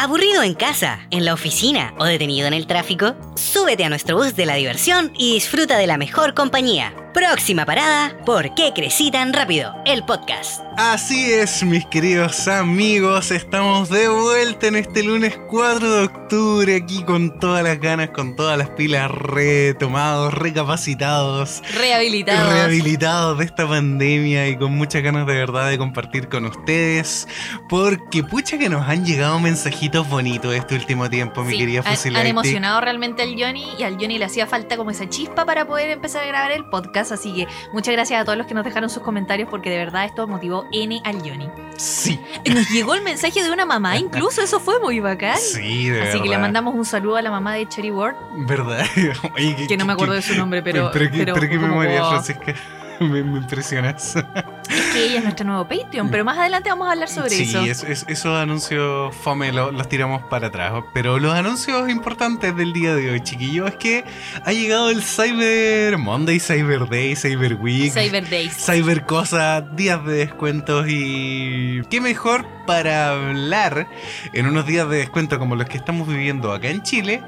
[0.00, 3.16] ¿Aburrido en casa, en la oficina o detenido en el tráfico?
[3.34, 6.94] Súbete a nuestro bus de la diversión y disfruta de la mejor compañía.
[7.18, 9.74] Próxima parada, ¿Por qué crecí tan rápido?
[9.84, 10.60] El podcast.
[10.76, 17.02] Así es, mis queridos amigos, estamos de vuelta en este lunes 4 de octubre aquí
[17.02, 22.52] con todas las ganas, con todas las pilas retomados, recapacitados, rehabilitados.
[22.52, 27.26] Rehabilitados de esta pandemia y con muchas ganas de verdad de compartir con ustedes,
[27.68, 32.20] porque pucha que nos han llegado mensajitos bonitos este último tiempo, mi querida Fusilante.
[32.20, 35.66] Han emocionado realmente al Johnny y al Johnny le hacía falta como esa chispa para
[35.66, 38.64] poder empezar a grabar el podcast, así que muchas gracias a todos los que nos
[38.64, 41.48] dejaron sus comentarios porque de verdad esto motivó N al Johnny.
[41.76, 42.20] Sí.
[42.52, 45.38] Nos llegó el mensaje de una mamá, incluso eso fue muy bacán.
[45.38, 48.16] Sí, de Así que le mandamos un saludo a la mamá de Cherry Ward.
[48.46, 48.84] ¿Verdad?
[49.68, 50.90] que no me acuerdo de su nombre, pero.
[50.92, 52.54] Pero, pero, pero qué memoria, Francisca.
[53.04, 54.16] me, impresionas.
[54.16, 57.62] Es que ella es nuestro nuevo Patreon, pero más adelante vamos a hablar sobre eso.
[57.62, 57.70] Sí,
[58.08, 60.72] esos anuncios fome los tiramos para atrás.
[60.94, 64.04] Pero los anuncios importantes del día de hoy, chiquillos, es que
[64.44, 67.92] ha llegado el Cyber Monday, Cyber Day, Cyber Week.
[67.92, 68.54] Cyber Days.
[68.56, 71.82] Cyber Cosas, días de descuentos y...
[71.90, 73.88] ¿Qué mejor para hablar
[74.32, 77.22] en unos días de descuento como los que estamos viviendo acá en Chile?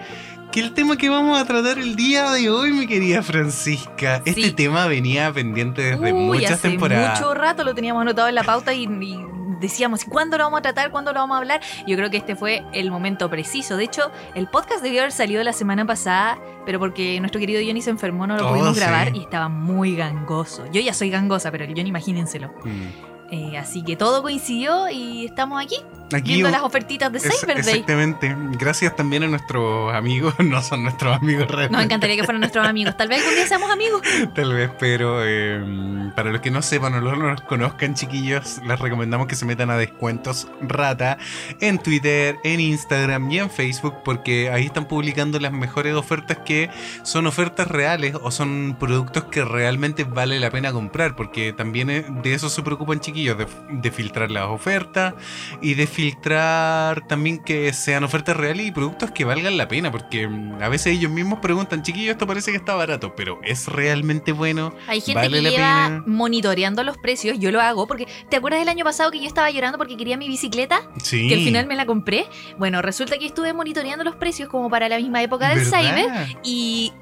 [0.50, 4.20] Que el tema que vamos a tratar el día de hoy, mi querida Francisca.
[4.24, 7.20] Este tema venía pendiente desde Uy, muchas hace temporadas.
[7.20, 8.88] Mucho rato lo teníamos anotado en la pauta y,
[9.60, 10.90] decíamos, ¿cuándo lo vamos a tratar?
[10.90, 11.60] ¿Cuándo lo vamos a hablar?
[11.86, 13.76] Yo creo que este fue el momento preciso.
[13.76, 17.82] De hecho, el podcast debió haber salido la semana pasada, pero porque nuestro querido Johnny
[17.82, 20.64] se enfermó, no lo oh, pudimos grabar y estaba muy gangoso.
[20.72, 22.52] Yo ya soy gangosa, pero el Johnny, imagínenselo.
[22.64, 23.09] Mm.
[23.30, 25.76] Eh, así que todo coincidió y estamos aquí,
[26.24, 27.74] viendo las ofertitas de Cyber Day.
[27.74, 28.34] Exactamente.
[28.58, 30.34] Gracias también a nuestros amigos.
[30.50, 31.76] No son nuestros amigos realmente.
[31.76, 32.96] Nos encantaría que fueran nuestros amigos.
[32.96, 34.02] Tal vez algún día seamos amigos.
[34.34, 38.80] Tal vez, pero em, para los que no sepan o no nos conozcan, chiquillos, les
[38.80, 41.18] recomendamos que se metan a Descuentos Rata
[41.60, 46.68] en Twitter, en Instagram y en Facebook, porque ahí están publicando las mejores ofertas que
[47.04, 52.04] son ofertas reales o son productos que realmente vale la pena comprar, porque también eh,
[52.08, 55.14] de eso se preocupan, chiquillos de, filtrar las ofertas
[55.60, 60.26] y de filtrar también que sean ofertas reales y productos que valgan la pena, porque
[60.26, 64.32] mm, a veces ellos mismos preguntan, chiquillos, esto parece que está barato, pero ¿es realmente
[64.32, 64.74] bueno?
[64.86, 68.84] Hay gente que lleva monitoreando los precios, yo lo hago, porque ¿te acuerdas del año
[68.84, 70.82] pasado que yo estaba llorando porque quería mi bicicleta?
[71.02, 71.28] Sí.
[71.28, 72.26] Que al final me la compré.
[72.58, 76.08] Bueno, resulta que estuve monitoreando los precios como para la misma época del Cyber
[76.42, 76.92] y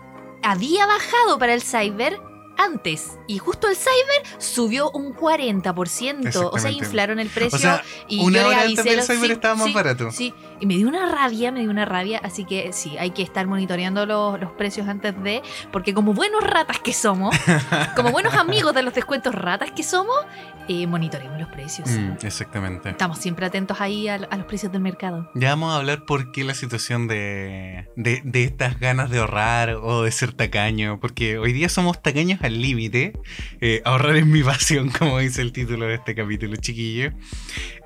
[0.43, 2.21] había bajado para el Cyber
[2.59, 3.19] antes.
[3.27, 6.51] Y justo el Cyber subió un 40%.
[6.53, 7.81] O sea, inflaron el precio.
[8.09, 10.11] y una yo hora antes del Cyber estaba más barato.
[10.11, 12.21] Sí, y me dio una rabia, me dio una rabia.
[12.23, 15.43] Así que sí, hay que estar monitoreando los, los precios antes de.
[15.73, 17.35] Porque como buenos ratas que somos,
[17.97, 20.17] como buenos amigos de los descuentos ratas que somos,
[20.69, 21.89] eh, monitoreemos los precios.
[21.89, 22.91] Mm, exactamente.
[22.91, 25.31] Estamos siempre atentos ahí a, los precios del mercado.
[25.35, 29.77] Ya vamos a hablar por qué la situación de, de, de estas ganas de ahorrar
[29.77, 30.99] o de ser tacaño.
[31.01, 33.13] Porque hoy día somos tacaños límite.
[33.61, 37.13] Eh, ahorrar es mi pasión, como dice el título de este capítulo, chiquillo.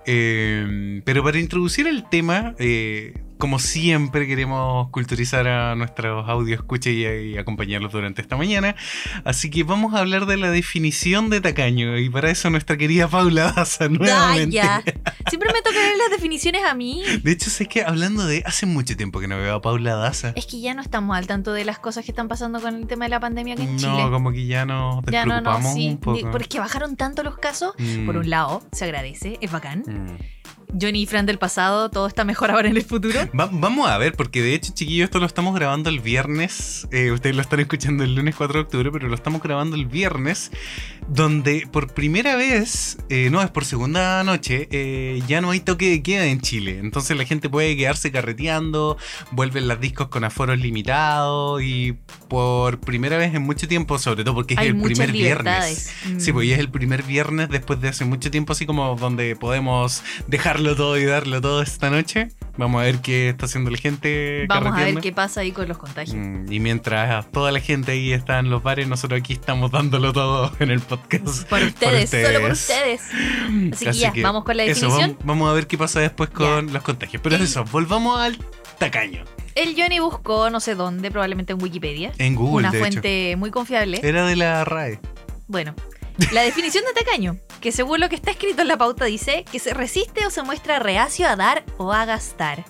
[0.06, 6.90] Eh, pero para introducir el tema, eh, como siempre queremos culturizar a nuestros audio escucha
[6.90, 8.76] y, acompañarlos durante esta mañana.
[9.24, 11.98] Así que vamos a hablar de la definición de tacaño.
[11.98, 14.54] Y para eso nuestra querida Paula Daza nuevamente.
[14.54, 14.80] ya.
[15.28, 17.02] Siempre me toca ver las definiciones a mí.
[17.24, 20.34] De hecho, sé que hablando de hace mucho tiempo que no veo a Paula Daza.
[20.36, 22.86] Es que ya no estamos al tanto de las cosas que están pasando con el
[22.86, 23.90] tema de la pandemia aquí en Chile.
[23.90, 25.88] No, como que ya nos ya no, no, sí.
[25.88, 26.30] un poco.
[26.30, 27.74] Porque bajaron tanto los casos.
[28.06, 28.18] Por mm.
[28.20, 29.82] un lado, se agradece, es bacán.
[29.84, 30.41] Mm.
[30.78, 33.18] Johnny y Fran del pasado, todo está mejor ahora en el futuro.
[33.32, 36.86] vamos a ver, porque de hecho, chiquillos, esto lo estamos grabando el viernes.
[36.90, 39.86] Eh, ustedes lo están escuchando el lunes 4 de octubre, pero lo estamos grabando el
[39.86, 40.50] viernes,
[41.08, 45.90] donde por primera vez, eh, no, es por segunda noche, eh, ya no hay toque
[45.90, 46.78] de queda en Chile.
[46.78, 48.96] Entonces la gente puede quedarse carreteando,
[49.32, 51.96] vuelven las discos con aforos limitados y
[52.28, 55.92] por primera vez en mucho tiempo, sobre todo porque es el primer viernes.
[56.18, 60.02] Sí, pues es el primer viernes después de hace mucho tiempo, así como donde podemos
[60.28, 62.28] dejar todo y darlo todo esta noche.
[62.56, 64.44] Vamos a ver qué está haciendo la gente.
[64.48, 66.16] Vamos a ver qué pasa ahí con los contagios.
[66.16, 70.12] Mm, y mientras toda la gente ahí está en los bares, nosotros aquí estamos dándolo
[70.12, 71.42] todo en el podcast.
[71.48, 73.00] Por ustedes, solo por ustedes.
[73.72, 75.18] Así, que ya, vamos con la definición.
[75.24, 77.22] vamos, a ver qué pasa después con los contagios.
[77.22, 78.38] Pero eso, volvamos al
[78.78, 79.24] tacaño.
[79.54, 82.12] El Johnny buscó no sé dónde, probablemente en Wikipedia.
[82.18, 82.68] En Google.
[82.68, 84.00] Una fuente muy confiable.
[84.02, 84.98] Era de la RAE.
[85.46, 85.74] Bueno,
[86.30, 89.58] la definición de tacaño, que según lo que está escrito en la pauta dice que
[89.58, 92.64] se resiste o se muestra reacio a dar o a gastar.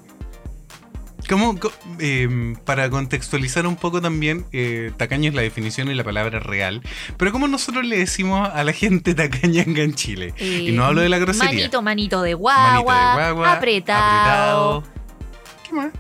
[1.29, 1.59] ¿Cómo,
[1.99, 6.83] em, para contextualizar un poco también, eh, tacaño es la definición y la palabra real,
[7.17, 10.35] pero ¿cómo nosotros le decimos a la gente tacaña en Chile?
[10.39, 11.51] y no hablo de la grosería.
[11.51, 14.83] Manito, manito de guagua, apretado,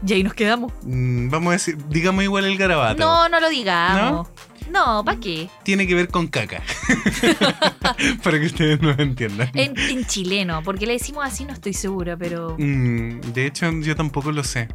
[0.04, 0.72] Y ahí nos quedamos.
[0.82, 2.98] Mm, vamos a decir, digamos igual el garabato.
[2.98, 4.28] No, no lo digamos.
[4.70, 5.48] No, ¿para qué?
[5.64, 6.62] Tiene que ver con caca.
[8.22, 9.50] Para que ustedes no entiendan.
[9.54, 12.56] En, en chileno, porque le decimos así no estoy segura, pero...
[12.58, 14.68] Mm, de hecho, yo tampoco lo sé.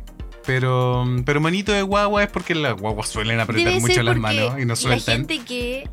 [0.47, 4.53] Pero, pero manito de guagua es porque las guaguas suelen apretar Debe mucho las manos
[4.57, 5.27] y no La sueltan.
[5.27, 5.89] gente que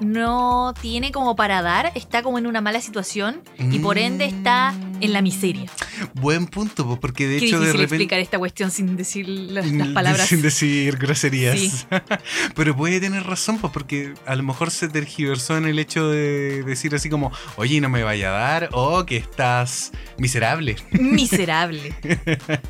[0.00, 4.74] no tiene como para dar está como en una mala situación y por ende está
[5.00, 5.70] en la miseria.
[6.14, 7.82] Buen punto, pues, porque de Qué hecho de repente.
[7.84, 10.26] explicar esta cuestión sin decir las, las palabras.
[10.26, 11.58] Sin decir groserías.
[11.58, 11.86] Sí.
[12.54, 16.62] Pero puede tener razón, pues, porque a lo mejor se tergiversó en el hecho de
[16.64, 20.76] decir así como, oye, no me vaya a dar, o que estás miserable.
[20.92, 21.94] Miserable.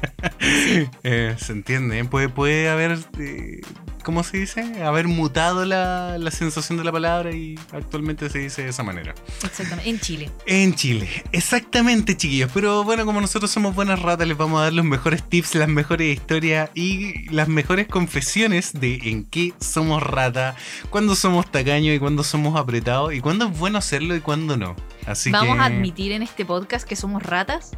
[1.02, 3.60] Eh, se entiende, puede, puede haber, eh,
[4.02, 4.82] ¿cómo se dice?
[4.82, 9.14] Haber mutado la, la sensación de la palabra y actualmente se dice de esa manera.
[9.44, 9.88] Exactamente.
[9.91, 10.31] En Chile.
[10.47, 14.73] En Chile, exactamente chiquillos, pero bueno, como nosotros somos buenas ratas, les vamos a dar
[14.73, 20.56] los mejores tips, las mejores historias y las mejores confesiones de en qué somos rata,
[20.91, 24.76] cuándo somos tacaños y cuándo somos apretados y cuándo es bueno hacerlo y cuándo no.
[25.06, 27.70] Así Vamos que a admitir en este podcast que somos ratas.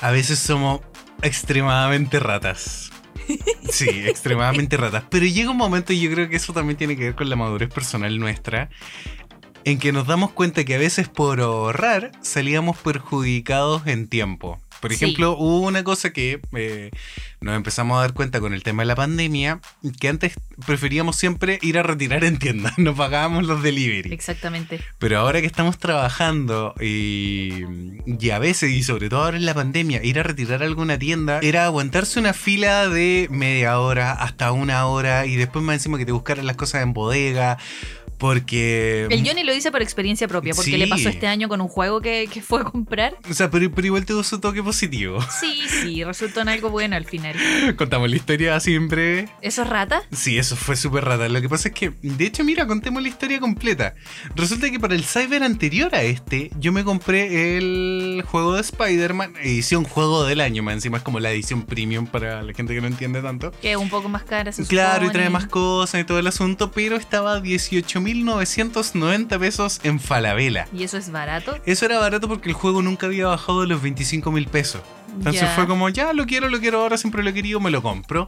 [0.00, 0.80] a veces somos
[1.22, 2.90] extremadamente ratas.
[3.70, 5.04] Sí, extremadamente ratas.
[5.10, 7.36] Pero llega un momento, y yo creo que eso también tiene que ver con la
[7.36, 8.70] madurez personal nuestra,
[9.64, 14.60] en que nos damos cuenta que a veces por ahorrar salíamos perjudicados en tiempo.
[14.84, 15.02] Por Sí.
[15.04, 16.90] ejemplo, hubo una cosa que eh,
[17.40, 19.60] nos empezamos a dar cuenta con el tema de la pandemia,
[19.98, 20.34] que antes
[20.66, 24.12] preferíamos siempre ir a retirar en tiendas, no pagábamos los delivery.
[24.12, 24.80] Exactamente.
[24.98, 27.62] Pero ahora que estamos trabajando y,
[28.06, 30.98] y a veces, y sobre todo ahora en la pandemia, ir a retirar a alguna
[30.98, 35.96] tienda era aguantarse una fila de media hora hasta una hora y después más encima
[35.96, 37.56] que te buscaran las cosas en bodega.
[38.24, 39.06] Porque.
[39.10, 40.76] El Johnny lo dice por experiencia propia, porque Sí.
[40.78, 43.14] le pasó este año con un juego que, que fue a comprar.
[43.30, 45.18] O sea, pero, pero igual tuvo su toque positivo.
[45.40, 47.34] Sí, sí, resultó en algo bueno al final.
[47.76, 49.28] Contamos la historia breve.
[49.42, 50.02] ¿Eso es rata?
[50.10, 51.28] Sí, eso fue súper rata.
[51.28, 53.92] Lo que pasa es que, de hecho, mira, contemos la historia completa.
[54.34, 59.34] Resulta que para el cyber anterior a este, yo me compré el juego de Spider-Man,
[59.42, 62.80] edición juego del año, más encima es como la edición premium para la gente que
[62.80, 63.50] no entiende tanto.
[63.60, 66.70] Que es un poco más cara, Claro, y trae más cosas y todo el asunto,
[66.70, 67.40] pero estaba a
[68.22, 70.68] 18.990 pesos en Falabella.
[70.72, 71.58] ¿Y eso es barato?
[71.66, 74.82] Eso era barato porque el juego nunca había bajado de los 25 mil pesos.
[75.16, 77.82] Entonces fue como, ya lo quiero, lo quiero ahora, siempre lo he querido, me lo
[77.82, 78.26] compro.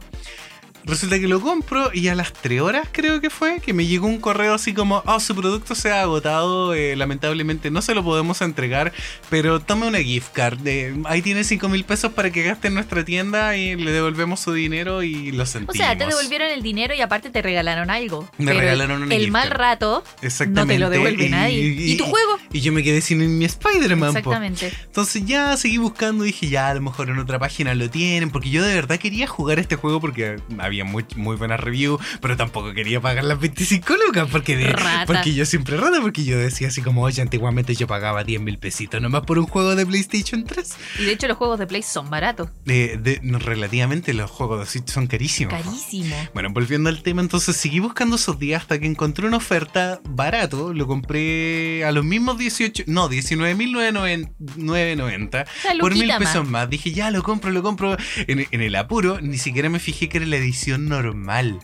[0.87, 4.07] Resulta que lo compro y a las 3 horas creo que fue que me llegó
[4.07, 8.03] un correo así como, oh, su producto se ha agotado, eh, lamentablemente no se lo
[8.03, 8.93] podemos entregar,
[9.29, 12.73] pero tome una gift card, de, ahí tiene 5 mil pesos para que gaste en
[12.73, 15.75] nuestra tienda y le devolvemos su dinero y lo O sentimos.
[15.75, 18.29] sea, te devolvieron el dinero y aparte te regalaron algo.
[18.37, 19.59] Me Pero regalaron una El gift mal card.
[19.59, 20.03] rato
[20.47, 21.59] no te lo devuelve nadie.
[21.59, 22.37] ¿Y, tu juego?
[22.53, 24.13] Y yo me quedé sin mi Spider-Man.
[24.13, 24.17] po.
[24.19, 24.71] Exactamente.
[24.85, 28.29] Entonces ya seguí buscando y dije, ya a lo mejor en otra página lo tienen,
[28.29, 32.35] porque yo de verdad quería jugar este juego porque había muy, muy buenas reviews, pero
[32.37, 34.75] tampoco quería pagar las 25 lucas, porque, de-
[35.05, 38.57] porque yo siempre rata, porque yo decía así como, oye, antiguamente yo pagaba 10 mil
[38.57, 40.75] pesitos nomás por un juego de PlayStation 3.
[40.99, 42.49] Y de hecho los juegos de Play son baratos.
[42.65, 45.53] Eh, de- no, relativamente los juegos de Switch son carísimos.
[45.53, 46.15] Carísimo.
[46.33, 50.73] Bueno, volviendo al tema, entonces seguí buscando esos días hasta que encontré una oferta barato.
[50.73, 56.47] Lo compré a los mismos 18, no, 19.990 O sea, por mil pesos más.
[56.63, 56.69] más.
[56.69, 57.97] Dije, ya lo compro, lo compro.
[58.27, 61.59] En, en el apuro, ni siquiera me fijé que era la edición normal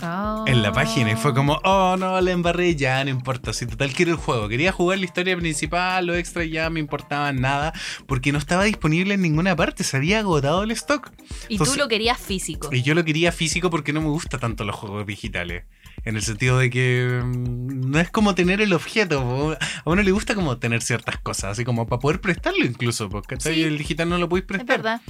[0.00, 0.44] Ah.
[0.46, 1.12] en la página.
[1.12, 3.52] Y fue como, oh no, la embarré, ya no importa.
[3.52, 4.48] Si total quiero el juego.
[4.48, 7.72] Quería jugar la historia principal, lo extra ya me importaba nada.
[8.06, 11.10] Porque no estaba disponible en ninguna parte, se había agotado el stock.
[11.48, 12.68] Y tú lo querías físico.
[12.72, 15.64] Y yo lo quería físico porque no me gusta tanto los juegos digitales.
[16.04, 19.56] En el sentido de que mm, no es como tener el objeto.
[19.84, 23.08] A uno le gusta como tener ciertas cosas, así como para poder prestarlo incluso.
[23.08, 23.62] Porque Sí.
[23.62, 24.78] el digital no lo podéis Es prestar.
[24.78, 25.00] verdad.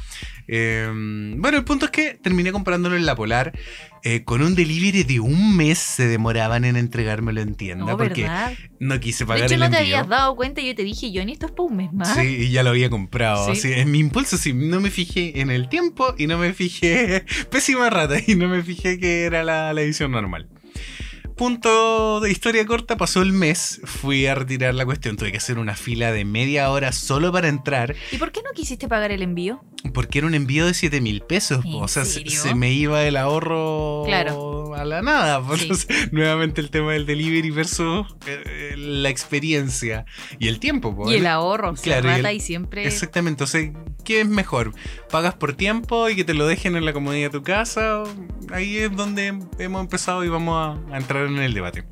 [0.49, 0.90] Eh,
[1.38, 3.52] bueno, el punto es que terminé comprándolo en la Polar.
[4.04, 7.84] eh, con un delivery de un mes se demoraban en entregármelo en tienda.
[7.87, 8.52] No, porque ¿verdad?
[8.80, 9.94] no quise De pagar hecho, el no te envío.
[9.96, 12.12] habías dado cuenta y yo te dije, Johnny, esto es para un mes más.
[12.16, 13.54] Sí, y ya lo había comprado.
[13.54, 13.61] Sí.
[13.61, 13.72] Sí.
[13.72, 17.25] en mi impulso, sí, no me fijé en el tiempo y no me fijé.
[17.52, 20.49] Pésima rata, y no me fijé que era la, la edición normal.
[21.36, 25.58] Punto de historia corta, pasó el mes, fui a retirar la cuestión, tuve que hacer
[25.58, 29.22] una fila de media hora solo para entrar, ¿Y por qué no quisiste pagar el
[29.22, 29.64] envío?
[29.94, 33.02] Porque era un envío de 7 mil pesos, ¿En o sea, se, se me iba
[33.04, 34.74] el ahorro Claro.
[34.74, 35.42] a la nada.
[35.56, 35.62] Sí.
[35.62, 40.04] entonces, nuevamente el tema del delivery versus eh, la experiencia
[40.38, 40.96] y el tiempo.
[41.10, 42.86] Y el ahorro, se Claro, y el- rata y siempre...
[42.86, 43.70] Exactamente, entonces,
[44.04, 44.72] ¿qué es mejor?
[45.10, 48.04] ¿Pagas por tiempo y que te lo dejen en la comodidad de tu casa?
[48.52, 50.54] Ahí es donde hemos empezado y vamos
[50.90, 51.84] a, a entrar en el debate.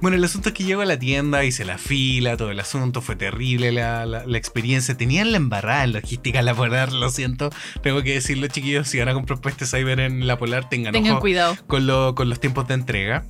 [0.00, 3.00] Bueno, el asunto es que llego a la tienda, hice la fila, todo el asunto,
[3.00, 4.96] fue terrible la, la- la experiencia.
[4.96, 7.56] Tenían la embarrada en logística laboral, lo siento tanto.
[7.82, 11.12] Tengo que decirlo, chiquillos, si van a comprar este cyber en la Polar, tengan, Tengan
[11.12, 11.56] ojo cuidado.
[11.66, 13.24] con, lo- con los tiempos de entrega.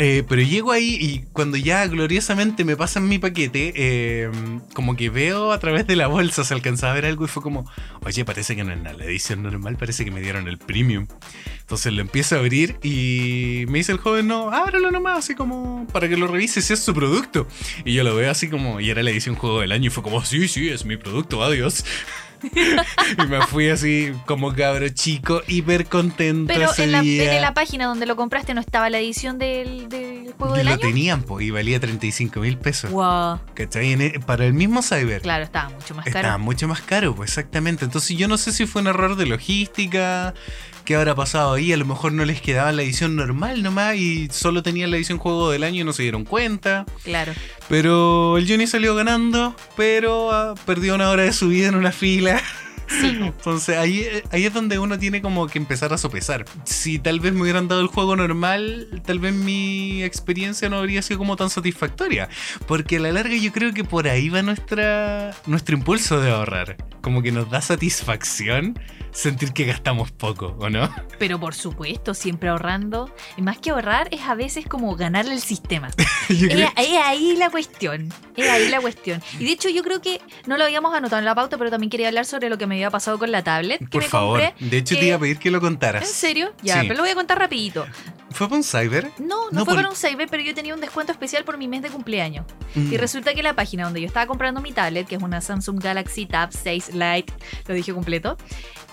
[0.00, 4.30] Eh, pero llego ahí y cuando ya gloriosamente me pasan mi paquete, eh,
[4.72, 7.42] como que veo a través de la bolsa, se alcanzaba a ver algo y fue
[7.42, 7.68] como,
[8.04, 11.08] oye, parece que no es nada, la edición normal, parece que me dieron el premium.
[11.62, 15.84] Entonces lo empiezo a abrir y me dice el joven, no, ábrelo nomás, así como
[15.92, 17.48] para que lo revise si es su producto.
[17.84, 20.04] Y yo lo veo así como, y era la edición juego del año y fue
[20.04, 21.84] como, sí, sí, es mi producto, adiós.
[23.24, 26.52] y me fui así como cabro chico, hiper contento.
[26.52, 27.34] Pero ese en la, día.
[27.36, 30.66] en la página donde lo compraste no estaba la edición del, del juego Y del
[30.66, 30.80] lo año.
[30.80, 32.90] tenían, po, y valía 35 mil pesos.
[32.90, 33.40] Wow.
[33.54, 33.92] ¿Cachai?
[33.92, 35.22] E- para el mismo Cyber.
[35.22, 36.38] Claro, estaba mucho más Estaba caro.
[36.38, 37.84] mucho más caro, pues exactamente.
[37.84, 40.34] Entonces yo no sé si fue un error de logística,
[40.88, 41.70] qué habrá pasado ahí.
[41.70, 45.18] A lo mejor no les quedaba la edición normal nomás y solo tenían la edición
[45.18, 46.86] juego del año y no se dieron cuenta.
[47.04, 47.34] Claro.
[47.68, 51.92] Pero el Johnny salió ganando, pero ah, perdió una hora de su vida en una
[51.92, 52.40] fila.
[52.88, 53.18] Sí.
[53.20, 56.46] Entonces ahí, ahí es donde uno tiene como que empezar a sopesar.
[56.64, 61.02] Si tal vez me hubieran dado el juego normal, tal vez mi experiencia no habría
[61.02, 62.30] sido como tan satisfactoria.
[62.66, 66.78] Porque a la larga yo creo que por ahí va nuestra, nuestro impulso de ahorrar.
[67.02, 68.78] Como que nos da satisfacción
[69.18, 70.88] sentir que gastamos poco, ¿o no?
[71.18, 73.12] Pero por supuesto, siempre ahorrando.
[73.36, 75.88] Y más que ahorrar, es a veces como ganarle el sistema.
[76.28, 78.12] Es, creo- es ahí la cuestión.
[78.36, 79.22] Es ahí la cuestión.
[79.40, 81.88] Y de hecho, yo creo que no lo habíamos anotado en la pauta, pero también
[81.88, 84.40] quería hablar sobre lo que me había pasado con la tablet que por me favor.
[84.42, 84.66] compré.
[84.68, 86.02] De hecho te que- iba a pedir que lo contaras.
[86.06, 86.52] ¿En serio?
[86.62, 86.86] Ya, Sí.
[86.86, 87.86] pero lo voy a contar rapidito.
[88.30, 89.10] ¿Fue por un cyber?
[89.18, 91.56] No, no, No, fue por- con un cyber, pero yo tenía un descuento especial por
[91.56, 92.44] mi mes de cumpleaños.
[92.74, 92.92] Mm.
[92.92, 95.82] Y resulta que la página donde yo estaba comprando mi tablet, que es una Samsung
[95.82, 97.32] Galaxy Tab 6 Lite,
[97.66, 98.36] lo dije completo,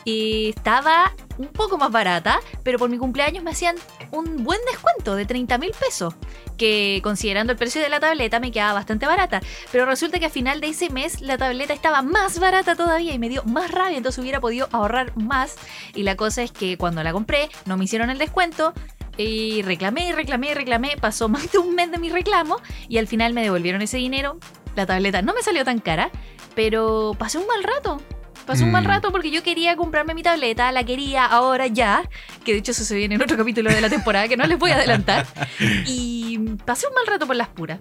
[0.05, 3.75] y estaba un poco más barata, pero por mi cumpleaños me hacían
[4.12, 6.13] un buen descuento de 30 mil pesos,
[6.57, 9.41] que considerando el precio de la tableta me quedaba bastante barata.
[9.71, 13.19] Pero resulta que a final de ese mes la tableta estaba más barata todavía y
[13.19, 15.55] me dio más rabia, entonces hubiera podido ahorrar más.
[15.93, 18.74] Y la cosa es que cuando la compré no me hicieron el descuento.
[19.17, 20.97] Y reclamé, y reclamé, y reclamé.
[21.00, 22.57] Pasó más de un mes de mi reclamo
[22.88, 24.38] y al final me devolvieron ese dinero.
[24.75, 26.12] La tableta no me salió tan cara,
[26.53, 28.01] pero pasé un mal rato.
[28.45, 28.87] Pasé un mal Mm.
[28.87, 32.07] rato porque yo quería comprarme mi tableta, la quería ahora ya,
[32.43, 34.59] que de hecho eso se viene en otro capítulo de la temporada que no les
[34.59, 35.25] voy a adelantar.
[35.87, 37.79] Y pasé un mal rato por las puras.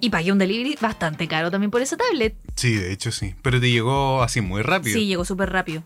[0.00, 2.34] Y pagué un delivery bastante caro también por esa tablet.
[2.56, 3.34] Sí, de hecho sí.
[3.42, 4.94] Pero te llegó así muy rápido.
[4.98, 5.82] Sí, llegó súper rápido.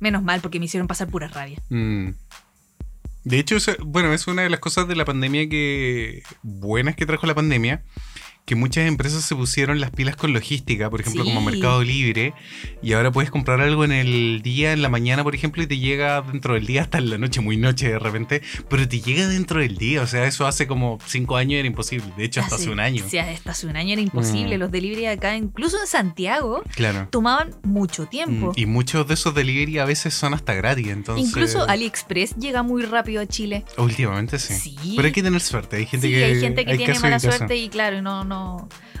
[0.00, 1.58] Menos mal porque me hicieron pasar pura rabia.
[1.70, 2.10] Mm.
[3.24, 7.24] De hecho, bueno, es una de las cosas de la pandemia que buenas que trajo
[7.26, 7.82] la pandemia,
[8.44, 11.40] que muchas empresas se pusieron las pilas con logística, por ejemplo, como.
[11.42, 12.34] Mercado Libre,
[12.82, 15.78] y ahora puedes comprar algo en el día, en la mañana, por ejemplo, y te
[15.78, 19.28] llega dentro del día hasta en la noche, muy noche de repente, pero te llega
[19.28, 22.56] dentro del día, o sea, eso hace como cinco años era imposible, de hecho hasta
[22.56, 23.04] hace un año.
[23.08, 24.56] Sí, hasta hace un año era imposible.
[24.56, 24.60] Mm.
[24.60, 27.08] Los delivery acá, incluso en Santiago, Claro.
[27.10, 28.48] tomaban mucho tiempo.
[28.56, 31.28] Mm, Y muchos de esos delivery a veces son hasta gratis, entonces...
[31.28, 33.64] Incluso AliExpress llega muy rápido a Chile.
[33.78, 34.54] Últimamente sí.
[34.54, 34.94] Sí.
[34.96, 36.24] Pero hay que tener suerte, hay gente sí, que...
[36.24, 38.31] hay gente que hay tiene mala suerte y claro, no, no.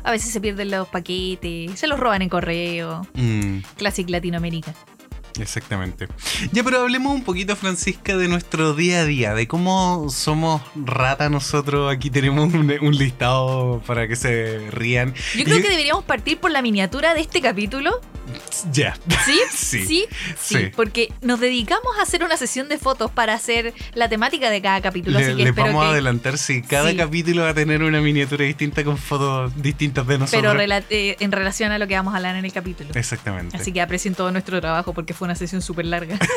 [0.04, 3.06] A veces se pierden los paquetes, se los roban en correo.
[3.14, 3.58] Mm.
[3.76, 4.74] Classic Latinoamérica.
[5.40, 6.08] Exactamente.
[6.52, 11.28] Ya, pero hablemos un poquito, Francisca, de nuestro día a día, de cómo somos rata
[11.28, 11.92] nosotros.
[11.92, 15.14] Aquí tenemos un, un listado para que se rían.
[15.36, 18.00] Yo creo Y- que deberíamos partir por la miniatura de este capítulo.
[18.72, 18.94] Ya.
[19.24, 19.38] ¿Sí?
[19.52, 19.86] Sí.
[19.86, 20.06] ¿Sí?
[20.40, 20.70] Sí, Sí.
[20.76, 24.80] porque nos dedicamos a hacer una sesión de fotos para hacer la temática de cada
[24.80, 25.18] capítulo.
[25.18, 25.92] Le- así que les vamos a que.
[25.92, 26.96] adelantar si cada Sí.
[26.96, 30.40] capítulo va a tener una miniatura distinta con fotos distintas de nosotros.
[30.42, 32.90] Pero rela- eh, en relación a lo que vamos a hablar en el capítulo.
[32.94, 33.56] Exactamente.
[33.56, 36.18] Así que aprecien todo nuestro trabajo porque fue una sesión súper larga.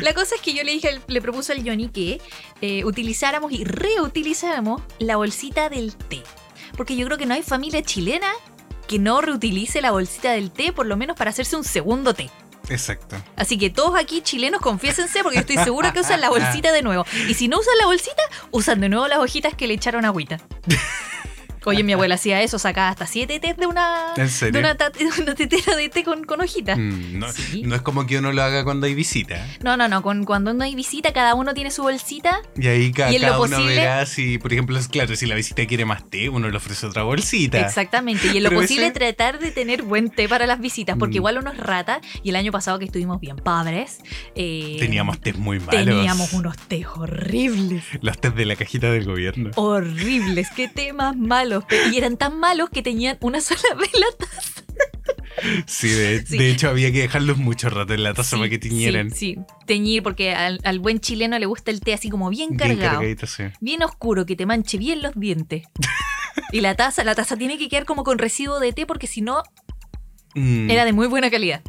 [0.00, 2.20] La cosa es que yo le dije, al- le propuse al Johnny que
[2.60, 6.22] eh, utilizáramos y reutilizáramos la bolsita del té.
[6.76, 8.28] Porque yo creo que no hay familia chilena
[8.86, 12.30] que no reutilice la bolsita del té, por lo menos para hacerse un segundo té.
[12.68, 13.16] Exacto.
[13.36, 17.04] Así que todos aquí chilenos confiésense porque estoy segura que usan la bolsita de nuevo.
[17.28, 20.38] Y si no usan la bolsita, usan de nuevo las hojitas que le echaron agüita.
[21.66, 24.90] Oye, mi abuela hacía eso, sacaba hasta siete tés de una, ¿En de una, ta-
[24.98, 26.78] de una tetera de té con, con hojitas.
[26.78, 27.62] Mm, no, Sí.
[27.64, 29.46] no es como que uno lo haga cuando hay visita.
[29.62, 30.02] No, no, no.
[30.02, 32.40] Con, cuando no hay visita, cada uno tiene su bolsita.
[32.56, 35.34] Y ahí ca- Y cada uno posible- verá si, por ejemplo, es claro, si la
[35.34, 37.60] visita quiere más té, uno le ofrece otra bolsita.
[37.60, 38.28] Exactamente.
[38.28, 40.96] Y en lo Pero posible ese- tratar de tener buen té para las visitas.
[40.98, 41.20] Porque Mm.
[41.20, 42.00] igual uno es rata.
[42.22, 43.98] Y el año pasado que estuvimos bien padres.
[44.34, 45.84] eh, Teníamos tés muy malos.
[45.84, 47.84] Teníamos unos tés horribles.
[48.00, 49.50] Los tés de la cajita del gobierno.
[49.56, 50.48] Horribles.
[50.56, 51.49] Qué temas malos.
[51.92, 54.06] Y eran tan malos que tenían una sola vela.
[55.66, 56.36] Sí, de, Sí.
[56.38, 59.10] de hecho había que dejarlos mucho rato en la taza para que tiñeran.
[59.10, 59.38] Sí, sí.
[59.66, 63.00] Teñir porque al, al buen chileno le gusta el té así como bien cargado.
[63.60, 65.64] bien oscuro, que te manche bien los dientes.
[66.52, 69.20] y la taza, la taza tiene que quedar como con residuo de té porque si
[69.22, 69.42] no,
[70.34, 71.60] Mm, era de muy buena calidad.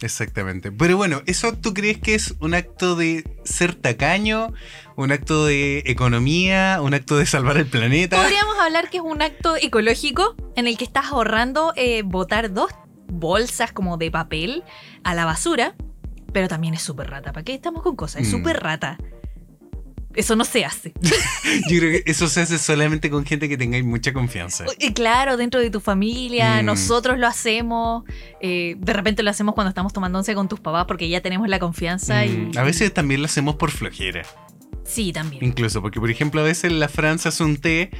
[0.00, 0.70] Exactamente.
[0.72, 4.52] Pero bueno, ¿eso tú crees que es un acto de ser tacaño?
[4.96, 6.78] ¿Un acto de economía?
[6.82, 8.16] ¿Un acto de salvar el planeta?
[8.20, 12.70] Podríamos hablar que es un acto ecológico en el que estás ahorrando eh, botar dos
[13.08, 14.62] bolsas como de papel
[15.02, 15.74] a la basura,
[16.32, 17.32] pero también es súper rata.
[17.32, 18.22] ¿Para qué estamos con cosas?
[18.22, 18.30] Es Mm.
[18.38, 18.98] súper rata.
[20.14, 20.92] Eso no se hace.
[21.70, 24.64] Yo creo que eso se hace solamente con gente que tengáis mucha confianza.
[24.78, 26.66] Y claro, dentro de tu familia, Mm.
[26.66, 28.04] nosotros lo hacemos.
[28.40, 31.48] eh, de repente lo hacemos cuando estamos tomando once con tus papás porque ya tenemos
[31.48, 32.56] la confianza Mm, y.
[32.58, 34.22] A veces también lo hacemos por flojera.
[34.88, 35.44] Sí, también.
[35.44, 37.90] Incluso, porque por ejemplo a veces la Fran se hace un té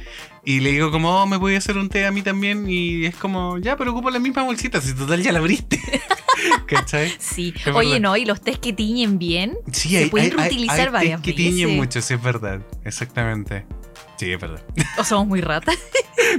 [0.43, 3.05] y le digo como, oh, me voy a hacer un té a mí también y
[3.05, 5.79] es como, ya, pero ocupo la misma bolsita, si total ya la abriste.
[6.65, 7.13] ¿Cachai?
[7.19, 7.53] Sí.
[7.55, 8.01] Es Oye, verdad.
[8.01, 9.55] no, y los test que tiñen bien.
[9.71, 11.75] Sí, Se hay, pueden hay- reutilizar hay tés varias que tiñen veces.
[11.77, 12.61] mucho, sí, es verdad.
[12.85, 13.65] Exactamente.
[14.17, 14.63] Sí, es verdad.
[14.97, 15.77] O somos muy ratas.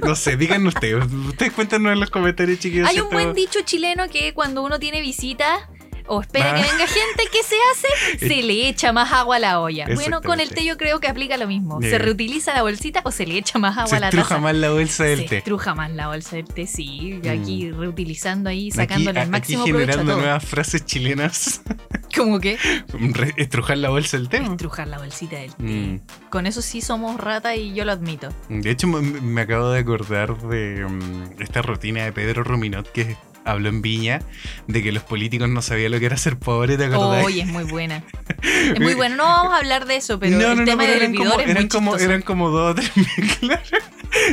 [0.05, 1.03] No sé, díganos ustedes.
[1.11, 2.87] Ustedes cuéntanos en los comentarios, chiquillos.
[2.89, 5.71] Hay un buen dicho chileno que cuando uno tiene visita
[6.11, 6.55] o espera Ah.
[6.57, 8.19] que venga gente, ¿qué se hace?
[8.29, 9.87] Se le echa más agua a la olla.
[9.95, 11.81] Bueno, con el té yo creo que aplica lo mismo.
[11.81, 11.91] Yeah.
[11.91, 14.41] ¿Se reutiliza la bolsita o se le echa más agua Se a la estruja taza?
[14.41, 15.37] más la bolsa del se té.
[15.39, 17.21] estruja más la bolsa del té, sí.
[17.25, 17.29] Mm.
[17.29, 20.21] Aquí reutilizando ahí, Aquí, sacándole a- el aquí máximo provecho a generando todo.
[20.23, 21.63] nuevas frases chilenas.
[22.17, 22.39] ¿Cómo?
[22.41, 24.39] Re- Estrujar la bolsa del té.
[24.39, 25.63] Estrujar la bolsita del té.
[25.63, 26.01] Mm.
[26.29, 28.29] Con eso sí somos rata y yo lo admito.
[28.49, 33.17] De hecho, me, me acabo de acordar de mm, esta rutina de Pedro Ruminot que
[33.45, 34.21] habló en Viña
[34.67, 37.25] de que los políticos no sabían lo que era ser pobre, ¿te acordás?
[37.25, 38.03] Oye, es muy buena.
[38.43, 39.17] Es muy buena.
[39.17, 41.63] No vamos a hablar de eso, pero el tema pero del eran como, es eran
[41.63, 42.91] muy como, eran como dos o tres
[43.41, 43.63] claro.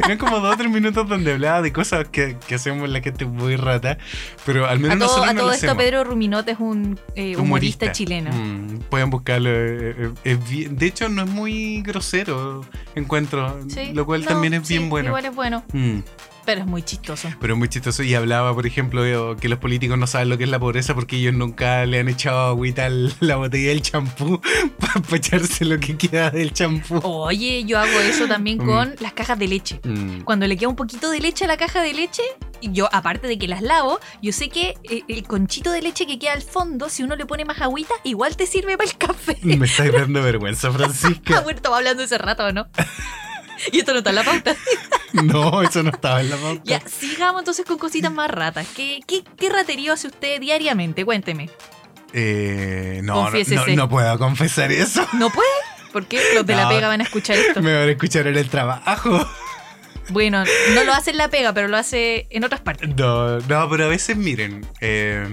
[0.05, 3.25] Eran como dos o tres minutos donde hablaba de cosas que, que hacemos la gente
[3.25, 3.97] muy rata,
[4.45, 5.83] pero al menos A todo, nosotros a no todo lo esto, hacemos.
[5.83, 8.31] Pedro Ruminot es un eh, humorista, chileno.
[8.33, 9.49] Mm, pueden buscarlo.
[9.51, 13.59] eh, eh, bien- de hecho, no es muy grosero, encuentro.
[13.69, 15.09] Sí, lo cual no, también es sí, bien bueno.
[15.09, 15.99] Igual es bueno, Mm,
[16.47, 17.29] pero es muy chistoso.
[17.41, 18.01] pero es muy chistoso.
[18.03, 21.17] Y hablaba, por ejemplo, que los políticos no saben lo que es la pobreza porque
[21.17, 24.39] ellos nunca le han echado agüita a la botella del champú
[24.79, 27.01] para echarse lo que queda del champú.
[27.03, 28.65] Oye, yo hago eso también Mm.
[28.65, 29.81] con las cajas de leche.
[29.83, 30.21] Mm.
[30.21, 32.23] Cuando le queda un poquito de leche a la caja de leche,
[32.61, 36.17] yo, aparte de que las lavo, yo sé que eh, el conchito de leche que
[36.17, 39.37] queda al fondo, si uno le pone más agüita, igual te sirve para el café.
[39.43, 41.41] Me estáis dando vergüenza, Francisca.
[41.43, 42.67] bueno, estaba hablando hace rato, ¿o no?
[43.71, 44.55] y esto no está en la pauta.
[45.13, 46.61] No, eso no estaba en la pauta.
[46.65, 48.67] Ya, sigamos entonces con cositas más ratas.
[48.75, 51.05] ¿Qué, qué, qué raterío hace usted diariamente?
[51.05, 51.49] Cuénteme.
[52.13, 55.07] Eh, no, no, no, no puedo confesar eso.
[55.13, 55.49] ¿No puede?
[55.91, 56.21] ¿Por qué?
[56.35, 57.61] Los de la pega van a escuchar esto.
[57.61, 59.27] Me van a escuchar en el trabajo.
[60.09, 60.43] Bueno,
[60.73, 62.89] no lo hace en la pega, pero lo hace en otras partes.
[62.95, 65.25] No, no, pero a veces miren, eh,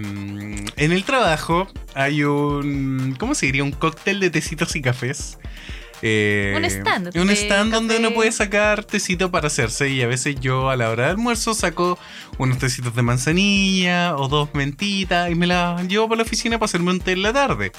[0.76, 3.62] en el trabajo hay un, ¿cómo se diría?
[3.62, 5.38] Un cóctel de tecitos y cafés.
[6.06, 8.06] Eh, Un stand Un de stand donde café.
[8.06, 11.54] uno puede sacar tecito para hacerse y a veces yo a la hora de almuerzo
[11.54, 11.98] saco
[12.36, 16.66] unos tecitos de manzanilla o dos mentitas y me las llevo para la oficina para
[16.66, 17.72] hacerme un té en la tarde.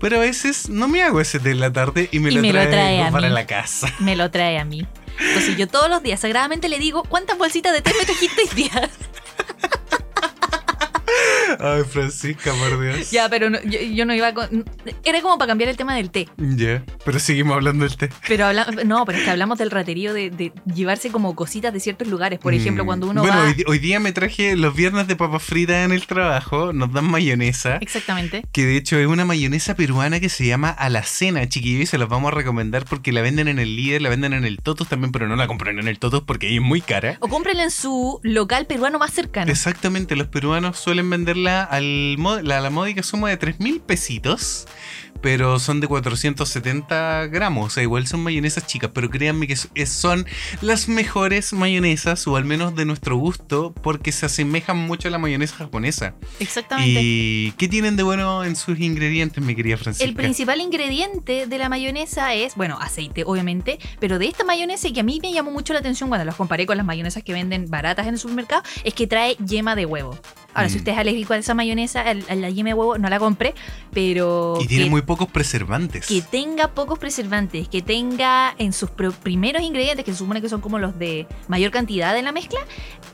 [0.00, 2.42] Pero a veces no me hago ese té en la tarde y me, Y lo,
[2.42, 3.34] me lo traigo trae a para mí.
[3.34, 3.90] la casa.
[4.00, 4.86] Me lo trae a mí.
[5.18, 8.48] Entonces yo todos los días sagradamente le digo, ¿cuántas bolsitas de té me trajiste hoy
[8.54, 8.90] día?
[11.58, 13.10] Ay, Francisca, por Dios.
[13.10, 14.64] ya, pero no- yo, yo no iba con...
[15.04, 16.28] Era como para cambiar el tema del té.
[16.38, 18.08] Ya, pero seguimos hablando del té.
[18.28, 21.80] Pero habla, no, pero es que hablamos del raterío de, de llevarse como cositas de
[21.80, 22.38] ciertos lugares.
[22.38, 22.86] Por ejemplo, Mm.
[22.86, 23.44] cuando uno bueno, va...
[23.44, 26.72] hoy, hoy día me traje los viernes de papas fritas en el trabajo.
[26.72, 27.76] Nos dan mayonesa.
[27.80, 28.44] Exactamente.
[28.52, 31.82] Que de hecho es una mayonesa peruana que se llama Alacena, chiquillos.
[31.82, 34.44] Y se las vamos a recomendar porque la venden en el líder, la venden en
[34.44, 37.16] el Totos también, pero no la compran en el Totos porque ahí es muy cara.
[37.20, 39.50] O cómprenla en su local peruano más cercano.
[39.50, 44.66] Exactamente, los peruanos suelen venderla al la, la módica suma de 3 mil pesitos,
[45.22, 50.26] pero son de 470 gramos, o sea, igual son mayonesas chicas, pero créanme que son
[50.60, 55.18] las mejores mayonesas, o al menos de nuestro gusto, porque se asemejan mucho a la
[55.18, 56.14] mayonesa japonesa.
[56.40, 57.00] Exactamente.
[57.02, 60.08] ¿Y qué tienen de bueno en sus ingredientes, mi querida Francisca?
[60.08, 64.92] El principal ingrediente de la mayonesa es, bueno, aceite, obviamente, pero de esta mayonesa y
[64.92, 67.32] que a mí me llamó mucho la atención cuando las comparé con las mayonesas que
[67.32, 70.18] venden baratas en el supermercado, es que trae yema de huevo.
[70.54, 70.78] Ahora, si Mm.
[70.78, 73.54] usted es alérgico a esa mayonesa, a la yema de huevo, no la compre,
[73.92, 76.06] pero Y tiene que, muy pocos preservantes.
[76.06, 80.60] que tenga pocos preservantes, que tenga en sus primeros ingredientes, que se supone que son
[80.60, 82.60] como los de mayor cantidad en la mezcla,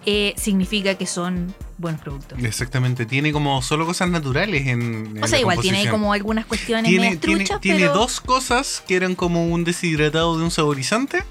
[0.06, 2.38] eh, significa que son buenos productos.
[2.42, 6.44] Exactamente, tiene como solo cosas naturales en, en O sea, la igual tiene como algunas
[6.46, 7.94] cuestiones tiene, tiene, truchas, tiene pero...
[7.94, 11.22] dos cosas que eran como un deshidratado de un saborizante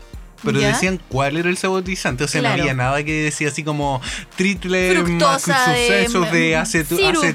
[0.43, 0.69] pero ¿Ya?
[0.69, 2.23] decían cuál era el saborizante.
[2.23, 2.57] O sea, Claro.
[2.57, 4.01] no había nada que decía así como
[4.35, 6.39] triple de, sucesos de,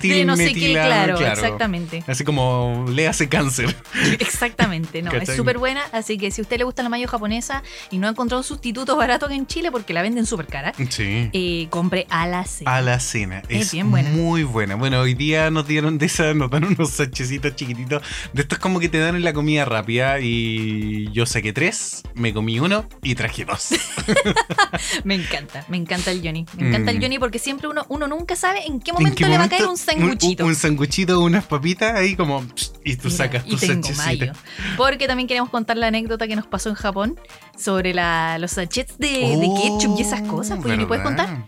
[0.02, 2.04] de no sé qué, claro, exactamente.
[2.06, 3.74] Así como le hace cáncer.
[4.18, 7.62] Exactamente, no, es súper buena, así que si a usted le gusta la mayo japonesa
[7.90, 10.72] y no ha encontrado un sustituto barato aquí en Chile porque la venden súper cara,
[10.88, 11.30] Sí.
[11.32, 12.76] eh, compre a la cena.
[12.76, 13.42] A la cena.
[13.48, 14.10] Es Es, bien buena.
[14.10, 14.74] muy buena.
[14.74, 18.02] Bueno, hoy día nos dieron de esas, nos dan unos sachecitos chiquititos.
[18.32, 20.20] De estos como que te dan en la comida rápida.
[20.20, 23.70] Y yo saqué tres, me comí uno y traje dos.
[25.04, 26.44] Me encanta, me encanta el Johnny.
[26.56, 26.96] Me encanta Mm.
[26.96, 29.44] el Johnny porque siempre uno, uno nunca sabe en qué ¿En momento qué le va
[29.44, 30.44] a caer un sanguchito.
[30.44, 32.44] Un, un sanguchito, unas papitas ahí como.
[32.84, 33.96] Y tú Mira, sacas sachecitos.
[33.96, 34.32] mayo.
[34.76, 37.18] Porque también queremos contar la anécdota que nos pasó en Japón
[37.58, 40.58] sobre la, los sachets de, de ketchup y esas cosas.
[40.62, 41.44] Pues, ¿me puedes contar?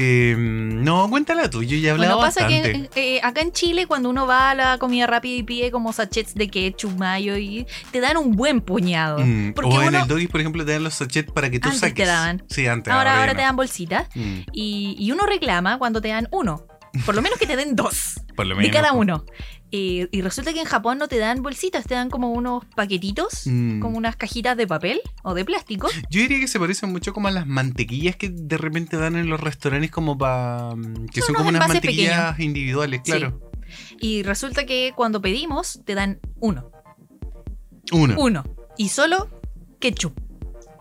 [0.00, 2.88] Eh, no, cuéntala tú, yo ya he hablado Bueno, pasa bastante.
[2.94, 5.92] que eh, acá en Chile, cuando uno va a la comida rápida y pide como
[5.92, 9.18] sachets de ketchup, mayo, y te dan un buen puñado.
[9.18, 11.58] Mm, Porque o en uno, el doggy, por ejemplo, te dan los sachets para que
[11.58, 12.06] tú Antes te saques.
[12.06, 12.44] daban.
[12.48, 12.92] Sí, antes.
[12.92, 13.36] ahora, ahora no.
[13.36, 14.06] te dan bolsitas.
[14.14, 16.64] Mm, Y, y uno reclama cuando te dan uno.
[17.04, 18.76] Por lo menos que te den dos por lo de menos.
[18.76, 18.98] cada po.
[18.98, 19.24] uno.
[19.70, 23.42] Eh, y resulta que en Japón no te dan bolsitas, te dan como unos paquetitos,
[23.46, 23.80] Mm.
[23.80, 25.88] como unas cajitas de papel o de plástico.
[26.10, 29.28] Yo diría que se parecen mucho como a las mantequillas que de repente dan en
[29.28, 30.70] los restaurantes como para...
[31.12, 33.12] Que Son son como unas mantequillas individuales, Sí.
[33.12, 33.40] claro.
[34.00, 36.70] Y resulta que cuando pedimos te dan uno.
[37.92, 38.14] Uno.
[38.18, 38.44] Uno.
[38.76, 39.28] Y solo
[39.80, 40.18] ketchup.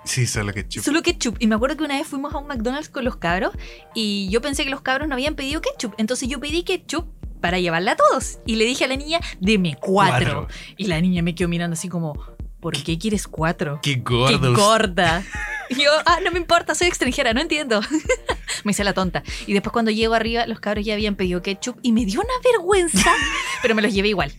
[0.06, 0.84] Sí, solo ketchup.
[0.84, 1.36] Solo ketchup.
[1.39, 3.52] Y me acuerdo que una vez fuimos a un McDonald's con los cabros
[3.93, 5.93] y yo pensé que los cabros no habían pedido ketchup.
[5.97, 7.08] Entonces yo pedí ketchup
[7.41, 8.39] para llevarla a todos.
[8.45, 10.47] Y le dije a la niña, deme cuatro.
[10.47, 10.56] Cuatro.
[10.78, 12.13] Y la niña me quedó mirando así como,
[12.60, 13.80] ¿por qué quieres cuatro?
[13.82, 14.56] Qué ¡Qué gordos.
[14.58, 15.23] gorda!
[15.77, 17.82] Y yo, ah, no me importa, soy extranjera, no entiendo.
[18.63, 19.23] me hice la tonta.
[19.45, 22.34] Y después cuando llego arriba, los cabros ya habían pedido ketchup y me dio una
[22.43, 23.12] vergüenza,
[23.62, 24.32] pero me los llevé igual.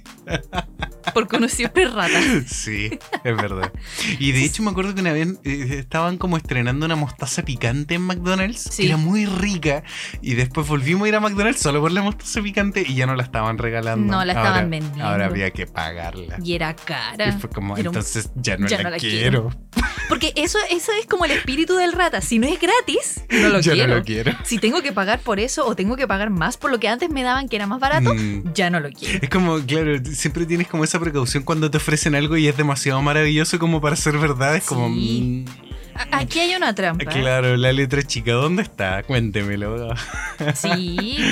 [1.14, 2.20] Porque uno siempre es rata.
[2.46, 2.90] Sí,
[3.24, 3.72] es verdad.
[4.18, 7.94] Y de hecho me acuerdo que una vez eh, estaban como estrenando una mostaza picante
[7.94, 8.82] en McDonald's, Sí.
[8.82, 9.82] que era muy rica,
[10.20, 13.14] y después volvimos a ir a McDonald's solo por la mostaza picante y ya no
[13.16, 14.12] la estaban regalando.
[14.12, 15.04] No, la estaban Ahora- vendiendo.
[15.04, 16.36] Ahora había que pagarla.
[16.44, 17.38] Y era Y cara.
[17.38, 19.50] fue como, Era un- entonces ya no, ya la, no la quiero.
[20.10, 22.20] Porque eso, eso es como el espíritu del rata.
[22.20, 23.87] Si no es gratis, no lo quiero.
[23.87, 24.33] no lo quiero.
[24.44, 27.11] Si tengo que pagar por eso o tengo que pagar más por lo que antes
[27.11, 28.52] me daban que era más barato, Mm.
[28.54, 29.18] ya no lo quiero.
[29.22, 33.00] Es como, claro, siempre tienes como esa precaución cuando te ofrecen algo y es demasiado
[33.02, 34.57] maravilloso como para ser verdad.
[34.57, 35.44] Es como, mm,
[36.12, 37.04] Aquí hay una trampa.
[37.07, 39.02] claro, la letra chica, ¿dónde está?
[39.02, 39.94] Cuéntemelo.
[40.54, 41.18] Sí.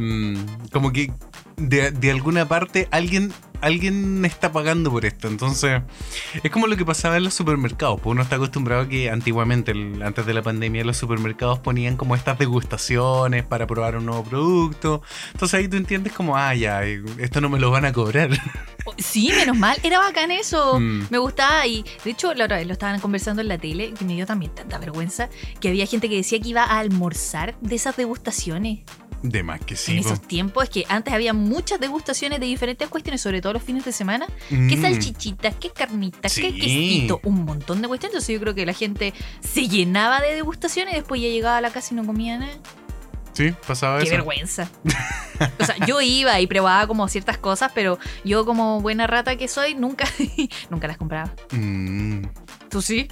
[0.00, 0.36] Mm,
[0.70, 1.10] como que
[1.58, 5.28] de, de alguna parte alguien, alguien está pagando por esto.
[5.28, 5.82] Entonces,
[6.42, 8.00] es como lo que pasaba en los supermercados.
[8.00, 11.96] Pues uno está acostumbrado a que antiguamente, el- antes de la pandemia, los supermercados ponían
[11.96, 15.02] como estas degustaciones para probar un nuevo producto.
[15.32, 18.30] Entonces ahí tú entiendes como, ah, ya, eh, esto no me lo van a cobrar.
[18.96, 19.76] Sí, menos mal.
[19.82, 20.80] Era bacán eso.
[20.80, 21.08] Mm.
[21.10, 24.02] Me gustaba y de hecho la otra vez lo estaban conversando en la tele que
[24.06, 25.28] me dio también tanta vergüenza
[25.60, 28.80] que había gente que decía que iba a almorzar de esas degustaciones.
[29.22, 29.92] De más que sí.
[29.92, 33.62] en esos tiempos es que antes había muchas degustaciones de diferentes cuestiones, sobre todo los
[33.62, 34.26] fines de semana.
[34.48, 34.82] ¿Qué Mm.
[34.82, 35.54] salchichitas?
[35.56, 36.34] ¿Qué carnitas?
[36.34, 37.20] ¿Qué quesito?
[37.24, 38.14] Un montón de cuestiones.
[38.14, 41.60] Entonces yo creo que la gente se llenaba de degustaciones y después ya llegaba a
[41.60, 42.52] la casa y no comía nada.
[43.32, 44.12] Sí, pasaba Qué eso.
[44.12, 44.68] vergüenza.
[45.60, 49.46] o sea, yo iba y probaba como ciertas cosas, pero yo como buena rata que
[49.48, 50.06] soy, nunca,
[50.70, 51.32] nunca las compraba.
[51.52, 52.22] Mm.
[52.68, 53.08] ¿Tú sí?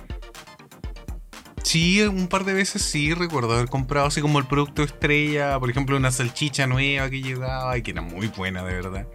[1.66, 5.68] Sí, un par de veces sí recuerdo haber comprado así como el producto estrella, por
[5.68, 9.09] ejemplo, una salchicha nueva que llegaba y que era muy buena, de verdad.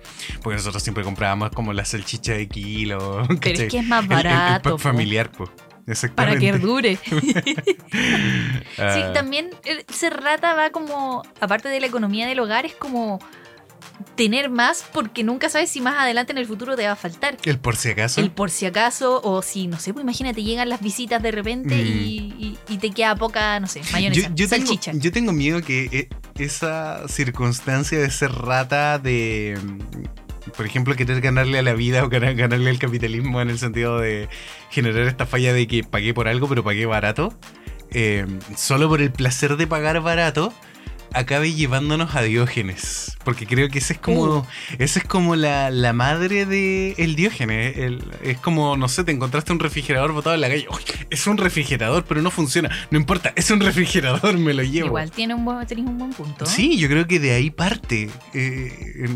[0.44, 3.24] Porque nosotros siempre comprábamos como la salchicha de kilo.
[3.28, 3.66] Pero ¿cachai?
[3.68, 4.78] es que es más El- el- el barato.
[4.78, 5.50] familiar, pues.
[6.14, 6.98] para que dure.
[8.78, 12.74] Ah, Sí, también el ser rata va como, aparte de la economía del hogar, es
[12.76, 13.20] como
[14.16, 17.38] tener más porque nunca sabes si más adelante en el futuro te va a faltar.
[17.46, 18.22] El por si acaso.
[18.22, 21.76] El por si acaso, o si, no sé, pues imagínate, llegan las visitas de repente
[21.76, 21.88] Mm.
[21.88, 24.92] y, y- y te queda poca, no sé, mayonesa, yo, yo tengo, salchicha.
[24.96, 31.22] yo tengo miedo que eh, esa circunstancia de ser rata de, mm, por ejemplo, querer
[31.22, 34.28] ganarle a la vida o ganar- ganarle al capitalismo en el sentido de
[34.70, 37.38] generar esta falla de que pagué por algo pero pagué barato,
[37.92, 40.54] eh, solo por el placer de pagar barato,
[41.14, 43.18] acabe llevándonos a Diógenes.
[43.24, 44.46] Porque creo que ese es como, Uh.
[44.80, 47.78] esa es como la, la madre de el Diógenes.
[47.78, 50.66] el- es como, no sé, te encontraste un refrigerador botado en la calle.
[50.70, 52.70] Uy, es un refrigerador, pero no funciona.
[52.90, 54.88] No importa, es un refrigerador, me lo llevo.
[54.88, 56.46] Igual tiene un buen, tenés un buen punto.
[56.46, 58.10] Sí, yo creo que de ahí parte.
[58.34, 59.08] Eh,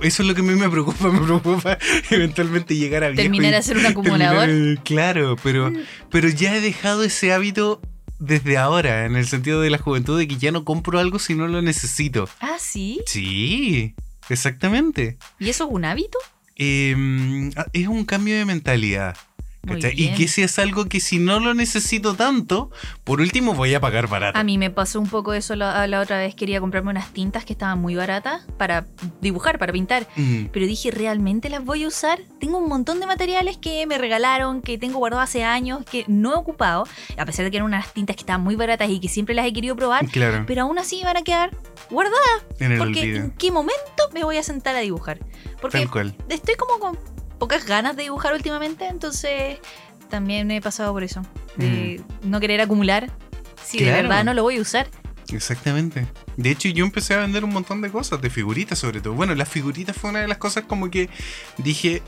[0.00, 1.08] eso es lo que a mí me preocupa.
[1.12, 1.78] Me preocupa
[2.10, 4.46] eventualmente llegar a Terminar a ser un acumulador.
[4.46, 5.76] terminar- claro, pero, Mm.
[6.10, 7.80] pero ya he dejado ese hábito
[8.22, 11.34] desde ahora, en el sentido de la juventud, de que ya no compro algo si
[11.34, 12.28] no lo necesito.
[12.40, 13.00] Ah, sí.
[13.04, 13.96] Sí,
[14.28, 15.18] exactamente.
[15.40, 16.18] ¿Y eso es un hábito?
[16.56, 19.16] Eh, es un cambio de mentalidad.
[19.94, 22.70] Y que si es algo que si no lo necesito tanto,
[23.04, 24.36] por último voy a pagar barato.
[24.38, 26.34] A mí me pasó un poco eso la, la otra vez.
[26.34, 28.86] Quería comprarme unas tintas que estaban muy baratas para
[29.20, 30.08] dibujar, para pintar.
[30.16, 32.20] Mm, Pero dije, ¿realmente las voy a usar?
[32.40, 36.32] Tengo un montón de materiales que me regalaron, que tengo guardados hace años, que no
[36.32, 36.84] he ocupado,
[37.16, 39.46] a pesar de que eran unas tintas que estaban muy baratas y que siempre las
[39.46, 41.56] he querido probar, claro, pero aún así van a quedar
[41.88, 42.18] guardadas.
[42.58, 43.16] en el Porque olvido.
[43.18, 43.80] ¿en qué momento
[44.12, 45.20] me voy a sentar a dibujar?
[45.60, 46.14] Porque Tal cual.
[46.28, 46.98] estoy como con
[47.42, 49.58] pocas ganas de dibujar últimamente, entonces
[50.08, 51.22] también he pasado por eso.
[51.56, 53.10] De no querer acumular.
[53.64, 53.94] Si de Mm.
[53.94, 54.86] Verdad no lo voy a usar.
[55.32, 56.06] Exactamente.
[56.36, 59.14] De hecho, yo empecé a vender un montón de cosas, de figuritas sobre todo.
[59.14, 61.10] Bueno, las figuritas fue una de las cosas como que
[61.58, 62.00] dije,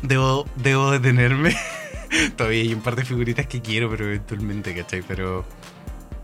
[0.00, 1.54] debo, debo detenerme.
[2.38, 5.02] Todavía hay un par de figuritas que quiero, pero eventualmente, ¿cachai?
[5.02, 5.44] Pero,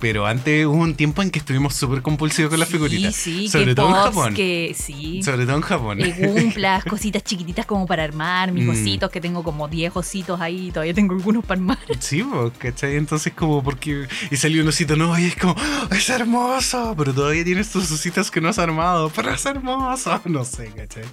[0.01, 3.15] pero antes hubo un tiempo en que estuvimos súper compulsivos con las Sí, figuritas.
[3.15, 4.35] Sí, sobre que todo en Japón.
[4.35, 5.23] que sí.
[5.23, 6.01] Sobre todo en Japón.
[6.01, 8.71] eh, Gumplas, cositas chiquititas como para armar, mis Mm.
[8.71, 11.79] ositos, que tengo como 10 ositos ahí, todavía tengo algunos para armar.
[12.01, 12.97] Sí, pues, ¿cachai?
[12.97, 14.07] Entonces como porque...
[14.31, 17.91] Y salió un osito nuevo y es como, "Oh, es hermoso, pero todavía tienes tus
[17.91, 20.21] ositos que no has armado, pero es hermoso.
[20.29, 21.05] No sé, ¿cachai?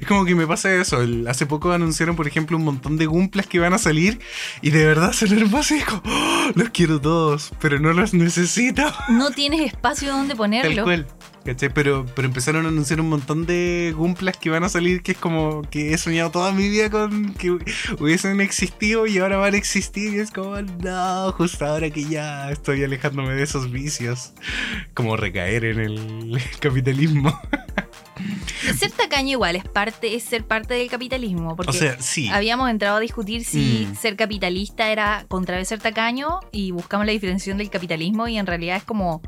[0.00, 1.00] Es como que me pasa eso.
[1.02, 4.18] el- hace poco anunciaron, por ejemplo, un montón de Gumplas que van a salir
[4.62, 8.12] y de verdad son hermosos y es como, "Oh, los quiero todos, pero no los
[8.12, 8.25] necesito.
[9.08, 10.84] No tienes espacio donde Tal ponerlo.
[10.84, 11.06] cual.
[11.44, 11.72] ¿Cachai?
[11.72, 15.18] Pero, pero empezaron a anunciar un montón de Gumplas que van a salir que es
[15.18, 17.52] como que he soñado toda mi vida con que
[18.00, 22.50] hubiesen existido y ahora van a existir y es como, no, justo ahora que ya
[22.50, 24.32] estoy alejándome de esos vicios.
[24.92, 27.40] Como recaer en el capitalismo.
[28.78, 31.54] Ser tacaño igual es parte, es ser parte del capitalismo.
[31.56, 32.28] Porque O sea, sí.
[32.28, 33.96] habíamos entrado a discutir si Mm.
[33.96, 38.76] ser capitalista era contra ser tacaño y buscamos la diferenciación del capitalismo y en realidad
[38.76, 39.20] es como.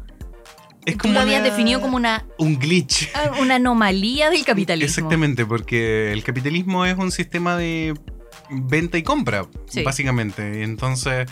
[0.87, 3.11] Es tú lo habías una- definido como una, un glitch.
[3.43, 4.87] una anomalía del capitalismo.
[4.89, 7.95] Exactamente, porque el capitalismo es un sistema de
[8.51, 9.83] venta y compra, Sí.
[9.83, 10.63] básicamente.
[10.63, 11.29] Entonces,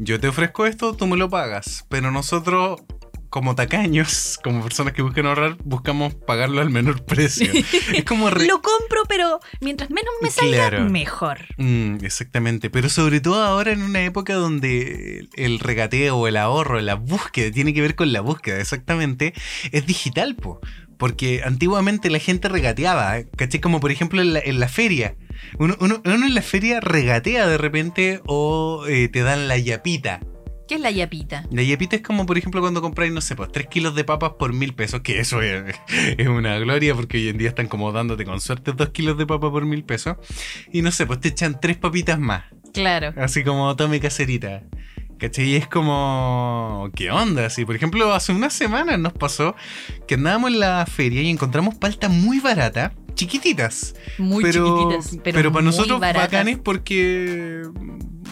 [0.00, 1.84] yo te ofrezco esto, tú me lo pagas.
[1.88, 2.80] Pero nosotros,
[3.30, 7.50] como tacaños, como personas que buscan ahorrar, buscamos pagarlo al menor precio.
[7.94, 8.30] es como...
[8.30, 10.84] re- Lo compro, pero mientras menos me salga, Claro.
[10.90, 11.38] mejor.
[11.58, 16.94] Mm, exactamente, pero sobre todo ahora en una época donde el regateo el ahorro, la
[16.94, 19.34] búsqueda, tiene que ver con la búsqueda, exactamente,
[19.72, 20.60] es digital, po.
[20.98, 23.16] Porque antiguamente la gente regateaba.
[23.36, 23.60] ¿cachai?
[23.60, 25.14] Como por ejemplo en la, en la feria.
[25.58, 30.20] Uno, uno- uno en la feria regatea de repente o eh, te dan la yapita.
[30.68, 31.44] ¿Qué es la yapita?
[31.50, 34.32] La yapita es como, por ejemplo, cuando compráis, no sé, pues 3 kilos de papas
[34.38, 35.62] por mil pesos, que eso es,
[36.18, 39.26] es una gloria porque hoy en día están como dándote con suerte 2 kilos de
[39.26, 40.16] papa por mil pesos.
[40.72, 43.14] Y no sé, pues te echan 3 papitas más, Claro.
[43.16, 44.62] así como tome caserita.
[45.18, 45.46] ¿Cachai?
[45.46, 47.46] Y es como, ¿qué onda?
[47.46, 49.56] Así, por ejemplo, hace unas semanas nos pasó
[50.06, 53.94] que andábamos en la feria y encontramos palta muy barata, chiquititas.
[54.18, 55.18] Muy pero, chiquititas.
[55.24, 57.62] Pero, pero para nosotros bacanes porque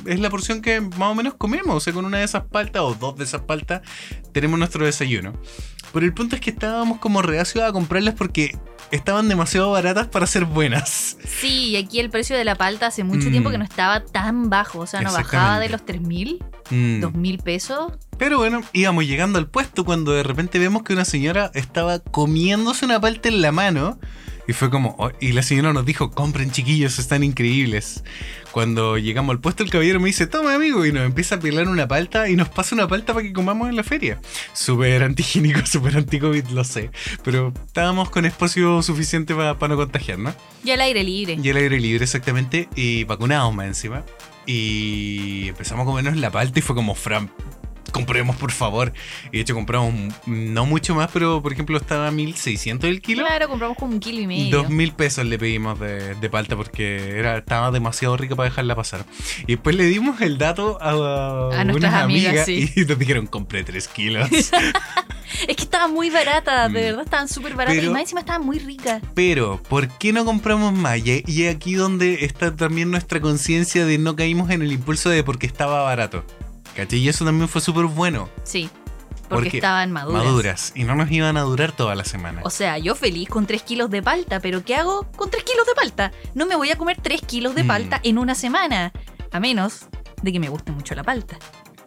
[0.07, 1.77] es la porción que más o menos comemos.
[1.77, 3.83] O sea, con una de esas paltas o dos de esas paltas
[4.33, 5.33] tenemos nuestro desayuno.
[5.93, 8.57] Pero el punto es que estábamos como reacios a comprarlas porque
[8.91, 11.17] estaban demasiado baratas para ser buenas.
[11.41, 13.31] Sí, y aquí el precio de la palta hace mucho Mm.
[13.33, 14.81] tiempo que no estaba tan bajo.
[14.81, 17.01] O sea, no bajaba de los 3.000, Mm.
[17.01, 17.93] 2.000 pesos.
[18.19, 22.85] Pero bueno, íbamos llegando al puesto cuando de repente vemos que una señora estaba comiéndose
[22.85, 23.99] una palta en la mano.
[24.47, 28.05] Y fue como, oh, y la señora nos dijo, compren chiquillos, están increíbles.
[28.53, 31.69] Cuando llegamos al puesto, el caballero me dice, toma amigo, y nos empieza a pelar
[31.69, 34.21] una palta y nos pasa una palta para que comamos en la feria.
[34.53, 36.91] Súper antihigiénico, súper anti-COVID, lo sé.
[37.23, 40.35] Pero estábamos con espacio suficiente para no contagiarnos.
[40.63, 41.39] Y al aire libre.
[41.43, 44.05] Y el aire libre, exactamente, y vacunados más encima.
[44.47, 47.31] Y empezamos a comernos la palta y fue como, Fran,
[47.95, 48.93] compremos por favor.
[49.33, 49.95] Y de hecho compramos
[50.27, 53.25] no mucho más, pero por ejemplo estaba a 1600 el kilo.
[53.25, 54.57] Claro, compramos como un kilo y medio.
[54.59, 58.75] Dos mil pesos le pedimos de, de palta porque era, estaba demasiado rica para dejarla
[58.75, 59.07] pasar.
[59.47, 62.71] Y después le dimos el dato a, A nuestras amigas, sí.
[62.77, 64.29] y nos dijeron, compré 3 kilos.
[65.49, 66.85] Es que estaban muy baratas, de Mm.
[66.85, 67.77] verdad estaban súper baratas.
[67.79, 69.03] Pero- y más encima estaban muy ricas.
[69.15, 70.99] Pero, ¿por qué no compramos más?
[70.99, 75.25] Y y aquí donde está también nuestra conciencia de no caímos en el impulso de
[75.25, 76.25] porque estaba barato.
[76.77, 76.99] ¿Cachai?
[76.99, 78.29] Y eso también fue súper bueno.
[78.43, 78.69] Sí,
[79.29, 80.25] porque Porque estaban maduras.
[80.25, 80.73] Maduras.
[80.75, 82.41] Y no nos iban a durar toda la semana.
[82.45, 85.67] O sea, yo feliz con 3 kilos de palta, pero ¿qué hago con 3 kilos
[85.67, 86.13] de palta?
[86.35, 87.67] No me voy a comer 3 kilos de Mm.
[87.69, 88.93] palta en una semana.
[89.33, 89.87] A menos
[90.23, 91.37] de que me guste mucho la palta.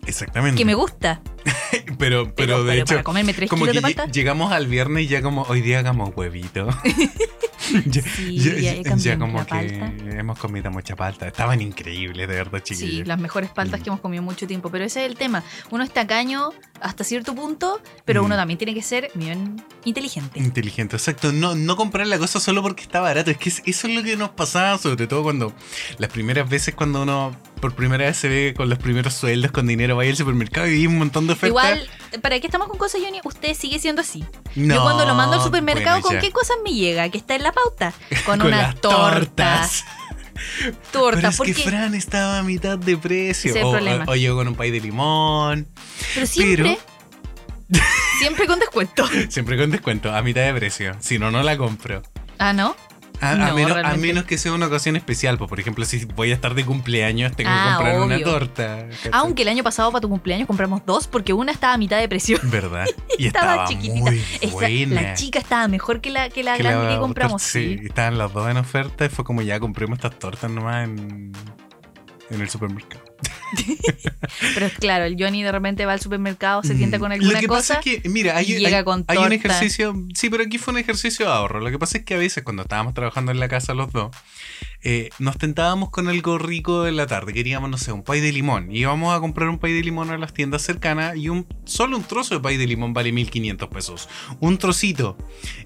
[0.05, 0.57] Exactamente.
[0.57, 1.21] Que me gusta.
[1.97, 4.11] pero, pero, de hecho, comerme 3 como kilos que de lle- palta.
[4.11, 6.67] llegamos al viernes y ya como hoy día hagamos huevito.
[7.85, 9.93] ya, Sí, ya- ya ya- cambiamos ya como que palta.
[10.19, 11.27] hemos comido mucha palta.
[11.27, 13.07] Estaban increíbles, de verdad, Sí, chiquillos.
[13.07, 13.83] las mejores paltas Mm.
[13.83, 14.69] que hemos comido mucho tiempo.
[14.71, 15.43] Pero ese es el tema.
[15.69, 18.25] Uno es tacaño hasta cierto punto, pero Mm.
[18.25, 20.39] uno también tiene que ser bien inteligente.
[20.39, 21.31] Inteligente, exacto.
[21.31, 23.31] No, no comprar la cosa solo porque está barato.
[23.31, 25.53] Es que es- eso es lo que nos pasaba, sobre todo cuando
[25.97, 29.65] las primeras veces cuando uno por primera vez se ve con los primeros sueldos, con
[29.65, 31.89] dinero, vaya al supermercado y hay un montón de Igual,
[32.21, 33.19] ¿para qué estamos con cosas, Johnny?
[33.23, 34.25] Usted sigue siendo así.
[34.55, 37.09] No, Yo cuando lo mando al supermercado, bueno, ¿con qué cosas me llega?
[37.09, 37.93] Que está en la pauta.
[38.25, 39.01] Con, Con una las torta.
[39.11, 39.83] tortas.
[40.91, 41.15] Torta.
[41.17, 43.49] Pero es porque, que Fran estaba a mitad de precio.
[43.51, 44.05] Ese o, problema.
[44.07, 45.67] o- o llegó con un pay de limón.
[46.13, 46.77] pero siempre.
[48.19, 49.07] siempre con descuento.
[49.29, 50.95] Siempre con descuento, a mitad de precio.
[50.99, 52.03] Si no, no la compro.
[52.37, 52.75] Ah, ¿no?
[53.19, 55.37] A, a No, menos, a menos que sea una ocasión especial.
[55.37, 58.87] pues, Por ejemplo, si voy a estar de cumpleaños, tengo Ah, que comprar una torta.
[58.89, 59.11] ¿cachai?
[59.13, 62.07] Aunque el año pasado para tu cumpleaños compramos dos porque una estaba a mitad de
[62.07, 62.39] precio.
[62.43, 62.85] ¿Verdad?
[63.17, 63.99] Y Estaba estaba, chiquitita.
[64.11, 65.01] muy buena.
[65.01, 67.41] la chica estaba mejor que la, que la Que grande la que compramos.
[67.41, 67.85] Sí, Sí.
[67.87, 71.31] estaban las dos en oferta y fue como ya compremos estas tortas nomás en,
[72.29, 73.03] en el supermercado.
[74.53, 77.47] Pero claro, el Johnny de repente va al supermercado, se tienta con alguna Lo que
[77.47, 77.75] cosa.
[77.75, 79.95] pasa es que, mira, hay, llega hay- con hay un ejercicio.
[80.13, 81.59] Sí, pero aquí fue un ejercicio de ahorro.
[81.59, 84.15] Lo que pasa es que a veces, cuando estábamos trabajando en la casa los dos,
[84.83, 87.33] eh, nos tentábamos con algo rico en la tarde.
[87.33, 88.71] Queríamos, no sé, un pay de limón.
[88.71, 91.17] Y íbamos a comprar un pay de limón a las tiendas cercanas.
[91.17, 94.09] Y un solo un trozo de pay de limón vale 1500 pesos.
[94.39, 95.17] Un trocito.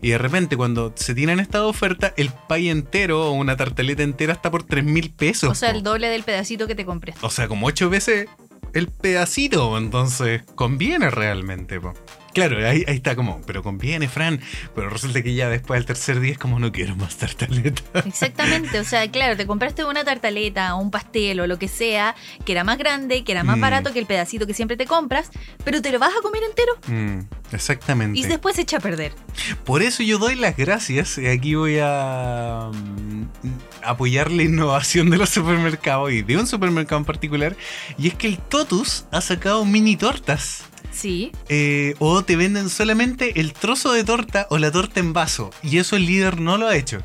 [0.02, 4.34] Y de repente, cuando se tienen esta oferta, el pay entero o una tartaleta entera
[4.34, 5.50] está por 3000 pesos.
[5.50, 7.14] O sea, el doble del pedacito que te compré.
[7.22, 8.28] O sea, como ocho veces
[8.74, 11.80] el pedacito, entonces conviene realmente.
[11.80, 11.94] po.
[12.34, 14.40] Claro, ahí, ahí está como, pero conviene, Fran.
[14.76, 17.82] Pero resulta que ya después del tercer día es como no quiero más tartaleta.
[18.06, 22.16] Exactamente, o sea, claro, te compraste una tartaleta o un pastel o lo que sea,
[22.46, 23.62] que era más grande, que era más Mm.
[23.62, 25.30] barato que el pedacito que siempre te compras,
[25.64, 28.18] pero te lo vas a comer entero Mm, exactamente.
[28.20, 29.14] y después se echa a perder.
[29.66, 31.18] Por eso yo doy las gracias.
[31.18, 33.26] y Aquí voy a mm,
[33.84, 37.56] apoyar la innovación de los supermercados y de un supermercado en particular.
[37.98, 40.64] Y es que el Totus ha sacado mini tortas.
[40.92, 45.50] Sí, Eh, o te venden solamente el trozo de torta o la torta en vaso.
[45.64, 47.02] Y eso el líder no lo ha hecho.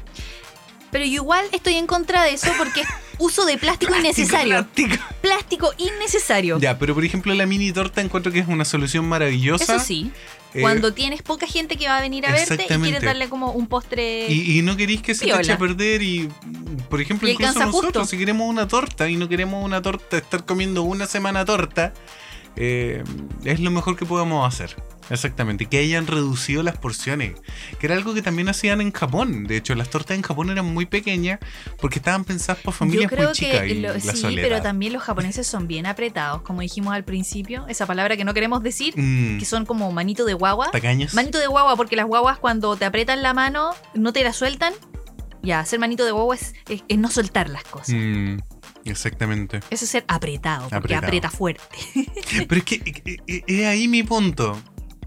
[0.91, 4.55] pero yo igual estoy en contra de eso porque es uso de plástico innecesario.
[4.75, 5.05] Plástico.
[5.21, 6.59] Plástico innecesario.
[6.59, 9.77] Ya, pero por ejemplo la mini torta encuentro que es una solución maravillosa.
[9.77, 10.11] Eso sí,
[10.55, 13.51] Eh, cuando tienes poca gente que va a venir a verte y quieres darle como
[13.53, 14.27] un postre.
[14.33, 16.31] Y, y no queréis que se te eche a perder y,
[16.89, 18.05] por ejemplo, Y incluso nosotros, justo.
[18.07, 21.93] si queremos una torta y no queremos una torta, estar comiendo una semana torta,
[22.57, 23.05] eh,
[23.45, 24.75] es lo mejor que podemos hacer.
[25.09, 27.35] Exactamente, que hayan reducido las porciones,
[27.79, 29.45] que era algo que también hacían en Japón.
[29.47, 31.39] De hecho, las tortas en Japón eran muy pequeñas
[31.81, 34.43] porque estaban pensadas por Yo familias creo muy chicas que y lo- la sí, soledad.
[34.49, 38.35] pero también los japoneses son bien apretados, como dijimos al principio, esa palabra que no
[38.35, 40.73] queremos decir, Mm, que son como manito de guagua.
[40.73, 41.15] tacaños.
[41.15, 44.73] Manito de guagua, porque las guaguas cuando te apretan la mano no te la sueltan.
[45.45, 47.91] Ya, hacer manito de guagua es, es- es no soltar las cosas.
[47.95, 48.39] Mm,
[48.91, 49.61] exactamente.
[49.71, 51.07] Eso es ser apretado, porque Apretado.
[51.07, 51.63] aprieta fuerte.
[52.49, 54.57] Pero es que eh, eh, es ahí mi punto.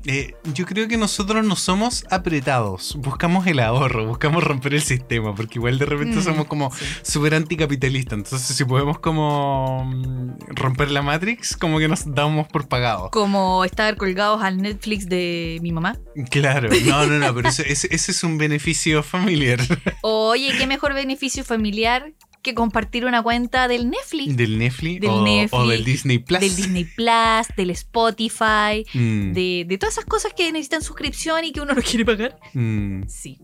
[0.05, 5.35] Eh, yo creo que nosotros no somos apretados, buscamos el ahorro, buscamos romper el sistema,
[5.35, 6.85] porque igual de repente Mm, somos como sí.
[7.01, 12.69] súper anticapitalistas, entonces si podemos como mm, romper la Matrix, como que nos damos por
[12.69, 13.09] pagados.
[13.11, 15.97] Como estar colgados al Netflix de mi mamá.
[16.31, 19.59] Claro, no, no, no, pero ese- ese es un beneficio familiar
[20.01, 25.23] Oye, qué mejor beneficio familiar que compartir una cuenta del Netflix, del Netflix, Del o,
[25.23, 26.39] Netflix, o del Disney Plus.
[26.39, 31.51] del Disney Plus, del Spotify, Mm, de, de todas esas cosas que necesitan suscripción y
[31.51, 32.39] que uno no quiere pagar.
[32.53, 33.03] mm.
[33.07, 33.39] Sí.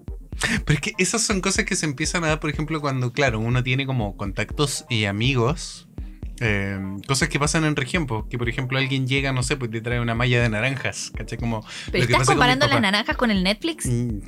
[0.66, 3.40] Pero es que esas son cosas que se empiezan a dar, por ejemplo, cuando, claro,
[3.40, 5.88] uno tiene como contactos y amigos.
[6.42, 6.78] eh,
[7.08, 10.02] cosas que pasan en región, que por ejemplo alguien llega, no sé, pues te trae
[10.02, 11.38] una malla de naranjas, ¿cachai?
[11.38, 13.86] Como Pero estás pasa con comparando las naranjas con el Netflix.
[13.86, 14.20] Mm,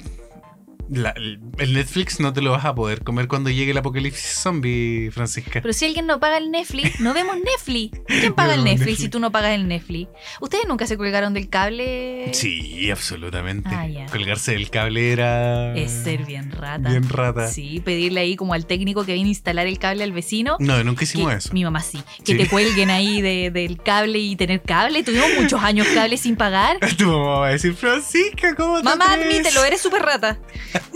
[0.90, 5.10] la- el Netflix no te lo vas a poder comer cuando llegue el apocalipsis zombie,
[5.12, 5.62] Francisca.
[5.62, 8.00] Pero si alguien no paga el Netflix, no vemos Netflix.
[8.08, 9.00] ¿Quién paga el No Netflix, Netflix.
[9.02, 10.10] si tú no pagas el Netflix?
[10.42, 12.30] ¿Ustedes nunca se colgaron del cable?
[12.34, 13.70] Sí, absolutamente.
[13.72, 13.88] Ah.
[14.12, 15.76] Colgarse del cable era.
[15.76, 16.90] Es ser bien rata.
[16.90, 17.48] Bien rata.
[17.48, 20.58] Sí, pedirle ahí como al técnico que viene a instalar el cable al vecino.
[20.60, 21.54] No, nunca que- hicimos eso.
[21.54, 22.02] Mi mamá sí.
[22.24, 22.38] Que Sí.
[22.38, 25.04] te cuelguen ahí de- del cable y tener cable.
[25.04, 26.78] Tuvimos muchos años cable sin pagar.
[26.98, 30.40] Tu mamá va a decir, Francisca, ¿cómo te Mamá, atreves?" admítelo, eres súper rata.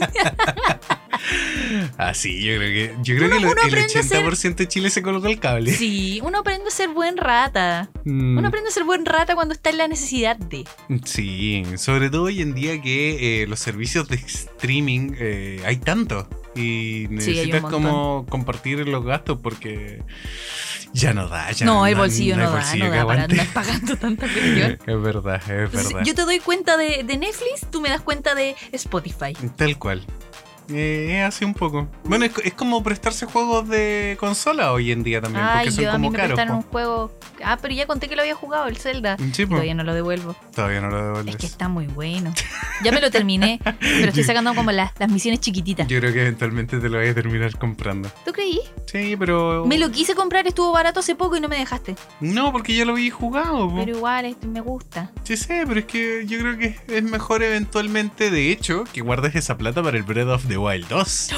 [1.98, 4.56] Ah, sí, yo creo que, yo creo Uno- que lo- el aprende a ser- 80%
[4.56, 5.72] de Chile se colocó el cable.
[5.72, 7.90] Sí, uno aprende a ser buen rata.
[8.06, 10.66] Mm, Uno aprende a ser buen rata cuando está en la necesidad de.
[11.06, 16.28] Sí, sobre todo hoy en día que eh, los servicios de streaming hay hay tanto.
[16.56, 20.04] Y necesitas como compartir los gastos porque
[20.94, 21.52] ya no da.
[21.52, 24.28] Ya no, el bolsillo no, hay da, bolsillo no que da para andar pagando tanta
[24.28, 24.80] cuestión.
[24.86, 26.06] Es verdad, es Entonces, verdad.
[26.06, 29.34] yo te doy cuenta de, de Netflix, tú me das cuenta de Spotify.
[29.56, 30.06] Tal cual.
[30.74, 31.88] Eh, es así un poco.
[32.04, 35.84] Bueno, es, es como prestarse juegos de consola hoy en día también, Ay, porque son
[35.84, 36.30] yo a mí como me caros.
[36.36, 36.70] prestaron un po.
[36.72, 37.12] juego.
[37.44, 39.18] Ah, pero ya conté que lo había jugado, el Zelda.
[39.34, 39.46] Sí.
[39.48, 40.36] Todavía no lo devuelvo.
[40.56, 41.36] Todavía no lo devuelves.
[41.36, 42.34] Es que está muy bueno.
[42.84, 45.88] Ya me lo terminé, pero estoy sacando como las, las misiones chiquititas.
[45.88, 48.10] Yo creo que eventualmente te lo voy a terminar comprando.
[48.26, 48.60] ¿Tú creí?
[48.86, 49.66] Sí, pero.
[49.66, 51.96] Me lo quise comprar, estuvo barato hace poco y no me dejaste.
[52.20, 53.70] No, porque ya lo vi jugado.
[53.70, 53.76] po.
[53.78, 55.12] Pero igual, este me gusta.
[55.24, 59.36] Sí sé, pero es que yo creo que es mejor eventualmente, de hecho, que guardes
[59.36, 61.30] esa plata para el Breath of the Wild 2.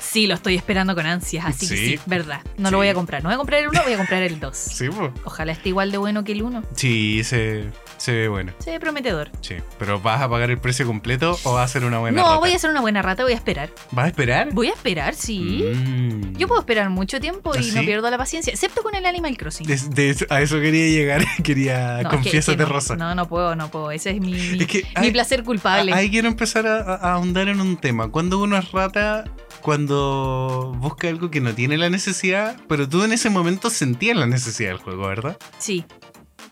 [0.00, 1.86] Sí, lo estoy esperando con ansias, así que Sí.
[1.96, 2.40] sí, verdad.
[2.56, 2.72] No Sí.
[2.72, 3.22] lo voy a comprar.
[3.22, 4.56] No voy a comprar el 1, voy a comprar el 2.
[4.56, 5.10] Sí, pues.
[5.24, 6.62] Ojalá esté igual de bueno que el 1.
[6.74, 7.64] Sí, se,
[8.00, 8.52] se ve bueno.
[8.58, 9.30] Se ve prometedor.
[9.42, 9.56] Sí.
[9.78, 12.38] Pero ¿vas a pagar el precio completo o vas a hacer una buena no, rata?
[12.38, 13.68] voy a hacer una buena rata, voy a esperar.
[13.90, 14.48] ¿Vas a esperar?
[14.52, 15.64] Voy a esperar, sí.
[15.74, 16.36] Mm.
[16.38, 19.36] Yo puedo esperar mucho tiempo y ¿Ah, no pierdo la paciencia, excepto con el Animal
[19.36, 19.66] Crossing.
[19.66, 21.24] De- de eso- a eso quería llegar.
[21.44, 21.98] Quería.
[22.02, 22.96] No, que- Confiésate, que no, Rosa.
[22.96, 23.90] No, no puedo, no puedo.
[23.90, 25.92] Ese es mi, mi, Es que mi placer culpable.
[25.92, 28.08] Ahí quiero empezar a, a- a ahondar en un tema.
[28.08, 29.24] Cuando uno es rata,
[29.60, 34.26] cuando busca algo que no tiene la necesidad, pero tú en ese momento sentías la
[34.26, 35.36] necesidad del juego, ¿verdad?
[35.58, 35.84] Sí.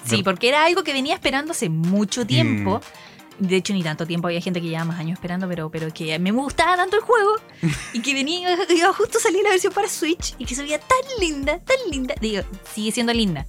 [0.08, 2.80] Sí, porque era algo que venía esperando hace mucho tiempo.
[3.40, 3.46] Mm.
[3.46, 4.26] De hecho, ni tanto tiempo.
[4.26, 7.36] Había gente que llevaba más años esperando, pero, pero que me gustaba tanto el juego.
[7.92, 10.34] y que venía, iba justo a salir la versión para Switch.
[10.38, 12.14] Y que se veía tan linda, tan linda.
[12.20, 12.42] Digo,
[12.74, 13.46] sigue siendo linda.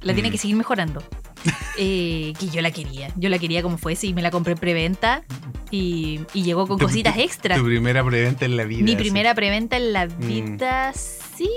[0.00, 0.32] La tiene Mm.
[0.32, 1.02] que seguir mejorando.
[1.76, 3.10] Eh, que yo la quería.
[3.16, 5.24] Yo la quería como fuese y me la compré en preventa.
[5.72, 7.56] Y, y llegó con Tu- cositas extra.
[7.56, 8.84] Tu primera preventa en la vida.
[8.84, 11.50] Mi primera preventa en la vida, sí.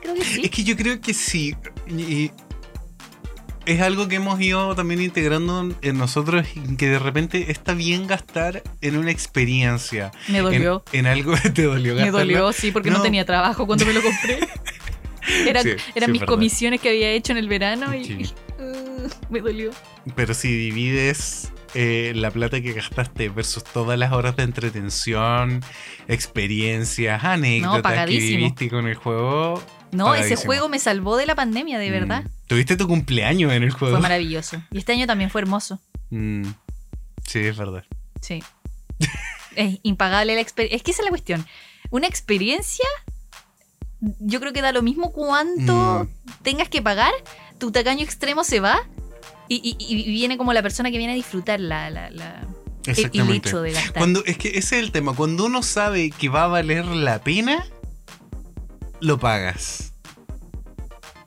[0.00, 0.40] Creo que sí.
[0.44, 1.54] Es que yo creo que sí.
[1.88, 2.30] Y
[3.72, 6.46] es algo que hemos ido también integrando en nosotros
[6.78, 10.10] que de repente está bien gastar en una experiencia.
[10.28, 10.82] Me dolió.
[10.92, 12.18] en algo te dolió Me gastarlo?
[12.18, 13.02] dolió, sí, porque no, No.
[13.02, 14.38] tenía trabajo cuando me lo compré.
[15.46, 16.26] Eran, Sí, eran sí, mis verdad.
[16.34, 18.34] comisiones que había hecho en el verano y Sí.
[18.58, 19.70] uh, me dolió.
[20.16, 25.62] Pero si divides eh, la plata que gastaste versus todas las horas de entretención,
[26.08, 29.62] experiencias, anécdotas que viviste con el juego.
[29.92, 32.24] No, ese juego me salvó de la pandemia, de verdad.
[32.24, 33.94] mm, Tuviste tu cumpleaños en el juego.
[33.94, 34.62] Fue maravilloso.
[34.70, 35.80] Y este año también fue hermoso.
[36.10, 36.44] Mm,
[37.26, 37.84] sí, es verdad.
[38.20, 38.42] Sí.
[39.56, 40.76] es impagable la experiencia.
[40.76, 41.46] Es que esa es la cuestión.
[41.90, 42.84] Una experiencia,
[44.20, 46.08] yo creo que da lo mismo cuánto Mm.
[46.42, 47.12] tengas que pagar,
[47.58, 48.80] tu tacaño extremo se va
[49.48, 52.46] y, y- y viene como la persona que viene a disfrutar la, la- la-
[52.86, 53.94] el, hecho de gastar.
[53.94, 55.14] Cuando, es que ese es el tema.
[55.14, 57.66] Cuando uno sabe que va a valer la pena,
[59.00, 59.92] lo pagas.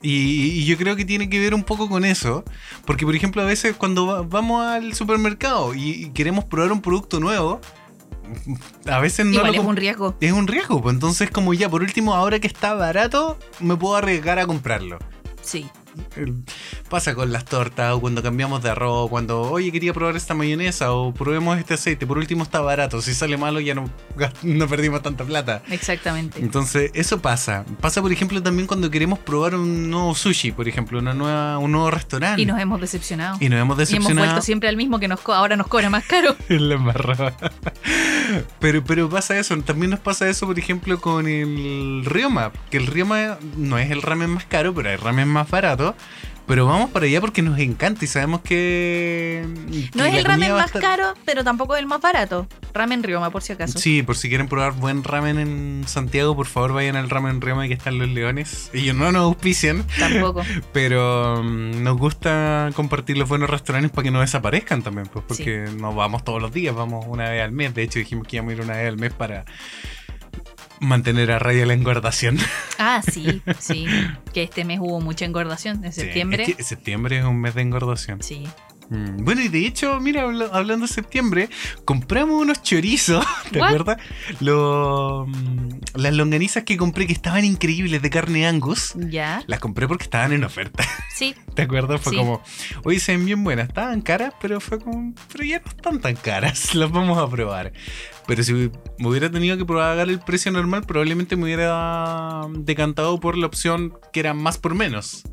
[0.01, 2.43] Y, y yo creo que tiene que ver un poco con eso.
[2.85, 7.19] Porque, por ejemplo, a veces cuando va- vamos al supermercado y, queremos probar un producto
[7.21, 7.61] nuevo,
[8.85, 10.15] a veces no Igual lo es un riesgo.
[10.19, 10.81] es un riesgo.
[10.81, 14.99] Pues entonces, como ya, por último, ahora que está barato, me puedo arriesgar a comprarlo.
[15.41, 15.67] Sí.
[16.89, 20.91] Pasa con las tortas o cuando cambiamos de arroz, cuando, oye, quería probar esta mayonesa
[20.93, 23.89] o probemos este aceite, por último está barato, si sale malo ya no,
[24.43, 25.63] no perdimos tanta plata.
[25.69, 26.39] Exactamente.
[26.39, 27.65] Entonces, eso pasa.
[27.81, 31.71] Pasa, por ejemplo, también cuando queremos probar un nuevo sushi, por ejemplo, una nueva, un
[31.71, 32.41] nuevo restaurante.
[32.41, 33.37] Y nos hemos decepcionado.
[33.39, 34.27] Y nos hemos Y hemos decepcionado.
[34.27, 36.35] vuelto siempre al mismo que nos ahora nos cobra más caro.
[36.47, 37.35] la embarrada.
[38.59, 39.57] pero, pero pasa eso.
[39.61, 42.51] También nos pasa eso, por ejemplo, con el Ryoma.
[42.69, 45.82] Que el Ryoma no es el ramen más caro, pero hay ramen más barato.
[46.45, 49.45] Pero vamos para allá porque nos encanta y sabemos que.
[49.95, 52.47] No es el ramen más estar- caro, pero tampoco es el más barato.
[52.73, 53.79] Ramen Rioma, por si acaso.
[53.79, 57.67] Sí, por si quieren probar buen ramen en Santiago, por favor vayan al ramen Ryoma
[57.69, 58.69] que están los leones.
[58.73, 60.43] Ellos no nos auspician, Tampoco.
[60.73, 65.69] pero mm, nos gusta compartir los buenos restaurantes para que no desaparezcan también, pues porque
[65.79, 67.73] no vamos todos los días, vamos una vez al mes.
[67.73, 69.45] De hecho, dijimos que íbamos a ir una vez al mes para
[70.83, 72.37] mantener a raya la engordación.
[72.79, 73.85] Ah, sí, sí.
[74.33, 75.85] Que este mes hubo mucha engordación.
[75.85, 76.43] En Sí, septiembre.
[76.43, 78.21] es que septiembre es un mes de engordación.
[78.21, 78.43] Sí.
[78.93, 81.49] Mm, Bueno, y de hecho, mira, habla- hablando de septiembre,
[81.83, 83.67] compramos unos chorizos, ¿te What?
[83.69, 83.97] acuerdas?
[84.39, 88.93] Mm, las longanizas que compré que estaban increíbles de carne angus.
[88.95, 89.41] Ya.
[89.47, 90.83] Las compré porque estaban en oferta,
[91.15, 91.35] Sí.
[91.55, 92.01] ¿te acuerdas?
[92.01, 92.17] Fue Sí.
[92.17, 92.41] como,
[92.83, 96.15] oye, se ven bien buenas, estaban caras, pero fue como, pero ya no están tan
[96.15, 97.73] caras, las vamos a probar.
[98.27, 103.37] Pero si me hubiera tenido que pagar el precio normal, probablemente me hubiera decantado por
[103.37, 105.23] la opción que era más por menos.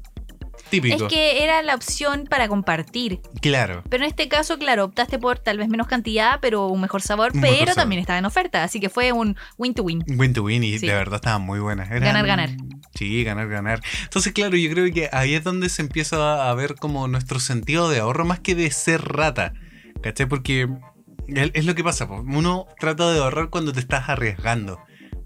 [0.70, 1.06] Típico.
[1.06, 3.20] Es que era la opción para compartir.
[3.42, 3.82] Claro.
[3.88, 7.32] Pero en este caso, claro, optaste por tal vez menos cantidad, pero un mejor sabor,
[7.34, 7.82] Un pero mejor sabor.
[7.82, 8.62] también estaba en oferta.
[8.64, 10.04] Así que fue un win to win.
[10.16, 10.86] Win to win y Sí.
[10.86, 11.90] de verdad estaban muy buenas.
[11.90, 12.50] Eran- Ganar, ganar.
[12.94, 13.80] Sí, ganar, ganar.
[14.04, 17.88] Entonces, claro, yo creo que ahí es donde se empieza a ver como nuestro sentido
[17.90, 19.52] de ahorro más que de ser rata.
[20.02, 20.26] ¿Cachai?
[20.26, 20.68] Porque
[21.28, 24.80] es lo que pasa, uno trata de ahorrar cuando te estás arriesgando.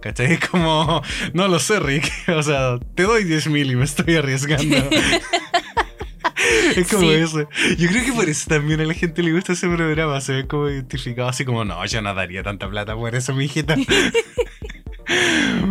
[0.05, 0.35] ¿Cachai?
[0.35, 1.03] Es como,
[1.33, 2.13] no lo sé, Rick.
[2.29, 4.77] O sea, te doy 10 mil y me estoy arriesgando.
[6.77, 7.15] es como Sí.
[7.15, 7.49] eso.
[7.79, 10.21] Yo creo que por eso también a la gente le gusta ese programa.
[10.21, 13.47] Se ve como identificado así como, no, yo no daría tanta plata por eso, mi
[13.47, 13.77] hijita.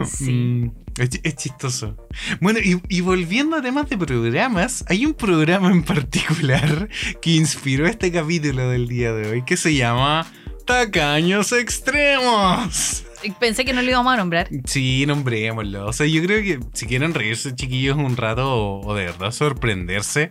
[0.06, 0.32] Sí.
[0.32, 1.96] Mm, es chistoso.
[2.42, 6.90] Bueno, y, y volviendo a temas de programas, hay un programa en particular
[7.22, 10.26] que inspiró este capítulo del día de hoy que se llama
[10.66, 13.04] Tacaños Extremos.
[13.40, 14.50] Pensé que no lo íbamos a nombrar.
[14.66, 15.88] Sí, nombrémoslo.
[15.88, 19.32] O sea, yo creo que si quieren reírse, chiquillos, un rato o, o de verdad
[19.32, 20.30] sorprenderse,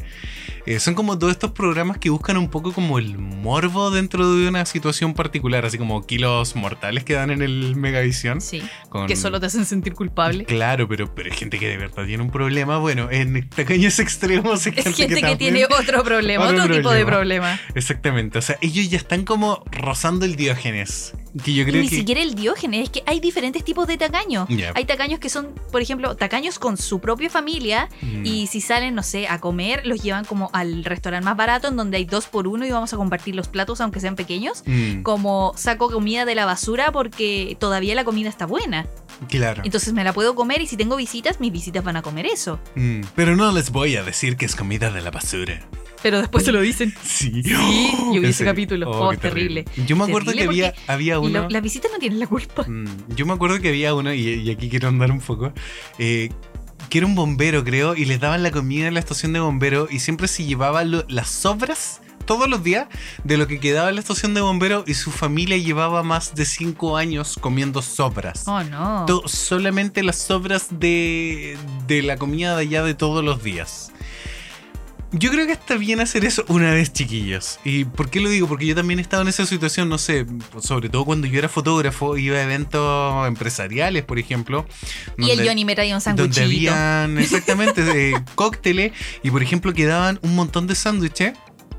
[0.66, 4.48] eh, son como todos estos programas que buscan un poco como el morbo dentro de
[4.48, 8.40] una situación particular, así como kilos mortales que dan en el Megavisión.
[8.40, 8.62] Sí.
[8.88, 10.44] con- Que solo te hacen sentir culpable.
[10.44, 12.78] Claro, pero, pero hay gente que de verdad tiene un problema.
[12.78, 16.90] Bueno, en tacaños extremos hay Es gente, gente que, tiene otro problema, otro otro, tipo
[16.90, 17.58] de problema.
[17.74, 18.38] Exactamente.
[18.38, 21.14] O sea, ellos ya están como rozando el diógenes.
[21.42, 21.96] Que yo Y creo ni que.
[21.96, 24.48] siquiera el diógenes, es que hay diferentes tipos de tacaños.
[24.74, 28.26] Hay tacaños que son, por ejemplo, tacaños con su propia familia Mm.
[28.26, 31.76] y si salen, no sé, a comer, los llevan como al restaurante más barato en
[31.76, 34.62] donde hay dos por uno y vamos a compartir los platos aunque sean pequeños.
[34.66, 38.86] Mm, Como saco comida de la basura porque todavía la comida está buena.
[39.28, 39.62] claro.
[39.64, 42.58] Entonces me la puedo comer y si tengo visitas, mis visitas van a comer eso.
[42.74, 45.60] Mm, Pero no les voy a decir que es comida de la basura.
[46.02, 46.92] Pero después se lo dicen.
[47.04, 47.42] Sí.
[47.42, 48.52] Sí, yo vi ¿En ese serio?
[48.52, 48.90] capítulo.
[48.90, 49.64] Oh, terrible.
[49.86, 51.42] Yo me acuerdo Terrible que había, había Y uno.
[51.42, 52.64] lo- las visitas no tienen la culpa.
[52.66, 55.52] Mm, Yo me acuerdo que había uno, y, y aquí quiero andar un poco,
[55.98, 56.30] eh,
[56.90, 59.86] que era un bombero, creo, y les daban la comida en la estación de bombero
[59.90, 62.86] y siempre se llevaba lo- las sobras todos los días
[63.24, 66.44] de lo que quedaba en la estación de bombero y su familia llevaba más de
[66.44, 68.44] 5 años comiendo sobras.
[68.46, 69.04] Oh, no.
[69.06, 71.56] To- solamente las sobras de,
[71.88, 73.90] de la comida de allá de todos los días.
[75.14, 77.58] Yo creo que está bien hacer eso una vez, chiquillos.
[77.64, 78.48] ¿Y por qué lo digo?
[78.48, 80.24] Porque yo también he estado en esa situación, no sé,
[80.60, 84.66] sobre todo cuando yo era fotógrafo, iba a eventos empresariales, por ejemplo.
[85.18, 86.72] y el donde- Johnny me traía un donde sanguchito.
[86.72, 88.92] habían exactamente eh, cócteles
[89.22, 91.34] y por ejemplo quedaban un montón de sándwiches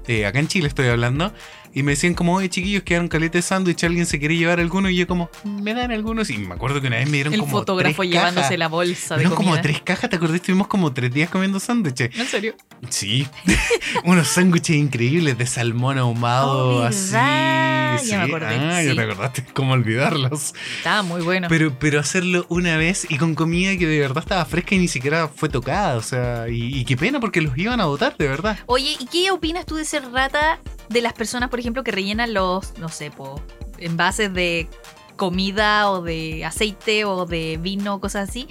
[0.08, 1.34] eh, acá en Chile estoy hablando
[1.74, 4.90] y me decían como oye chiquillos quedaron caleta de sándwich alguien se quiere llevar alguno
[4.90, 7.40] y yo como me dan algunos y me acuerdo que una vez me dieron El
[7.42, 8.60] como fotógrafo tres llevándose cajas.
[8.60, 9.36] la bolsa de comida.
[9.36, 10.36] como tres cajas, ¿te acordás?
[10.36, 12.18] Estuvimos como tres días comiendo sándwiches.
[12.18, 12.56] ¿En serio?
[12.90, 13.28] Sí,
[14.04, 17.14] unos sándwiches increíbles de salmón ahumado, Oh, así.
[17.14, 20.54] Ya me acordé, Ah, ya te acordaste cómo olvidarlos.
[20.78, 21.48] Estaba muy bueno.
[21.50, 24.88] Pero, pero hacerlo una vez y con comida que de verdad estaba fresca y ni
[24.88, 25.96] siquiera fue tocada.
[25.98, 28.58] O sea, y, y qué pena porque los iban a votar, de verdad.
[28.66, 30.60] Oye, ¿y qué opinas tú de ser rata
[30.90, 33.42] de las personas, por ejemplo, que rellenan los, no sé, po,
[33.78, 34.70] envases de
[35.16, 38.48] comida o de aceite o de vino, cosas así,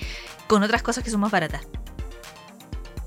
[0.47, 1.67] con otras cosas que son más baratas?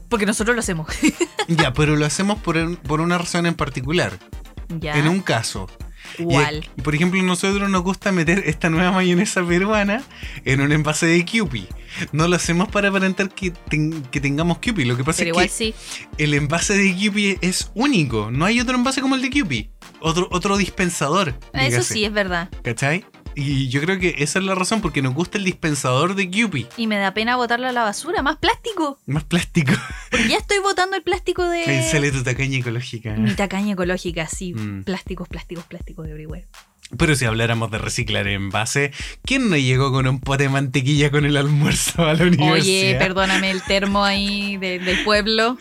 [0.09, 0.87] Porque nosotros lo hacemos.
[1.47, 4.19] ya, pero lo hacemos por, por una razón en particular.
[4.69, 4.97] ya.
[4.97, 5.67] En un caso.
[6.19, 6.69] Y, ¿Cuál?
[6.83, 10.03] por ejemplo, a nosotros nos gusta meter esta nueva mayonesa peruana
[10.45, 11.67] en un envase de Kewpie.
[12.11, 14.85] No lo hacemos para aparentar que, ten- que tengamos Kewpie.
[14.85, 15.73] Lo que pasa Pero es igual que sí.
[16.17, 18.31] el envase de Kewpie es único.
[18.31, 19.69] No hay otro envase como el de Kewpie.
[20.01, 21.29] Otro, otro dispensador.
[21.53, 21.93] Eso dígase.
[21.93, 22.49] sí, es verdad.
[22.63, 23.05] ¿Cachai?
[23.35, 26.67] Y yo creo que esa es la razón, porque nos gusta el dispensador de Kewpie.
[26.77, 28.21] Y me da pena botarlo a la basura.
[28.21, 28.99] Más plástico.
[29.05, 29.73] Más plástico.
[30.11, 31.87] Porque ya estoy botando el plástico de...
[31.91, 33.13] sale tu tacaña ecológica.
[33.13, 34.53] Mi tacaña ecológica, sí.
[34.53, 34.83] Mm.
[34.83, 36.45] Plásticos, plásticos, plásticos de everywhere.
[36.97, 38.91] Pero si habláramos de reciclar envase,
[39.23, 42.53] ¿quién no llegó con un pote de mantequilla con el almuerzo a la universidad?
[42.61, 45.57] Oye, perdóname el termo ahí de- del pueblo.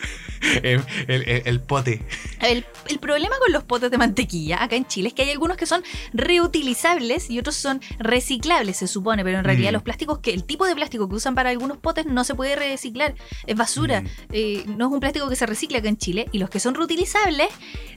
[0.63, 2.01] Eh, el, el- el pote.
[2.41, 5.57] El, el problema con los potes de mantequilla acá en Chile es que hay algunos
[5.57, 5.83] que son
[6.13, 9.73] reutilizables y otros son reciclables, se supone, pero en realidad Mm.
[9.73, 12.55] los plásticos que el tipo de plástico que usan para algunos potes no se puede
[12.55, 13.15] reciclar,
[13.47, 14.01] es basura.
[14.01, 14.07] Mm.
[14.31, 16.75] Eh, no es un plástico que se recicla acá en Chile y los que son
[16.75, 17.47] reutilizables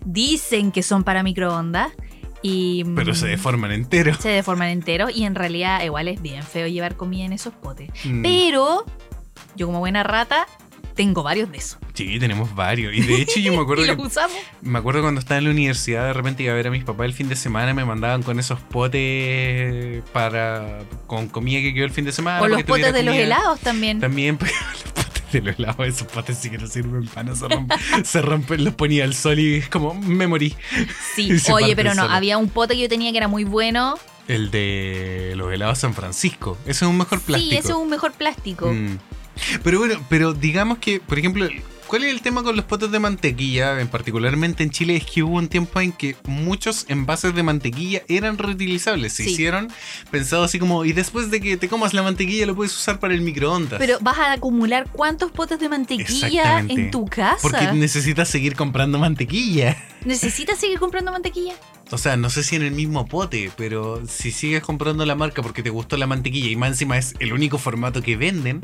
[0.04, 1.92] dicen que son para microondas
[2.42, 4.14] y Pero mm, se deforman entero.
[4.14, 7.90] se deforman enteros y en realidad igual es bien feo llevar comida en esos potes.
[8.04, 8.22] Mm.
[8.22, 8.84] Pero
[9.56, 10.46] yo como buena rata
[10.98, 11.78] tengo varios de esos.
[11.94, 12.92] Sí, tenemos varios.
[12.92, 14.36] Y de hecho yo me acuerdo y que los usamos.
[14.62, 17.06] Me acuerdo cuando estaba en la universidad, de repente iba a ver a mis papás
[17.06, 21.92] el fin de semana, me mandaban con esos potes para con comida que quedó el
[21.92, 22.42] fin de semana.
[22.42, 24.00] o los potes de los helados también.
[24.00, 27.46] También pues, los potes de los helados, esos potes sí que no sirven para se
[27.46, 30.56] rompen, se rompen, los ponía al sol y es como, me morí.
[31.14, 33.94] Sí, oye, pero no, había un pote que yo tenía que era muy bueno.
[34.26, 37.50] El de los helados San Francisco, ese es un mejor plástico.
[37.52, 38.72] Sí, ese es un mejor plástico.
[38.72, 38.98] Mm.
[39.62, 41.48] Pero bueno, pero digamos que, por ejemplo,
[41.86, 43.80] ¿cuál es el tema con los potes de mantequilla?
[43.80, 48.02] En particularmente en Chile es que hubo un tiempo en que muchos envases de mantequilla
[48.08, 49.12] eran reutilizables.
[49.14, 49.30] Se Sí.
[49.30, 49.68] hicieron
[50.10, 53.14] pensado así como, y después de que te comas la mantequilla lo puedes usar para
[53.14, 53.78] el microondas.
[53.78, 57.38] Pero vas a acumular cuántos potes de mantequilla en tu casa.
[57.42, 59.76] porque necesitas seguir comprando mantequilla.
[60.04, 61.54] ¿Necesitas seguir comprando mantequilla?
[61.90, 65.42] O sea, no sé si en el mismo pote, pero si sigues comprando la marca
[65.42, 68.62] porque te gustó la mantequilla y más encima es el único formato que venden,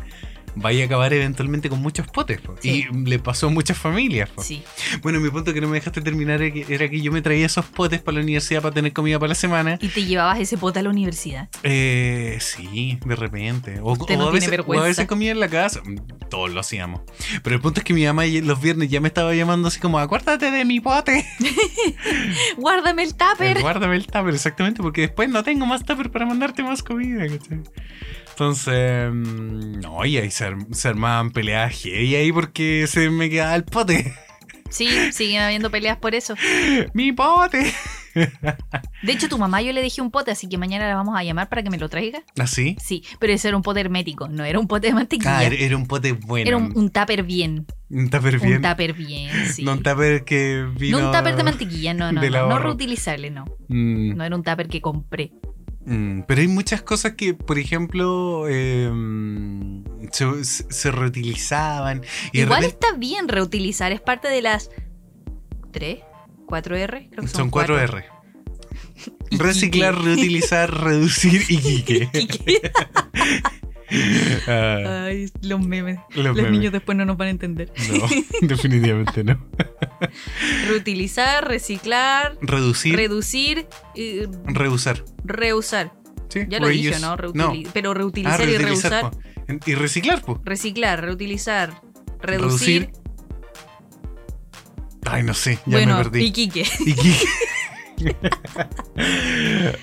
[0.57, 2.41] vaya a acabar eventualmente con muchos potes.
[2.41, 2.55] po.
[2.61, 2.87] Sí.
[2.91, 4.31] Y le pasó a muchas familias.
[4.31, 4.43] po.
[4.43, 4.63] Sí.
[5.03, 8.01] Bueno, mi punto que no me dejaste terminar era que, yo me traía esos potes
[8.01, 9.79] para la universidad para tener comida para la semana.
[9.81, 11.49] Y te llevabas ese pote a la universidad.
[11.63, 13.81] Eh, sí, de repente.
[13.81, 14.85] O, Usted o no a tiene veces, o a vergüenza.
[14.87, 15.81] veces comía en la casa.
[15.85, 17.03] Mm, Todos lo hacíamos.
[17.43, 19.99] Pero el punto es que mi mamá los viernes ya me estaba llamando así como,
[19.99, 21.25] acuérdate de mi pote.
[22.57, 23.59] Guárdame el tupper.
[23.59, 27.27] Eh, Guárdame el tupper, exactamente, porque después no tengo más tupper para mandarte más comida.
[27.27, 27.61] ¿cachai?
[28.35, 33.30] Entonces, mm, no, y ahí se, arm- se armaban peleas y ahí porque se me
[33.30, 34.12] quedaba el pote.
[34.70, 36.35] Sí, siguen habiendo peleas por eso.
[36.95, 37.72] ¡Mi pote!
[39.03, 41.22] De hecho, tu mamá yo le dejé un pote, así que mañana la vamos a
[41.22, 42.22] llamar para que me lo traiga.
[42.39, 42.76] ¿Así?
[42.82, 45.39] Sí, pero ese era un pote hermético, no era un pote de mantequilla.
[45.39, 46.47] Ah, era, un pote bueno.
[46.49, 47.66] era un, un tupper bien.
[47.91, 48.57] un tupper bien.
[48.57, 49.62] Un tupper bien, sí.
[49.62, 50.99] No un tupper que vino...
[51.01, 53.45] No un tupper de mantequilla, no, no, no, reutilizable, no.
[53.68, 55.32] Mm, No era un tupper que compré.
[55.87, 58.91] Mm, pero hay muchas cosas que, por ejemplo, eh,
[60.12, 62.03] se, se reutilizaban.
[62.32, 64.70] Y Igual repente- está bien reutilizar, es parte de las
[65.72, 66.01] 3,
[66.47, 67.99] 4 R, creo que son, Son 4 cuatro.
[67.99, 68.07] R.
[69.32, 72.09] Reciclar, reutilizar, reducir y quique.
[74.47, 75.99] Ah, Ay, los memes.
[76.15, 76.53] los Los memes.
[76.53, 77.73] niños después no nos van a entender.
[77.93, 78.07] No,
[78.49, 79.39] definitivamente no.
[80.69, 85.05] Reutilizar, reciclar, Reducir, reducir y reusar.
[85.25, 85.93] reusar.
[86.29, 86.41] ¿sí?
[86.49, 87.01] Ya lo dije, Reuse.
[87.01, 87.17] ¿no?
[87.17, 89.11] Reutili- Pero Ah, reutilizar y reusar.
[89.11, 89.21] po.
[89.67, 90.39] Y reciclar, pues.
[90.45, 91.81] Reciclar, reutilizar,
[92.21, 92.91] reducir.
[95.07, 96.25] Ay, no sé, ya bueno, me perdí.
[96.25, 96.65] y Quique.
[97.97, 98.17] Y quique.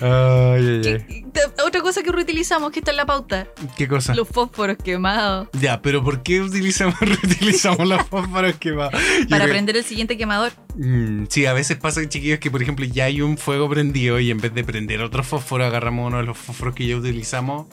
[0.00, 1.24] ay, ay.
[1.32, 3.46] ¿Qué- Otra cosa que reutilizamos que está en la pauta:
[3.76, 4.14] ¿Qué cosa?
[4.14, 5.48] los fósforos quemados.
[5.54, 8.92] Ya, pero ¿por qué utilizamos, reutilizamos los fósforos quemados?
[9.20, 10.52] Yo Para creo- prender el siguiente quemador.
[10.76, 14.30] Mm, sí, a veces pasa, chiquillos, que por ejemplo ya hay un fuego prendido y
[14.30, 17.66] en vez de prender otro fósforo, agarramos uno de los fósforos que ya utilizamos,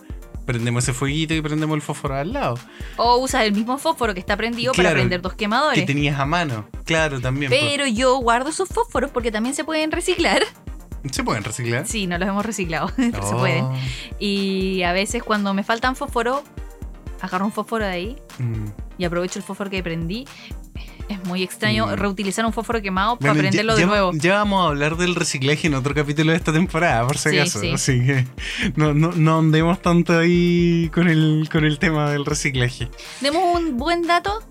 [0.50, 2.58] prendemos ese fueguito y prendemos el fósforo al lado.
[2.98, 5.86] O usas el mismo fósforo que está prendido para prender dos Que quemadores.
[5.86, 6.68] tenías a mano.
[6.86, 7.52] Claro, también.
[7.52, 7.62] pues.
[7.62, 10.42] Pero yo guardo esos fósforos porque también se pueden reciclar.
[11.12, 11.86] ¿Se pueden reciclar?
[11.88, 13.66] Sí, no los hemos reciclado, pero se Oh, pueden.
[14.18, 16.44] Y a veces cuando me faltan fósforo,
[17.22, 18.66] agarro un fósforo de ahí mm.
[18.98, 20.26] y aprovecho el fósforo que prendí.
[21.10, 21.94] Es muy extraño Mm.
[21.96, 24.12] reutilizar un fósforo quemado para Bueno, prenderlo ya, de nuevo.
[24.14, 27.40] Ya vamos a hablar del reciclaje en otro capítulo de esta temporada, por si Sí,
[27.40, 27.60] acaso.
[27.60, 27.72] sí.
[27.74, 28.28] Así que
[28.76, 32.90] no, no, no andemos tanto ahí con el, con el tema del reciclaje.
[33.22, 34.42] Demos un buen dato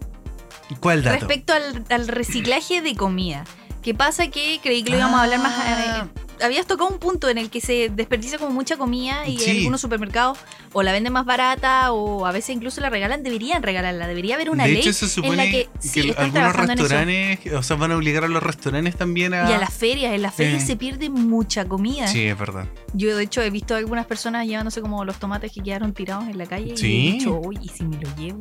[0.81, 1.19] ¿Cuál dato?
[1.21, 3.45] respecto al, al reciclaje de comida.
[3.83, 4.27] ¿Qué pasa?
[4.29, 5.55] Que creí que lo íbamos a hablar más.
[5.57, 6.05] Ah.
[6.05, 9.59] eh, habías tocado un punto en el que se desperdicia como mucha comida y Sí.
[9.59, 10.39] algunos supermercados
[10.73, 13.23] o la venden más barata o a veces incluso la regalan.
[13.23, 14.07] Deberían regalarla.
[14.07, 16.71] Debería haber una de ley hecho, se supone en la que, sí, que están algunos
[16.71, 19.49] en restaurantes, o sea, van a obligar a los restaurantes también a...
[19.51, 20.67] Y a las ferias, en las ferias Eh.
[20.67, 22.07] se pierde mucha comida.
[22.09, 22.67] Sí, es verdad.
[22.95, 26.29] Yo de hecho he visto a algunas personas llevándose como los tomates que quedaron tirados
[26.29, 27.09] en la calle y Sí.
[27.09, 28.41] he dicho, uy, ¿y si me lo llevo?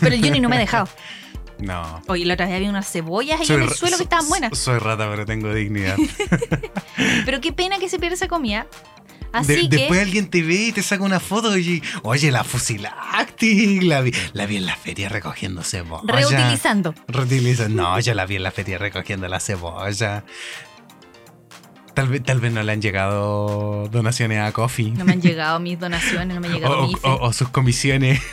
[0.00, 0.88] Pero el Johnny no me ha dejado.
[1.62, 2.02] No.
[2.08, 4.58] Oye, la otra vez había unas cebollas ahí Soy en el suelo que estaban buenas.
[4.58, 5.96] Soy rata, pero tengo dignidad.
[7.24, 8.66] Pero qué pena que se pierda esa comida.
[9.32, 12.44] Así De- que Después alguien te ve y te saca una foto y oye, la
[12.44, 16.02] fusilacti, la vi, la vi en la feria recogiendo cebolla.
[16.12, 16.94] reutilizando.
[17.08, 17.68] Reutiliza.
[17.68, 20.24] No, yo la vi en la feria recogiendo la cebolla.
[21.94, 24.92] Tal vez, tal vez no le han llegado donaciones a Coffee.
[24.92, 27.48] No me han llegado mis donaciones, no me ha llegado o, mi o- o sus
[27.48, 28.20] comisiones.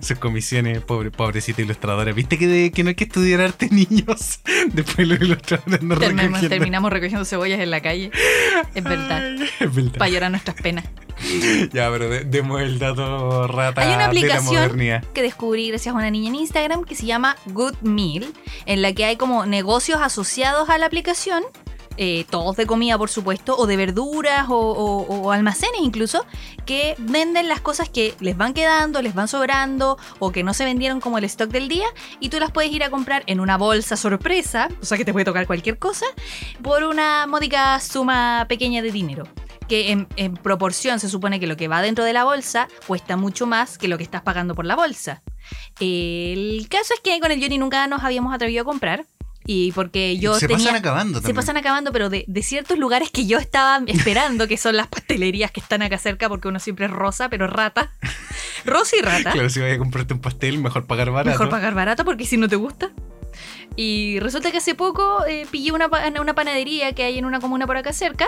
[0.00, 2.10] Sus comisiones, pobre, pobrecita ilustradora.
[2.12, 4.40] ¿Viste que, de- que no hay que estudiar arte niños?
[4.72, 6.48] Después los ilustradores no Terminamos, recogiendo.
[6.48, 8.10] terminamos recogiendo cebollas en la calle.
[8.74, 9.20] Es verdad.
[9.38, 9.98] Ay, es verdad.
[9.98, 10.86] Para llorar nuestras penas.
[11.74, 14.06] Ya, pero de- demos el dato rata Hay una de la
[14.38, 14.78] aplicación
[15.12, 18.24] que descubrí gracias a una niña en Instagram que se llama Good Meal,
[18.64, 21.42] en la que hay como negocios asociados a la aplicación,
[21.96, 26.24] eh, todos de comida por supuesto, o de verduras o, almacenes incluso,
[26.64, 30.64] que venden las cosas que les van quedando, les van sobrando o que no se
[30.64, 31.86] vendieron como el stock del día
[32.20, 35.12] y tú las puedes ir a comprar en una bolsa sorpresa, o sea que te
[35.12, 36.06] puede tocar cualquier cosa,
[36.62, 39.24] por una módica suma pequeña de dinero.
[39.68, 43.16] Que en, en proporción se supone que lo que va dentro de la bolsa cuesta
[43.16, 45.22] mucho más que lo que estás pagando por la bolsa.
[45.80, 49.06] El caso es que con el Johnny nunca nos habíamos atrevido a comprar.
[49.46, 50.64] Y porque yo se tenía.
[50.66, 51.36] pasan acabando Se también.
[51.36, 55.50] pasan acabando, pero de, de ciertos lugares que yo estaba esperando, que son las pastelerías
[55.52, 57.92] que están acá cerca, porque uno siempre es rosa, pero rata.
[58.64, 59.30] Rosa y rata.
[59.30, 61.30] Claro, si vas a comprarte un pastel, mejor pagar barato.
[61.30, 62.90] Mejor pagar barato porque si no te gusta.
[63.76, 65.88] Y resulta que hace poco eh, pillé una,
[66.20, 68.26] una panadería que hay en una comuna por acá cerca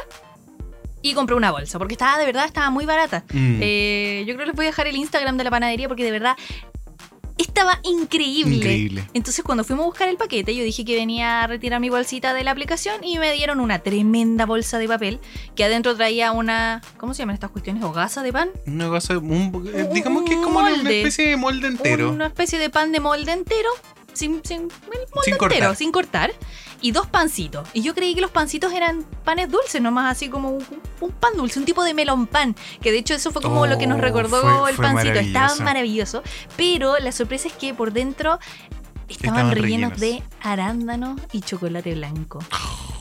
[1.03, 3.25] y compré una bolsa porque estaba de verdad estaba muy barata.
[3.33, 3.59] Mm.
[3.63, 6.11] Eh, yo creo que les voy a dejar el Instagram de la panadería porque de
[6.13, 6.37] verdad
[7.39, 8.57] Estaba increíble.
[8.57, 9.05] Increíble.
[9.15, 12.35] Entonces cuando fuimos a buscar el paquete, yo dije que venía a retirar mi bolsita
[12.35, 15.21] de la aplicación y me dieron una tremenda bolsa de papel
[15.55, 17.83] que adentro traía una, ¿cómo se llaman estas cuestiones?
[17.85, 18.51] ¿Hogaza de pan?
[18.67, 22.11] Una un- eh, Un- digamos que es como una especie de molde entero.
[22.11, 23.69] Una especie de pan de molde entero,
[24.13, 25.59] sin, sin, el molde Sin cortar.
[25.59, 26.33] entero, sin cortar.
[26.81, 27.69] Y dos pancitos.
[27.73, 30.65] Y yo creí que los pancitos eran panes dulces, nomás así como un,
[31.01, 32.55] un pan dulce, un tipo de melón pan.
[32.81, 35.19] Que de hecho eso fue como lo que nos Oh, recordó fue- el fue pancito.
[35.19, 36.23] Estaba maravilloso.
[36.57, 38.39] Pero la sorpresa es que por dentro
[39.09, 40.01] estaban, Estaban rellenos, rellenos.
[40.01, 42.39] de arándanos y chocolate blanco.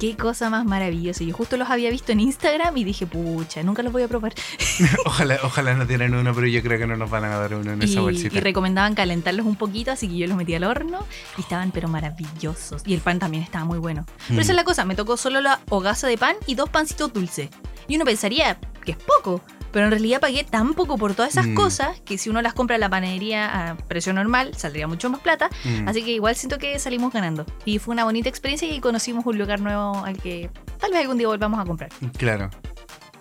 [0.00, 1.22] Qué cosa más maravillosa.
[1.24, 4.34] Yo justo los había visto en Instagram y dije, pucha, nunca los voy a probar.
[5.06, 7.72] ojalá, ojalá no tienen uno, pero yo creo que no nos van a dar uno
[7.72, 8.36] en esa Y, bolsita.
[8.36, 11.06] y recomendaban calentarlos un poquito, así que yo los metí al horno
[11.38, 12.82] y estaban pero maravillosos.
[12.84, 14.04] Y el pan también estaba muy bueno.
[14.28, 14.40] Pero Mm.
[14.40, 17.48] esa es la cosa, me tocó solo la hogaza de pan y dos pancitos dulces.
[17.88, 19.42] Y uno pensaría que es poco,
[19.74, 21.54] pero en realidad pagué tan poco por todas esas Mm.
[21.54, 25.20] cosas que si uno las compra en la panadería a precio normal saldría mucho más
[25.20, 25.50] plata.
[25.64, 25.88] Mm.
[25.88, 27.44] Así que igual siento que salimos ganando.
[27.64, 30.48] Y fue una bonita experiencia y conocimos un lugar nuevo al que
[30.78, 31.90] tal vez algún día volvamos a comprar.
[32.16, 32.48] Claro.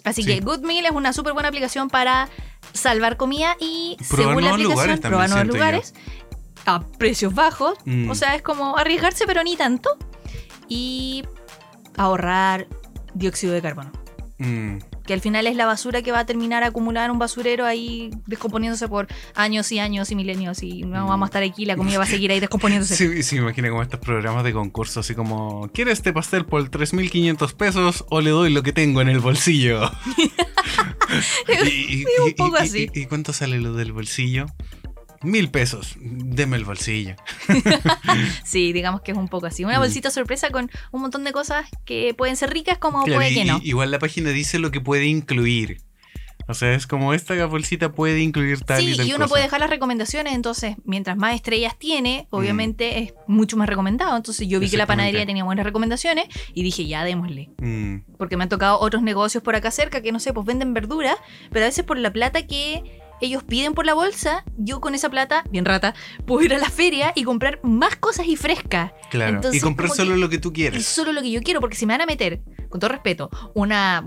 [0.05, 0.27] Así Sí.
[0.35, 2.29] que Good Meal es una súper buena aplicación para
[2.71, 5.53] salvar comida y Probar según la aplicación, probar nuevos yo.
[5.53, 5.93] lugares
[6.65, 7.73] a precios bajos.
[7.85, 8.09] Mm.
[8.11, 9.89] O sea, es como arriesgarse, pero ni tanto.
[10.69, 11.23] Y
[11.97, 12.67] ahorrar
[13.13, 13.91] dióxido de carbono.
[14.37, 14.77] Mm.
[15.05, 18.09] Que al final es la basura que va a terminar acumulada en un basurero ahí
[18.25, 20.63] descomponiéndose por años y años y milenios.
[20.63, 21.09] Y no Mm.
[21.09, 22.95] vamos a estar aquí, la comida va a seguir ahí descomponiéndose.
[23.13, 26.69] Sí, sí, me imagino como estos programas de concurso, así como, ¿quiere este pastel por
[26.69, 29.91] 3.500 pesos o le doy lo que tengo en el bolsillo?
[31.65, 32.89] y, y- un poco así.
[32.93, 34.45] y cuánto sale lo del bolsillo?
[35.23, 37.15] Mil pesos, deme el bolsillo.
[38.43, 39.63] Sí, digamos que es un poco así.
[39.63, 39.81] Una Mm.
[39.81, 43.35] bolsita sorpresa con un montón de cosas que pueden ser ricas como Claro, puede y-
[43.35, 43.59] que no.
[43.63, 45.77] igual la página dice lo que puede incluir.
[46.45, 49.29] O sea, es como esta bolsita puede incluir tal y Sí, tal y uno cosa.
[49.29, 52.35] puede dejar las recomendaciones, entonces mientras más estrellas tiene, Mm.
[52.35, 54.17] obviamente es mucho más recomendado.
[54.17, 57.49] Entonces yo vi que la panadería tenía buenas recomendaciones y dije, ya démosle.
[57.59, 60.73] Mm, Porque me han tocado otros negocios por acá cerca que no sé, pues venden
[60.73, 61.15] verduras,
[61.49, 65.09] pero a veces por la plata que ellos piden por la bolsa, yo con esa
[65.09, 65.93] plata, bien rata,
[66.25, 68.91] puedo ir a la feria y comprar más cosas y frescas.
[69.09, 69.35] claro.
[69.35, 70.85] Entonces, y comprar solo que- lo que tú Es quieres.
[70.85, 74.03] solo lo que yo quiero, porque si me van a meter, con todo respeto, una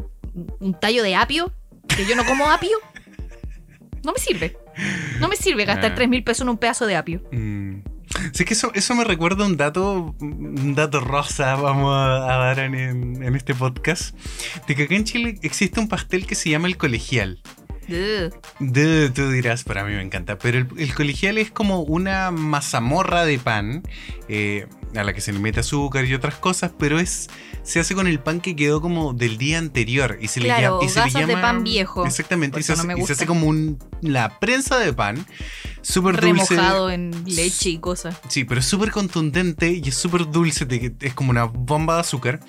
[0.61, 1.53] un tallo de apio,
[1.89, 2.77] que yo no como apio,
[4.05, 4.57] no me sirve.
[5.21, 5.95] No me sirve gastar Ah.
[5.95, 7.23] 3 mil pesos en un pedazo de apio.
[7.33, 7.77] Mm.
[8.33, 12.59] Sí, que eso, eso me recuerda un dato, un dato rosa, vamos a, a dar
[12.61, 14.15] en, en- en este podcast,
[14.69, 17.41] de que acá en Chile existe un pastel que se llama el colegial.
[17.89, 23.25] De, tú dirás, para mí me encanta, pero el, el colegial es como una mazamorra
[23.25, 23.83] de pan
[24.29, 27.29] eh, a la que se le mete azúcar y otras cosas, pero es
[27.67, 30.87] se hace con el pan que quedó como del día anterior y se Claro, le,
[30.87, 32.07] llama, y se le de llama pan viejo.
[32.07, 35.27] Exactamente, y se, no hace, y se hace como un, la prensa de pan,
[35.83, 36.55] súper dulce.
[36.55, 38.21] Remojado en leche y cosas.
[38.29, 40.67] Sí, pero es súper contundente y es súper dulce,
[41.01, 42.41] es como una bomba de azúcar.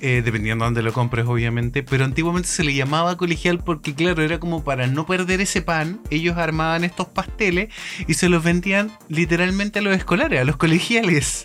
[0.00, 1.82] Eh, dependiendo de dónde lo compres, obviamente.
[1.82, 6.00] Pero antiguamente se le llamaba colegial porque, claro, era como para no perder ese pan.
[6.10, 7.68] Ellos armaban estos pasteles
[8.06, 11.44] y se los vendían literalmente a los escolares, a los colegiales.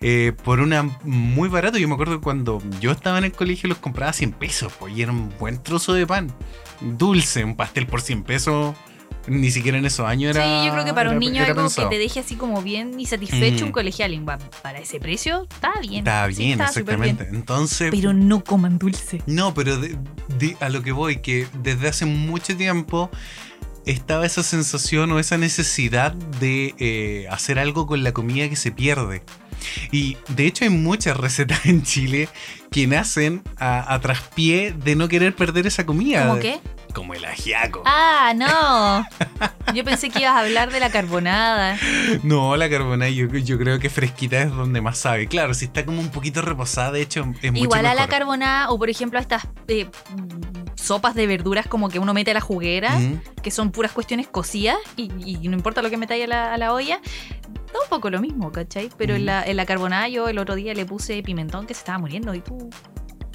[0.00, 1.78] eh, por una muy barato.
[1.78, 4.96] Yo me acuerdo cuando yo estaba en el colegio los compraba a 100 pesos, pues,
[4.96, 6.32] y era un buen trozo de pan.
[6.80, 8.74] Dulce, un pastel por 100 pesos.
[9.30, 10.44] Ni siquiera en esos años era.
[10.44, 11.88] sí, yo creo que para un niño algo pensado.
[11.88, 13.68] que te deje así como bien y satisfecho Mm.
[13.68, 14.24] un colegial.
[14.62, 15.98] Para ese precio, está bien.
[15.98, 17.10] Está Sí, bien, está súper bien.
[17.10, 17.36] exactamente.
[17.38, 17.90] Entonces.
[17.90, 19.22] Pero no coman dulce.
[19.26, 19.96] No, pero de-
[20.38, 23.08] de- a lo que voy, que desde hace mucho tiempo
[23.86, 28.70] estaba esa sensación o esa necesidad de eh, hacer algo con la comida que se
[28.72, 29.22] pierde.
[29.92, 32.28] Y de hecho hay muchas recetas en Chile
[32.70, 36.26] que nacen a, a traspié de no querer perder esa comida.
[36.26, 36.60] ¿Cómo qué?
[36.94, 37.82] Como el ajiaco.
[37.84, 39.06] Ah, no.
[39.74, 41.78] Yo pensé que ibas a hablar de la carbonada.
[42.22, 45.28] No, la carbonara yo, yo creo que fresquita es donde más sabe.
[45.28, 48.70] Claro, si está como un poquito reposada, de hecho es mucho Igual a la carbonada
[48.70, 49.88] o por ejemplo a estas eh,
[50.74, 52.98] sopas de verduras como que uno mete a la juguera,
[53.42, 56.58] que son puras cuestiones cocidas y, y no importa lo que metáis a la, a
[56.58, 57.00] la olla,
[57.72, 58.90] da un poco lo mismo, ¿cachai?
[58.96, 61.80] Pero en, la, en la carbonada yo el otro día le puse pimentón que se
[61.80, 62.70] estaba muriendo y tú...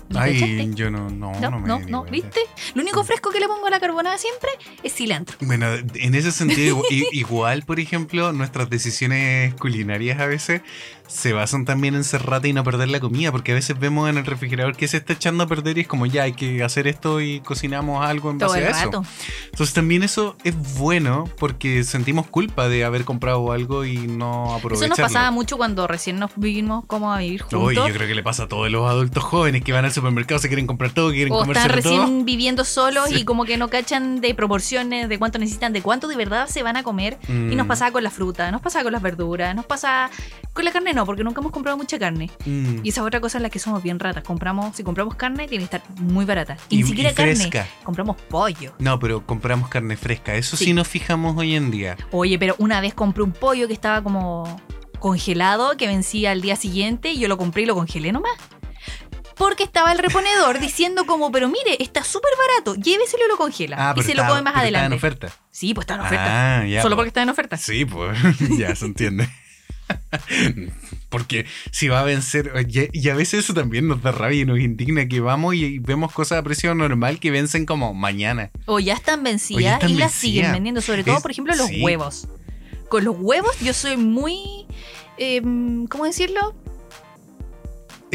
[0.10, 0.72] ¿no Ay, cachaste?
[0.76, 2.04] yo no, no, No, no me no, no.
[2.04, 2.40] ¿viste?
[2.76, 4.50] Lo único fresco que le pongo a la carbonada siempre
[4.84, 5.36] es cilantro.
[5.42, 5.66] Bueno,
[5.96, 6.82] en ese sentido,
[7.12, 10.62] igual, por ejemplo, nuestras decisiones culinarias a veces
[11.08, 14.10] se basan también en ser rata y no perder la comida, porque a veces vemos
[14.10, 16.64] en el refrigerador que se está echando a perder y es como ya hay que
[16.64, 18.86] hacer esto y cocinamos algo en Todo base el a eso.
[18.86, 19.04] rato.
[19.52, 24.56] Entonces también eso es bueno porque sentimos culpa de haber comprado algo y no Eso
[24.56, 24.90] aprovecharlo.
[24.90, 27.88] nos pasaba mucho cuando recién nos vivimos como a vivir Uy, juntos.
[27.88, 30.48] yo creo que le pasa a todos los adultos jóvenes que van al supermercado, se
[30.48, 31.98] quieren comprar todo, quieren O comerse están todo.
[32.02, 33.16] recién viviendo solos Sí.
[33.20, 36.64] y como que no cachan de proporciones, de cuánto necesitan, de cuánto de verdad se
[36.64, 37.18] van a comer.
[37.30, 37.56] Y Mm.
[37.58, 40.10] nos pasaba con la fruta, nos pasaba con las verduras, nos pasaba
[40.54, 42.32] con la carne no, porque nunca hemos comprado mucha carne.
[42.46, 42.80] Mm.
[42.84, 44.24] Y esa es otra cosa en la que somos bien ratas.
[44.24, 46.58] Compramos, si compramos carne, tiene que estar muy barata.
[46.70, 47.68] Y, Y- ni siquiera y carne, fresca.
[47.84, 48.74] compramos pollo.
[48.80, 50.34] No, pero compramos carne fresca.
[50.36, 50.66] Eso sí.
[50.66, 50.74] Sí.
[50.74, 51.96] nos fijamos hoy en día.
[52.12, 54.60] Oye, pero una vez compré un pollo que estaba como
[55.00, 58.32] congelado, que vencía al día siguiente, y yo lo compré y lo congelé nomás.
[59.38, 63.76] Porque estaba el reponedor diciendo como, pero mire, está súper barato, lléveselo y lo congela.
[63.90, 64.86] Ah, y se lo come más pero estaba adelante.
[64.88, 65.28] en oferta.
[65.52, 66.60] Sí, pues está en oferta.
[66.62, 66.82] Ah, ya.
[66.82, 66.98] Solo pues.
[67.00, 67.58] porque está en oferta.
[67.58, 68.18] Sí, pues
[68.58, 69.30] ya se entiende.
[71.10, 72.52] Porque si va a vencer,
[72.92, 76.12] y, a veces eso también nos da rabia y nos indigna que vamos y vemos
[76.12, 78.52] cosas a precio normal que vencen como mañana.
[78.66, 80.82] O ya están vencidas O ya están y las siguen vendiendo.
[80.82, 81.82] Sobre todo, Es- por ejemplo, los sí.
[81.82, 82.28] huevos.
[82.90, 84.66] Con los huevos yo soy muy...
[85.18, 86.54] em, ¿Cómo decirlo?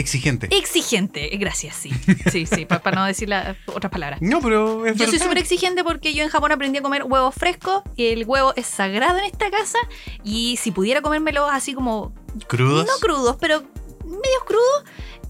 [0.00, 0.48] Exigente.
[0.56, 1.28] Exigente.
[1.38, 1.90] Gracias, sí.
[2.30, 4.20] Sí, sí, para no decir la, otras palabras.
[4.22, 7.34] No, pero es Yo soy súper exigente porque yo en Japón aprendí a comer huevos
[7.34, 7.82] frescos.
[7.96, 9.78] y El huevo es sagrado en esta casa.
[10.24, 12.12] Y si pudiera comérmelo así como.
[12.48, 12.86] ¿Crudos?
[12.86, 13.62] No crudos, pero
[14.04, 14.84] medios crudos,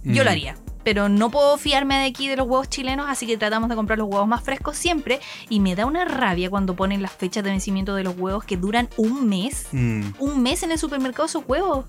[0.05, 0.25] yo Mm.
[0.25, 0.57] lo haría.
[0.83, 3.99] Pero no puedo fiarme de aquí de los huevos chilenos, así que tratamos de comprar
[3.99, 5.21] los huevos más frescos siempre.
[5.51, 8.57] Y me da una rabia cuando ponen las fechas de vencimiento de los huevos que
[8.57, 9.67] duran un mes.
[9.73, 11.85] Mm, Un mes en el supermercado esos huevos.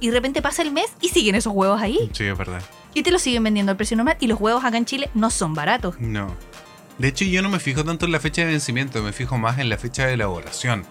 [0.00, 2.10] Y de repente pasa el mes y siguen esos huevos ahí.
[2.12, 2.62] Sí, es verdad.
[2.94, 4.16] Y te los siguen vendiendo al precio normal.
[4.20, 5.98] Y los huevos acá en Chile no son baratos.
[6.00, 6.34] No.
[6.98, 9.58] De hecho, yo no me fijo tanto en la fecha de vencimiento, me fijo más
[9.58, 10.86] en la fecha de elaboración.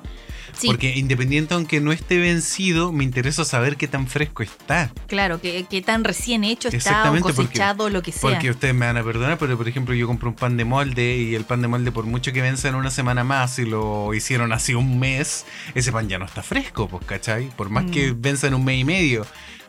[0.58, 4.92] Sí, Porque independiente aunque no esté vencido, me interesa saber qué tan fresco está.
[5.08, 8.22] claro, que, que tan recién hecho está o Exactamente, porque- cosechado, lo que sea.
[8.22, 11.18] Porque ustedes me van a perdonar, pero por ejemplo yo compré un pan de molde
[11.18, 14.14] y el pan de molde por mucho que venza en una semana más y lo
[14.14, 15.46] hicieron así un mes,
[15.76, 17.50] ese pan ya no está fresco, pues, ¿cachai?
[17.56, 17.92] Por más Mm.
[17.92, 19.26] que venza en un mes y medio.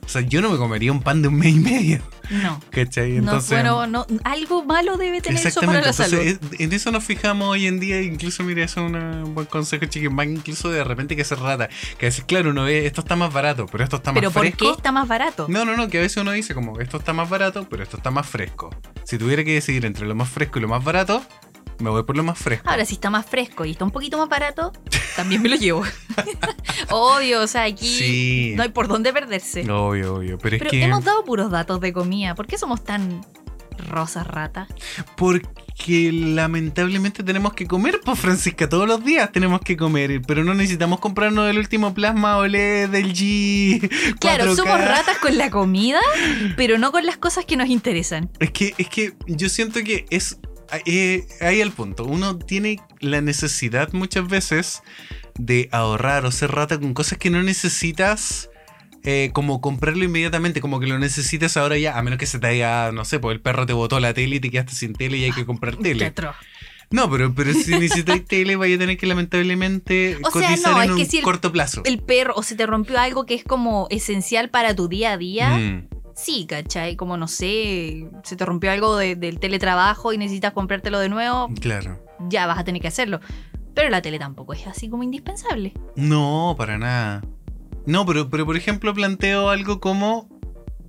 [0.06, 2.00] O sea, yo no me comería un pan de un mes y medio,
[2.30, 2.60] No.
[2.70, 3.16] ¿cachai?
[3.16, 6.20] Entonces, no, bueno, no, algo malo debe tener eso para la salud.
[6.20, 9.84] es- en eso nos fijamos hoy en día, incluso mira, eso es un buen consejo,
[10.10, 13.32] más incluso de repente que se rata, que veces, claro, uno ve, esto está más
[13.32, 14.64] barato, pero esto está más Pero ¿por fresco.
[14.64, 15.46] qué está más barato?
[15.48, 17.96] No, no, no, que a veces uno dice como, esto está más barato, pero esto
[17.96, 18.70] está más fresco.
[19.04, 21.20] Si tuviera que decidir entre lo más fresco y lo más barato,
[21.78, 22.68] me voy por lo más fresco.
[22.68, 24.72] Ahora, si está más fresco y está un poquito más barato,
[25.16, 25.82] también me lo llevo.
[26.90, 28.52] Obvio, o sea, aquí Sí.
[28.56, 29.60] no hay por dónde perderse.
[29.70, 30.82] Obvio, obvio, pero es Pero que...
[30.84, 32.34] hemos dado puros datos de comida.
[32.34, 33.20] ¿Por qué somos tan
[33.90, 34.66] rosas rata?
[35.16, 40.54] Porque lamentablemente tenemos que comer, pues Francisca, todos los días tenemos que comer, pero no
[40.54, 44.16] necesitamos comprarnos el último plasma OLED del G.
[44.18, 44.56] Claro, 4K.
[44.56, 46.00] somos ratas con la comida,
[46.56, 48.30] pero no con las cosas que nos interesan.
[48.40, 50.38] Es que, es que yo siento que es
[50.86, 52.04] eh, ahí el punto.
[52.04, 54.82] Uno tiene la necesidad muchas veces
[55.38, 58.50] de ahorrar o ser rata con cosas que no necesitas.
[59.08, 62.48] eh, como comprarlo inmediatamente, como que lo necesitas ahora ya, a menos que se te
[62.48, 65.18] haya, no sé, pues el perro te botó la tele y te quedaste sin tele
[65.18, 66.12] y hay que comprar tele.
[66.90, 70.82] No, pero, pero si necesitas tele, vaya a tener que lamentablemente O sea, cotizar no,
[70.82, 71.82] en es que un si el- corto plazo.
[71.84, 75.16] El perro, o se te rompió algo que es como esencial para tu día a
[75.18, 75.50] día.
[75.56, 76.96] Mm, Sí, ¿cachai?
[76.96, 81.48] Como no sé, se te rompió algo de- del teletrabajo y necesitas comprártelo de nuevo,
[81.60, 82.02] claro.
[82.28, 83.20] ya vas a tener que hacerlo.
[83.74, 85.74] Pero la tele tampoco es así como indispensable.
[85.94, 87.22] No, para nada.
[87.84, 90.28] No, pero, pero por ejemplo planteo algo como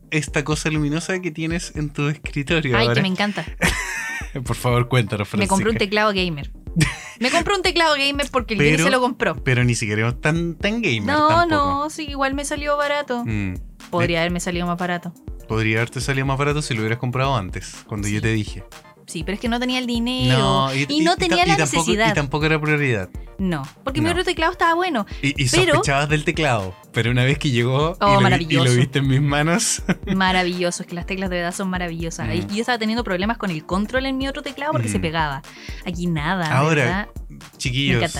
[0.09, 2.95] esta cosa luminosa que tienes en tu escritorio Ay, ahora.
[2.95, 3.45] que me encanta.
[4.45, 6.51] Por favor, cuéntanos, Me compré un teclado gamer.
[7.19, 9.35] Me compré un teclado gamer porque el Pero- se lo compró.
[9.43, 11.47] Pero ni siquiera es tan, tan gamer No, tampoco.
[11.49, 13.23] no, sí, igual me salió barato.
[13.25, 13.55] Mm,
[13.89, 15.13] Podría haberme salido más barato.
[15.47, 18.63] Podría haberte salido más barato si lo hubieras comprado antes, cuando yo te dije.
[19.05, 20.67] Sí, pero es que no tenía el dinero.
[20.75, 22.11] y, no tenía la tampoco, necesidad.
[22.11, 23.09] Y tampoco era prioridad.
[23.37, 25.05] No, porque mi otro teclado estaba bueno.
[25.21, 26.75] Y, y Pero- sospechabas del teclado.
[26.91, 28.35] Pero una vez que llegó y, Oh, lo,
[28.73, 29.81] y viste en mis manos.
[30.13, 32.27] Maravilloso, es que las teclas de verdad son maravillosas.
[32.27, 32.31] Mm.
[32.31, 34.91] Y Yo estaba teniendo problemas con el control en mi otro teclado porque Mm.
[34.91, 35.41] se pegaba.
[35.85, 36.57] Aquí nada.
[36.57, 37.07] Ahora, verdad.
[37.57, 38.13] Chiquillos.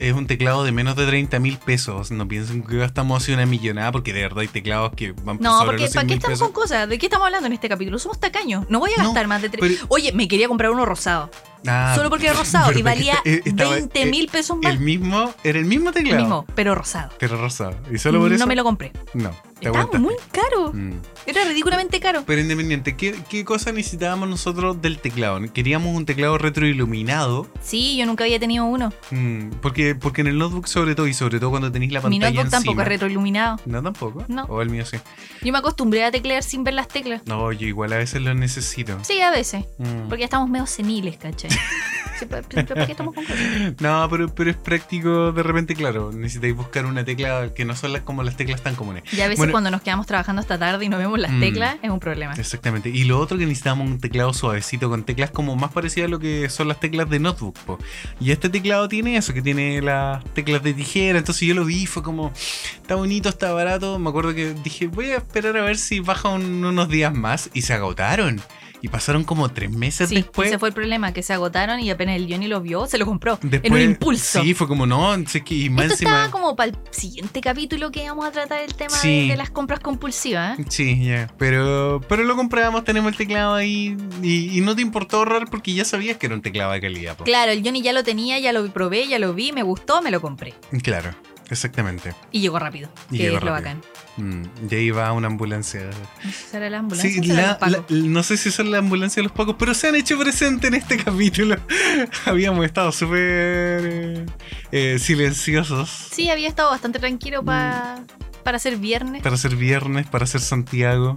[0.00, 2.10] Es un teclado de menos de 30 mil pesos.
[2.10, 5.52] No piensen que gastamos así una millonada porque de verdad hay teclados que van No,
[5.58, 6.48] sobre porque los 100 ¿para qué estamos pesos.
[6.52, 6.88] con cosas?
[6.88, 7.98] ¿De qué estamos hablando en este capítulo?
[7.98, 8.64] Somos tacaños.
[8.68, 9.60] No voy a No, gastar más de tres.
[9.60, 11.30] pero- Oye, me quería comprar uno rosado.
[11.66, 14.72] Ah, solo porque era rosado y valía eh, estaba- 20 eh, mil pesos más.
[14.72, 16.18] El mismo, era el mismo El teclado.
[16.22, 17.10] mismo, pero rosado.
[17.18, 17.76] Pero rosado.
[17.92, 18.38] Y solo por eso.
[18.42, 18.92] No me lo compré.
[19.12, 19.30] No,
[19.60, 20.72] Estaba muy caro.
[20.72, 21.00] Mm.
[21.26, 22.24] Era ridículamente caro.
[22.26, 25.40] Pero independiente, ¿qué, ¿qué cosa necesitábamos nosotros del teclado?
[25.52, 27.46] Queríamos un teclado retroiluminado.
[27.62, 28.92] Sí, yo nunca había tenido uno.
[29.10, 32.18] mm, porque, porque en el notebook, sobre todo, y sobre todo cuando tenéis la Mi
[32.18, 33.58] pantalla notebook tampoco es retroiluminado.
[33.66, 34.24] No, tampoco.
[34.28, 34.44] No.
[34.44, 34.96] O el mío sí.
[35.42, 37.22] Yo me acostumbré a teclear sin ver las teclas.
[37.26, 38.98] No, yo igual a veces lo necesito.
[39.02, 39.64] Sí, a veces.
[39.78, 40.08] Mm.
[40.08, 41.50] Porque ya estamos medio seniles, ¿cachai?
[42.28, 43.38] ¿para qué estamos con cosas?
[43.80, 46.12] No, pero, pero es práctico de repente, claro.
[46.12, 49.04] Necesitáis buscar una tecla que no son las, como las teclas tan comunes.
[49.12, 49.49] Y a veces Bueno.
[49.50, 51.40] Cuando nos quedamos trabajando hasta tarde y no vemos las Mm.
[51.40, 52.32] teclas, es un problema.
[52.34, 52.88] Exactamente.
[52.90, 56.18] Y lo otro que necesitamos un teclado suavecito con teclas como más parecidas a lo
[56.18, 57.58] que son las teclas de notebook.
[57.60, 57.78] po.
[58.20, 61.18] Y este teclado tiene eso, que tiene las teclas de tijera.
[61.18, 62.32] Entonces yo lo vi, fue como,
[62.76, 63.98] está bonito, está barato.
[63.98, 67.50] Me acuerdo que dije, voy a esperar a ver si baja un- unos días más.
[67.54, 68.40] Y se agotaron.
[68.82, 70.48] Y pasaron como tres meses Sí, después.
[70.48, 73.06] ese fue el problema, que se agotaron y apenas el Johnny lo vio, se lo
[73.06, 73.38] compró.
[73.42, 74.42] en un impulso.
[74.42, 76.10] Sí, fue como, no, sé que y más Esto encima.
[76.24, 79.22] estaba como para el siguiente capítulo que íbamos a tratar el tema Sí.
[79.22, 80.58] de, de las compras compulsivas.
[80.58, 80.64] ¿eh?
[80.68, 81.28] Sí, ya.
[81.38, 83.96] Pero, pero lo compramos, tenemos el teclado ahí.
[84.22, 87.16] Y, y no te importó ahorrar porque ya sabías que era un teclado de calidad.
[87.16, 87.24] po.
[87.24, 90.10] Claro, el Johnny ya lo tenía, ya lo probé, ya lo vi, me gustó, me
[90.10, 90.54] lo compré.
[90.82, 91.10] Claro,
[91.50, 92.14] exactamente.
[92.32, 93.74] Y llegó rápido, Y que llegó es lo rápido.
[93.76, 93.82] bacán.
[94.16, 95.82] Mm, y ahí va una ambulancia.
[95.82, 99.20] No sé si será la ambulancia Sí, la- la- no sé si son la ambulancia
[99.20, 101.56] de los pocos, pero se han hecho presentes en este capítulo.
[102.26, 104.26] Habíamos estado súper eh,
[104.72, 108.00] eh, silenciosos Sí, había estado bastante tranquilo pa-
[108.44, 109.22] para ser viernes.
[109.22, 111.14] para ser viernes, para ser Santiago,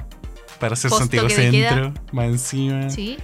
[0.59, 1.29] para ser Santiago.
[1.29, 2.89] Centro, más encima.
[2.89, 3.17] Sí.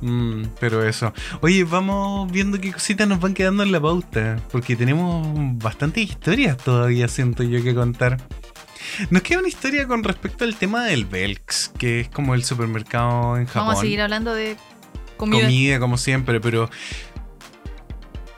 [0.00, 1.12] Mm, pero eso.
[1.40, 4.40] Oye, vamos viendo qué cositas nos van quedando en la pauta.
[4.50, 5.26] Porque tenemos
[5.58, 8.18] bastantes historias todavía, siento yo, que contar.
[9.10, 13.36] Nos queda una historia con respecto al tema del Belks, que es como el supermercado
[13.36, 13.62] en Japón.
[13.66, 14.56] Vamos a seguir hablando de
[15.16, 15.42] comida.
[15.42, 16.70] Comida, como siempre, pero.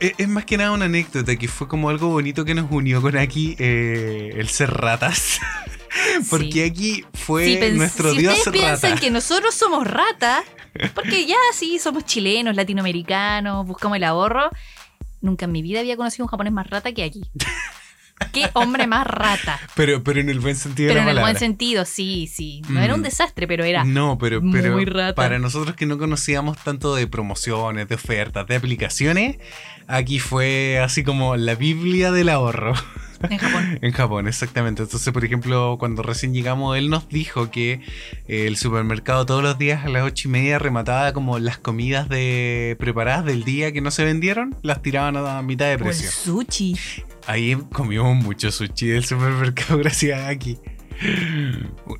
[0.00, 3.00] Es, es más que nada una anécdota que fue como algo bonito que nos unió
[3.00, 5.38] con aquí eh, el ser ratas.
[6.30, 6.62] Porque Sí.
[6.62, 10.42] aquí fue Si nuestro si dios ustedes piensan que nosotros somos ratas,
[10.94, 14.50] porque ya sí, somos chilenos, latinoamericanos, buscamos el ahorro,
[15.20, 17.22] nunca en mi vida había conocido un japonés más rata que aquí.
[18.32, 19.58] ¿Qué hombre más rata?
[19.74, 22.62] Pero, pero en el buen sentido Pero de en la el buen sentido, sí, sí.
[22.68, 23.04] No era un Mm.
[23.04, 25.14] desastre, pero era No, pero, muy pero rata.
[25.16, 29.38] para nosotros que no conocíamos tanto de promociones, de ofertas, de aplicaciones,
[29.88, 32.74] aquí fue así como la Biblia del ahorro.
[33.30, 33.78] En Japón.
[33.82, 34.82] En Japón, exactamente.
[34.82, 37.80] Entonces, por ejemplo, cuando recién llegamos, él nos dijo que
[38.28, 42.08] eh, el supermercado todos los días a las ocho y media remataba como las comidas
[42.08, 45.82] de preparadas del día que no se vendieron, las tiraban a mitad de O el
[45.82, 46.10] precio.
[46.10, 46.76] sushi.
[47.26, 50.58] Ahí comimos mucho sushi del supermercado gracias a aquí.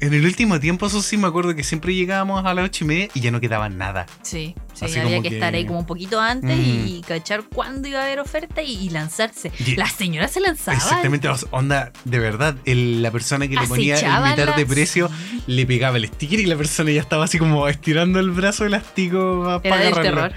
[0.01, 2.87] En el último tiempo, eso sí, me acuerdo que siempre llegábamos a las ocho y
[2.89, 4.07] media y ya no quedaba nada.
[4.23, 6.87] Sí, sí Así había que, que- estar ahí como un poquito antes Mm.
[6.87, 9.51] y cachar cuándo iba a haber oferta y, y lanzarse.
[9.67, 10.81] Y- Las señoras se lanzaban.
[10.81, 15.43] Exactamente, onda, de verdad, el- la persona que le ponía el meter de precio Sí.
[15.47, 19.43] le pegaba el sticker y la persona ya estaba así como estirando el brazo elástico
[19.45, 20.21] pa- Era para del agarrarlo.
[20.23, 20.33] terror.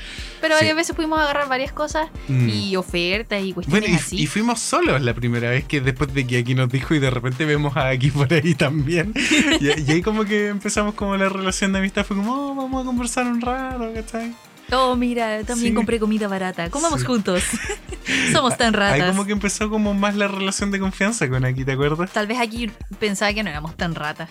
[0.45, 0.61] Pero Sí.
[0.61, 2.49] varias veces pudimos agarrar varias cosas Mm.
[2.49, 4.17] y ofertas y Bueno, cuestiones y, así.
[4.21, 7.09] y fuimos solos la primera vez que después de que aquí nos dijo y de
[7.09, 9.11] repente vemos a aquí por ahí también.
[9.59, 12.83] y, y ahí como que empezamos como la relación de amistad, fue como, oh, vamos
[12.83, 14.35] a conversar un rato, ¿cachai?
[14.71, 15.75] Oh, mira, también Sí.
[15.75, 16.69] compré comida barata.
[16.69, 17.05] Comamos Sí.
[17.07, 17.43] juntos.
[18.31, 19.09] Somos tan Ahí ratas.
[19.11, 22.11] como que empezó como más la relación de confianza con aquí, ¿te acuerdas?
[22.11, 22.69] Tal vez aquí
[22.99, 24.29] pensaba que no éramos tan ratas.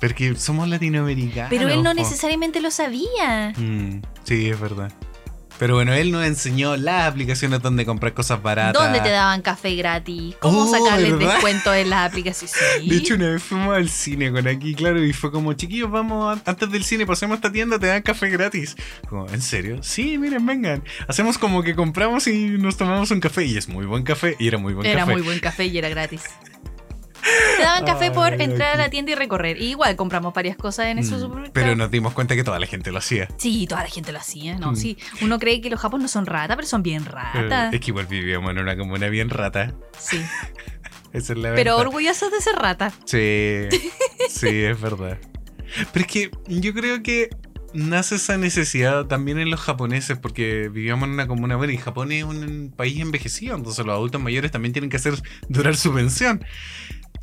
[0.00, 1.50] Porque somos latinoamericanos.
[1.50, 1.94] Pero él no po.
[1.94, 3.52] necesariamente lo sabía.
[3.56, 4.92] Mm, sí, es verdad.
[5.56, 8.82] Pero bueno, él nos enseñó las aplicaciones donde comprar cosas baratas.
[8.82, 10.34] ¿Dónde te daban café gratis?
[10.40, 11.34] ¿Cómo Oh, sacarles ¿verdad?
[11.34, 12.56] descuento en las aplicaciones?
[12.80, 12.88] Sí.
[12.88, 16.36] De hecho, una vez fuimos al cine con aquí, claro, y fue como, chiquillos, vamos,
[16.44, 18.74] a- antes del cine pasemos a esta tienda, te dan café gratis.
[19.08, 19.80] Como, ¿en serio?
[19.80, 20.82] Sí, miren, vengan.
[21.06, 24.48] Hacemos como que compramos y nos tomamos un café, y es muy buen café, y
[24.48, 25.12] era muy buen Era café.
[25.12, 26.22] muy buen café y era gratis.
[27.56, 29.60] Te daban café por entrar a la tienda y recorrer.
[29.60, 31.52] Y igual compramos varias cosas en esos Mm, supermercados.
[31.54, 33.28] Pero nos dimos cuenta que toda la gente lo hacía.
[33.38, 34.72] Sí, toda la gente lo hacía, ¿no?
[34.72, 34.76] Mm.
[34.76, 34.98] Sí.
[35.22, 37.72] Uno cree que los japoneses no son ratas, pero son bien Eh, ratas.
[37.74, 39.74] es que igual vivíamos en una comuna bien rata.
[39.98, 40.20] Sí.
[41.12, 41.78] Esa es la Pero verdad.
[41.86, 42.92] orgullosos de ser rata.
[43.04, 43.68] Sí,
[44.28, 45.18] sí, es verdad.
[45.92, 47.30] Pero es que yo creo que
[47.72, 52.12] nace esa necesidad también en los japoneses, porque vivíamos en una comuna, bueno, y Japón
[52.12, 55.14] es un país envejecido, entonces los adultos mayores también tienen que hacer
[55.48, 56.44] durar su pensión.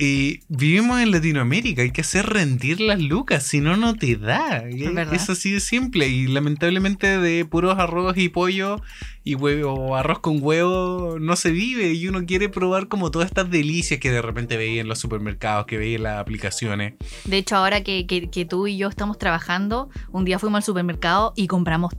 [0.04, 4.68] Y vivimos en Latinoamérica, hay que hacer rendir las lucas, si no, no te da.
[4.68, 5.14] Es verdad.
[5.14, 6.08] Es así de simple.
[6.08, 8.82] Y lamentablemente de puros arroz y pollo
[9.24, 11.93] y huevo, arroz con huevo no se vive.
[11.93, 15.68] Y uno quiere probar como todas estas delicias que de repente veía en los supermercados,
[15.68, 16.95] que veía en las aplicaciones.
[17.26, 20.64] De hecho, ahora que, que- que tú y yo estamos trabajando, un día fuimos al
[20.64, 21.93] supermercado y compramos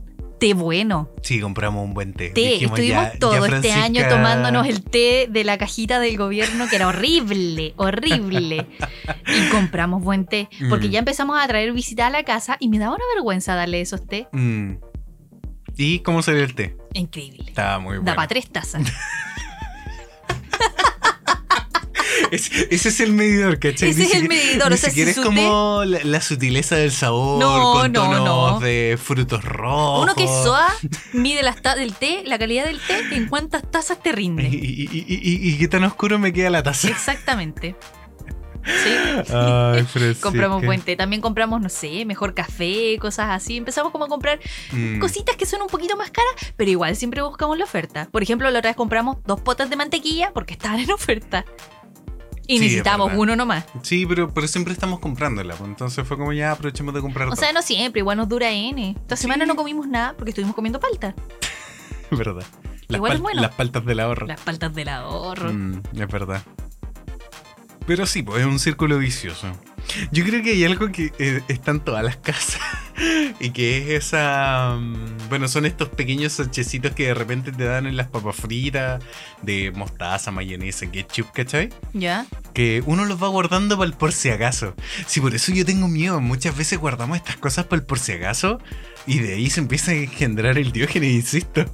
[0.47, 1.09] té bueno.
[1.21, 2.29] Sí, compramos un buen té.
[2.31, 2.41] Té.
[2.41, 6.67] Dijimos, Estuvimos ya- ya todo este año tomándonos el té de la cajita del gobierno,
[6.67, 8.67] que era horrible, horrible.
[9.27, 10.49] Y compramos buen té.
[10.69, 10.91] Porque Mm.
[10.91, 14.05] ya empezamos a traer visita a la casa y me daba una vergüenza darle esos
[14.05, 14.27] té.
[14.33, 14.73] Mm.
[15.77, 16.75] ¿Y cómo salió el té?
[16.93, 17.45] Increíble.
[17.47, 18.15] Estaba muy Da bueno.
[18.15, 18.83] para tres tazas.
[22.31, 23.89] Es- ese es el medidor, ¿cachai?
[23.89, 26.75] Ese Ni es el medidor, Ni o sea, siquiera si es como la, la sutileza
[26.75, 28.59] del sabor, No, con no, tonos no.
[28.59, 30.03] de frutos rojos.
[30.03, 30.67] Uno que SOA
[31.13, 34.43] mide las del té, la calidad del té, en cuántas tazas te rinde.
[34.47, 36.87] y- y- y- y qué tan oscuro me queda la taza.
[36.89, 37.75] Exactamente.
[38.65, 39.33] Sí.
[39.33, 39.85] Ay.
[40.21, 40.95] Compramos buen té.
[40.95, 43.57] También compramos, no sé, mejor café, cosas así.
[43.57, 44.39] Empezamos como a comprar
[44.71, 44.99] Mm.
[44.99, 48.07] cositas que son un poquito más caras, pero igual siempre buscamos la oferta.
[48.09, 51.43] Por ejemplo, la otra vez compramos dos potas de mantequilla porque estaban en oferta.
[52.47, 52.99] Y Sí, verdad.
[53.15, 53.65] uno nomás.
[53.83, 55.55] Sí, pero, pero siempre estamos comprándola.
[55.55, 58.51] pues, Entonces fue como ya aprovechemos de comprar O sea, no siempre, igual nos dura
[58.51, 58.91] N.
[58.99, 61.15] Esta semana no comimos nada porque estuvimos comiendo palta.
[62.11, 62.43] verdad.
[62.89, 63.41] Las, Igual es bueno.
[63.41, 64.27] las paltas del ahorro.
[64.27, 65.51] Las paltas del ahorro.
[65.53, 66.43] Mm, es verdad.
[67.85, 69.51] Pero sí, pues es un círculo vicioso.
[70.11, 72.61] Yo creo que hay algo que eh, está en todas las casas
[73.41, 74.77] y que es esa...
[74.79, 79.03] mm, Bueno, son estos pequeños sachecitos que de repente te dan en las papas fritas
[79.41, 81.69] de mostaza, mayonesa, ketchup, ¿cachai?
[81.93, 82.25] ¿Ya?
[82.53, 84.73] Que uno los va guardando para el por si acaso.
[85.05, 86.21] Sí, por eso yo tengo miedo.
[86.21, 88.59] Muchas veces guardamos estas cosas para el por si acaso
[89.05, 91.65] y de ahí se empieza a engendrar el diógenes, insisto.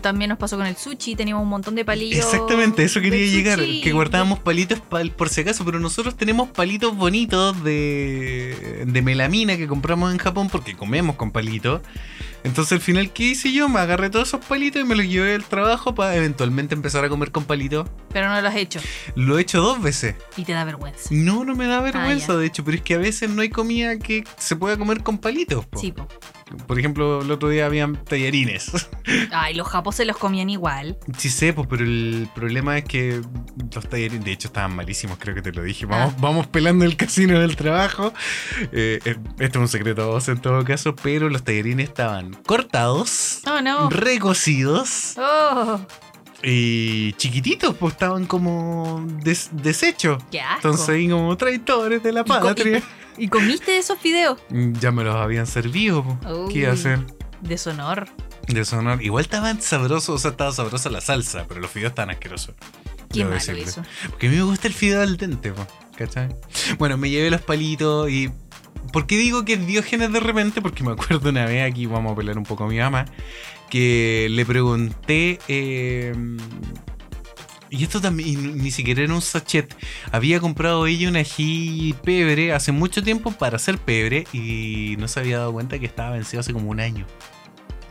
[0.00, 2.24] También nos pasó con el sushi, teníamos un montón de palillos.
[2.24, 3.58] Exactamente, eso quería llegar.
[3.58, 3.80] sushi.
[3.80, 9.56] Que guardábamos palitos pal- por si acaso, pero nosotros tenemos palitos bonitos de, de melamina
[9.56, 11.80] que compramos en Japón porque comemos con palitos.
[12.44, 13.68] Entonces al final, ¿qué hice yo?
[13.68, 17.08] Me agarré todos esos palitos y me los llevé al trabajo para eventualmente empezar a
[17.08, 17.88] comer con palitos.
[18.12, 18.80] Pero no lo has hecho.
[19.16, 20.14] Lo he hecho dos veces.
[20.36, 21.08] Y te da vergüenza.
[21.10, 22.40] No, no me da vergüenza, Ah, ya.
[22.40, 25.18] de hecho, pero es que a veces no hay comida que se pueda comer con
[25.18, 25.66] palitos.
[25.66, 25.78] po.
[25.78, 26.08] Sí, po.
[26.66, 28.70] Por ejemplo, el otro día habían tallarines.
[29.32, 30.96] Ay, los japos se los comían igual.
[31.18, 33.20] Sí sé, pues, pero el problema es que
[33.74, 35.84] los tallarines, de hecho, estaban malísimos, creo que te lo dije.
[35.84, 36.18] Vamos, Ah.
[36.20, 38.14] vamos pelando el casino del trabajo.
[38.72, 42.27] Eh, eh, esto es un secreto a vos en todo caso, pero los tallarines estaban
[42.46, 43.88] cortados, Oh, no.
[43.90, 45.80] recocidos Oh,
[46.42, 49.50] y chiquititos, pues estaban como des-.
[49.52, 52.82] Entonces ahí como traidores de la patria.
[53.16, 54.38] ¿Y comiste esos fideos?
[54.80, 56.04] Ya me los habían servido.
[56.52, 57.04] ¿qué iba a hacer?
[57.40, 58.08] Deshonor.
[58.46, 59.02] Deshonor.
[59.02, 62.54] Igual estaban sabrosos, o sea, estaba sabrosa la salsa, pero los fideos estaban asquerosos.
[63.12, 63.82] Qué malo eso.
[64.10, 65.66] Porque a mí me gusta el fideo al dente, po,
[65.96, 66.28] ¿cachai?
[66.78, 68.30] Bueno, me llevé los palitos y.
[68.92, 70.62] ¿Por qué digo que es Diógenes de repente?
[70.62, 73.04] Porque me acuerdo una vez, aquí vamos a pelear un poco a mi mamá,
[73.70, 75.38] que le pregunté.
[75.48, 76.12] eh,
[77.70, 79.74] y esto también, y ni siquiera era un sachet.
[80.10, 85.20] Había comprado ella un ají pebre hace mucho tiempo para hacer pebre y no se
[85.20, 87.06] había dado cuenta que estaba vencido hace como un año.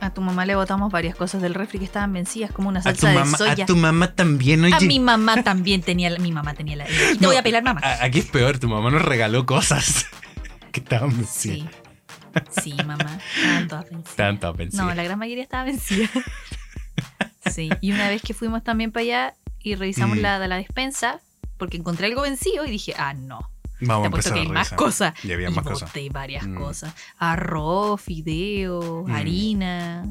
[0.00, 2.82] A tu mamá le botamos varias cosas del refri que estaban vencidas, como una A
[2.82, 3.64] tu, salsa de mamá, soya.
[3.64, 4.74] a tu mamá también, oye.
[4.74, 6.84] A mi mamá también tenía la, mi mamá tenía la.
[6.84, 7.80] Te No, voy a pelar, mamá.
[8.00, 10.06] Aquí es peor, tu mamá nos regaló cosas
[10.80, 11.70] que estaban vencidas.
[12.52, 12.62] Sí.
[12.62, 13.18] Sí, mamá.
[13.36, 14.10] Estaban todas vencidas.
[14.10, 14.86] Estaban todas vencidas.
[14.86, 16.08] No, la gran mayoría estaba vencida.
[17.50, 17.70] Sí.
[17.80, 20.20] Y una vez que fuimos también para allá y revisamos Mm.
[20.20, 21.20] la de la despensa,
[21.56, 23.40] porque encontré algo vencido y dije, ah, no.
[23.80, 25.24] Vamos Te a empezar que a hay más cosas.
[25.24, 25.88] Y había y más cosas.
[25.88, 26.54] boté varias Mm.
[26.56, 26.94] cosas.
[27.18, 29.10] Arroz, fideo, Mm.
[29.12, 30.04] harina.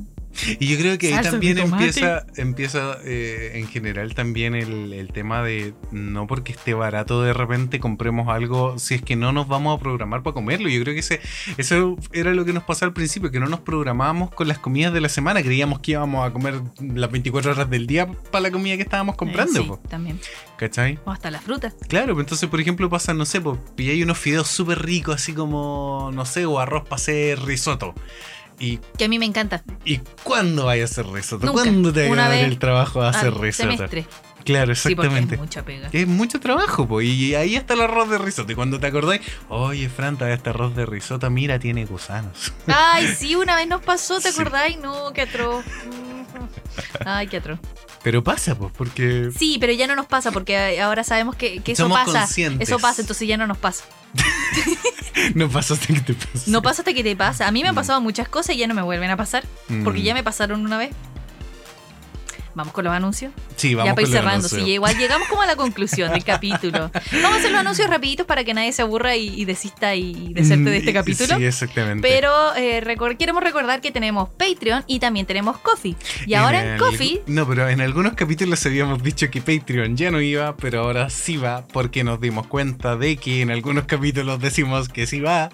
[0.59, 5.43] Y yo creo que ahí también empieza, empieza eh, en general también el, el tema
[5.43, 9.77] de no porque esté barato de repente compremos algo si es que no nos vamos
[9.77, 10.69] a programar para comerlo.
[10.69, 11.19] Yo creo que ese,
[11.57, 14.93] eso era lo que nos pasó al principio, que no nos programábamos con las comidas
[14.93, 15.41] de la semana.
[15.41, 19.15] Creíamos que íbamos a comer las 24 horas del día para la comida que estábamos
[19.15, 19.59] comprando.
[19.59, 20.19] Eh, sí, po, también.
[20.57, 20.99] ¿Cachai?
[21.05, 21.73] O hasta la fruta.
[21.87, 25.33] Claro, pues entonces, por ejemplo, pasa, no sé, pues pilláis unos fideos súper ricos, así
[25.33, 27.93] como, no sé, o arroz para hacer risotto.
[28.59, 29.63] ¿Y, Que a mí me encanta.
[29.85, 31.45] ¿Y cuándo vaya a hacer risotto?
[31.45, 31.61] Nunca.
[31.63, 33.71] ¿Cuándo te va a dar el trabajo a hacer risotto?
[33.71, 34.05] semestre.
[34.45, 35.35] Claro, Sí, exactamente.
[35.35, 35.89] es mucha pega.
[35.91, 37.05] es mucho trabajo, pues.
[37.05, 38.51] Y ahí está el arroz de risotto.
[38.53, 42.53] Y cuando te acordáis, oye, Franta, este arroz de risotto, mira, tiene gusanos.
[42.65, 44.39] Ay, sí, una vez nos pasó, ¿te Sí.
[44.39, 44.79] acordáis?
[44.79, 45.65] No, qué atroz.
[47.05, 47.59] Ay, qué atroz.
[48.03, 49.31] Pero pasa, pues, porque.
[49.37, 52.19] Sí, pero ya no nos pasa porque ahora sabemos que, que eso Somos pasa.
[52.19, 52.67] conscientes.
[52.69, 53.83] Eso pasa, entonces ya no nos pasa.
[55.33, 56.43] No pasa hasta que te pasa.
[56.51, 57.47] No pasa hasta que te pasa.
[57.47, 57.77] A mí me han Mm.
[57.77, 59.43] pasado muchas cosas y ya no me vuelven a pasar.
[59.83, 60.03] Porque Mm.
[60.03, 60.91] ya me pasaron una vez.
[62.57, 63.31] Vamos con los anuncios.
[63.55, 64.49] Sí, vamos ya para ir cerrando.
[64.49, 66.89] Sí, igual llegamos como a la conclusión del capítulo.
[67.21, 70.33] Vamos a hacer los anuncios rapiditos para que nadie se aburra y, y desista y
[70.33, 71.37] deserte de este Mm, capítulo.
[71.37, 72.07] Sí, exactamente.
[72.07, 75.95] Pero eh, recor- queremos recordar que tenemos Patreon y también tenemos Coffee.
[76.25, 80.19] Y ahora en Coffee No, pero en algunos capítulos habíamos dicho que Patreon ya no
[80.19, 84.89] iba, pero ahora sí va, porque nos dimos cuenta de que en algunos capítulos decimos
[84.89, 85.51] que sí va,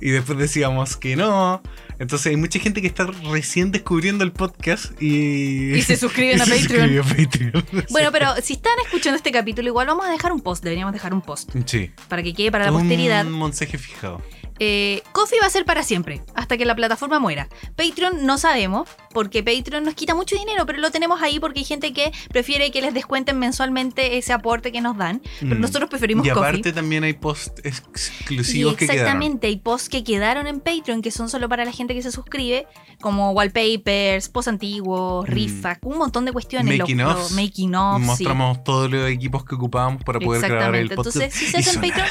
[0.00, 1.62] y después decíamos que no.
[2.00, 5.74] Entonces hay mucha gente que está recién descubriendo el podcast y.
[5.74, 6.88] Y se suscriben a se Patreon.
[6.88, 7.86] suscribió a Patreon.
[7.90, 10.64] Bueno, pero si están escuchando este capítulo, igual vamos a dejar un post.
[10.64, 11.90] Deberíamos dejar un post Sí.
[12.08, 13.24] para que quede para la Un posteridad.
[13.24, 14.22] mensaje fijado.
[14.62, 17.48] Eh, Coffee va a ser para siempre, hasta que la plataforma muera.
[17.76, 21.64] Patreon no sabemos, porque Patreon nos quita mucho dinero, pero lo tenemos ahí porque hay
[21.64, 25.22] gente que prefiere que les descuenten mensualmente ese aporte que nos dan.
[25.40, 25.60] Pero Mm.
[25.60, 26.48] nosotros preferimos Y Coffee.
[26.48, 29.00] aparte también hay posts exclusivos que quedaron.
[29.00, 32.12] exactamente, hay posts que quedaron en Patreon que son solo para la gente que se
[32.12, 32.66] suscribe,
[33.00, 35.32] como wallpapers, posts antiguos, Mm.
[35.32, 36.78] rifas, un montón de cuestiones.
[36.78, 38.06] Making los making ofs, sí.
[38.06, 41.16] Mostramos todos los equipos que ocupábamos para poder grabar el podcast.
[41.16, 42.08] Entonces, si se hacen Patreon.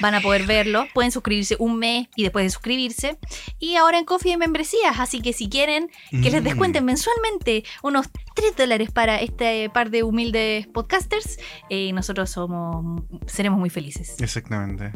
[0.00, 3.18] Van a poder verlo, pueden suscribirse un mes y después de suscribirse.
[3.58, 6.44] Y ahora en Coffee hay membresías, así que si quieren que les Mm.
[6.44, 11.38] descuenten mensualmente unos 3 dólares para este par de humildes podcasters,
[11.68, 14.16] eh, nosotros somos seremos muy felices.
[14.20, 14.92] Exactamente.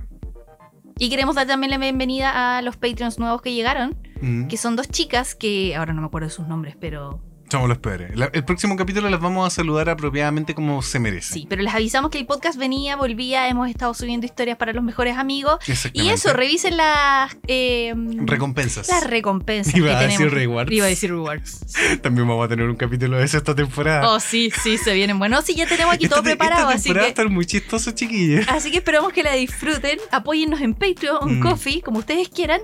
[0.99, 4.47] Y queremos dar también la bienvenida a los Patreons nuevos que llegaron, Mm.
[4.49, 7.79] que son dos chicas que ahora no me acuerdo de sus nombres, pero Somos los
[7.79, 8.17] peores.
[8.17, 11.33] La- el próximo capítulo las vamos a saludar apropiadamente como se merece.
[11.35, 14.83] sí, pero les avisamos que el podcast venía, volvía, hemos estado subiendo historias para los
[14.83, 15.59] mejores amigos.
[15.93, 17.37] Y eso, revisen las...
[17.47, 17.95] eh,
[18.25, 18.89] Recompensas.
[18.89, 20.73] las recompensas Iba que a decir rewards.
[20.73, 21.61] Iba a decir rewards.
[22.03, 24.11] También vamos a tener un capítulo de eso esta temporada.
[24.11, 25.19] Oh, sí, sí, se vienen.
[25.19, 27.31] Bueno, sí, ya tenemos aquí Esta todo preparado, esta así temporada va a que, estar
[27.31, 28.47] muy chistoso, chiquillos.
[28.49, 29.99] así que esperamos que la disfruten.
[30.11, 31.43] Apóyennos en Patreon, en Mm.
[31.43, 32.61] Coffee, como ustedes quieran.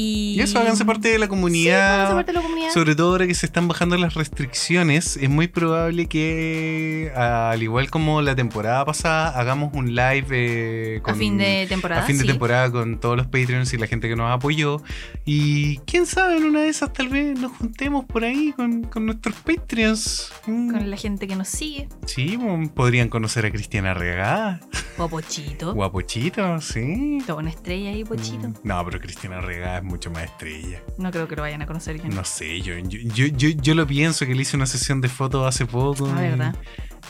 [0.00, 1.94] Y, Y eso, háganse parte de la Sí, comunidad.
[1.96, 2.70] háganse parte de la comunidad.
[2.72, 7.90] Sobre todo ahora que se están bajando las restricciones, es muy probable que, al igual
[7.90, 12.02] como la temporada pasada, hagamos un live eh, a fin de temporada.
[12.02, 12.28] a fin de sí.
[12.28, 14.80] temporada con todos los Patreons y la gente que nos apoyó.
[15.24, 19.04] Y quién sabe, en una de esas tal vez nos juntemos por ahí con, con
[19.04, 20.32] nuestros Patreons.
[20.46, 20.70] Mm.
[20.70, 21.88] Con la gente que nos sigue.
[22.06, 22.38] Sí,
[22.74, 24.60] podrían conocer a Cristiana Regada.
[24.96, 25.74] O Pochito.
[25.74, 27.18] Guapochito, sí.
[27.26, 28.48] Toda una estrella ahí, Pochito.
[28.48, 30.80] Mm, No, pero Cristiana Regada es mucho más estrella.
[30.98, 32.02] No creo que lo vayan a conocer.
[32.08, 35.08] No sé, yo, yo, yo, yo, yo lo pienso que le hice una sesión de
[35.08, 36.06] fotos hace poco.
[36.14, 36.54] Ah, y- ¿verdad?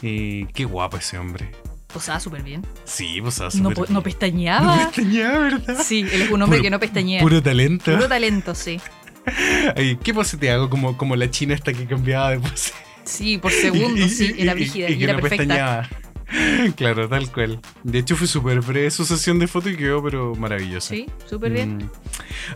[0.00, 1.50] y qué guapo ese hombre.
[1.92, 2.64] Posaba súper bien.
[2.84, 3.74] Sí, No, súper po- bien.
[3.88, 4.76] no No pestañeaba.
[4.86, 5.76] pestañeaba, ¿verdad?
[5.84, 7.20] Sí, él es un hombre Puro- que no pestañea.
[7.22, 7.92] Puro talento.
[7.94, 8.78] Puro talento, sí.
[9.76, 10.70] Ay, ¿Qué pose te hago?
[10.70, 12.72] Como, como la china esta que cambiaba de pose.
[13.04, 14.34] Sí, por segundos, sí.
[14.38, 15.44] Era brígida y, era no perfecta.
[15.44, 15.88] pestañeaba.
[16.76, 17.60] Claro, tal cual.
[17.82, 20.90] De hecho, fue súper breve su sesión de foto y quedó, pero maravillosa.
[20.90, 21.76] Sí, súper bien.
[21.76, 21.90] Mm.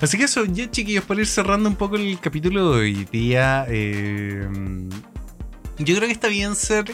[0.00, 3.66] Así que eso, ya chiquillos, para ir cerrando un poco el capítulo de hoy día,
[3.68, 4.46] eh,
[5.78, 6.84] yo creo que está bien ser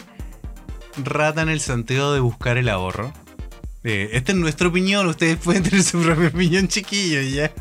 [1.03, 3.13] rata en el sentido de buscar el ahorro.
[3.83, 7.51] Eh, esta es nuestra opinión, ustedes pueden tener su propia opinión, chiquillos, ya.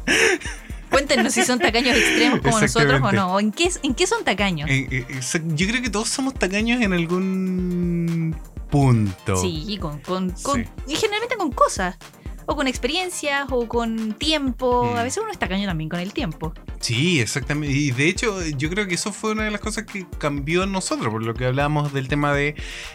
[0.91, 3.35] Cuéntenos si son tacaños extremos como nosotros o no.
[3.35, 4.71] ¿O en qué, en qué son tacaños?
[4.71, 5.21] Eh, eh,
[5.55, 8.35] yo creo que todos somos tacaños en algún
[8.69, 9.37] punto.
[9.37, 10.69] Sí, con, con, con- Sí.
[10.87, 11.97] y generalmente con cosas.
[12.51, 14.91] O con experiencias, o con tiempo.
[14.93, 14.97] Mm.
[14.97, 16.55] A veces uno es tacaño también con el tiempo.
[16.81, 17.77] Sí, exactamente.
[17.77, 20.73] Y de hecho, yo creo que eso fue una de las cosas que cambió en
[20.73, 22.55] nosotros, por lo que hablábamos del tema de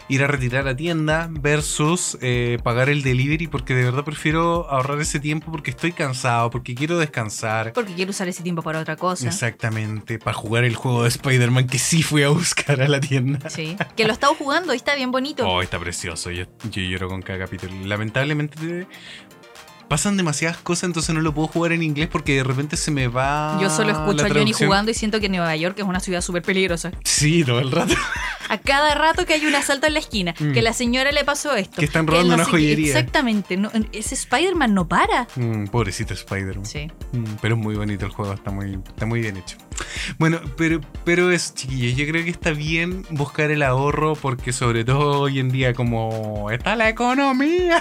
[0.09, 4.99] ir a retirar a tienda versus eh, pagar el delivery, porque de verdad prefiero ahorrar
[4.99, 7.73] ese tiempo porque estoy cansado, porque quiero descansar.
[7.73, 9.27] Porque quiero usar ese tiempo para otra cosa.
[9.27, 13.51] Exactamente, para jugar el juego de Spider-Man que sí fui a buscar a la tienda.
[13.51, 13.77] Sí.
[13.95, 15.47] Que lo he estado jugando y está bien bonito.
[15.47, 16.31] Oh, está precioso.
[16.31, 17.73] Yo, yo lloro con cada capítulo.
[17.85, 18.87] Lamentablemente
[19.93, 23.07] pasan demasiadas cosas, entonces no lo puedo jugar en inglés porque de repente se me
[23.07, 23.59] va.
[23.61, 26.41] Yo solo escucho a Johnny jugando y siento que Nueva York es una ciudad súper
[26.41, 26.91] peligrosa.
[27.03, 27.93] Sí, todo el rato.
[28.49, 30.53] A cada rato que hay un asalto en la esquina, Mm.
[30.53, 31.77] que la señora le pasó esto.
[31.77, 32.87] Que están robando una joyería.
[32.87, 33.55] Exactamente.
[33.55, 35.27] no- ese Spider-Man no para.
[35.35, 36.65] Mm, pobrecito Spider-Man.
[36.65, 36.87] Sí.
[37.11, 39.57] Mm, pero es muy bonito el juego, está muy, está muy bien hecho.
[40.17, 44.83] Bueno, pero, pero es, chiquillos, yo creo que está bien buscar el ahorro porque sobre
[44.85, 47.79] todo hoy en día como está la economía.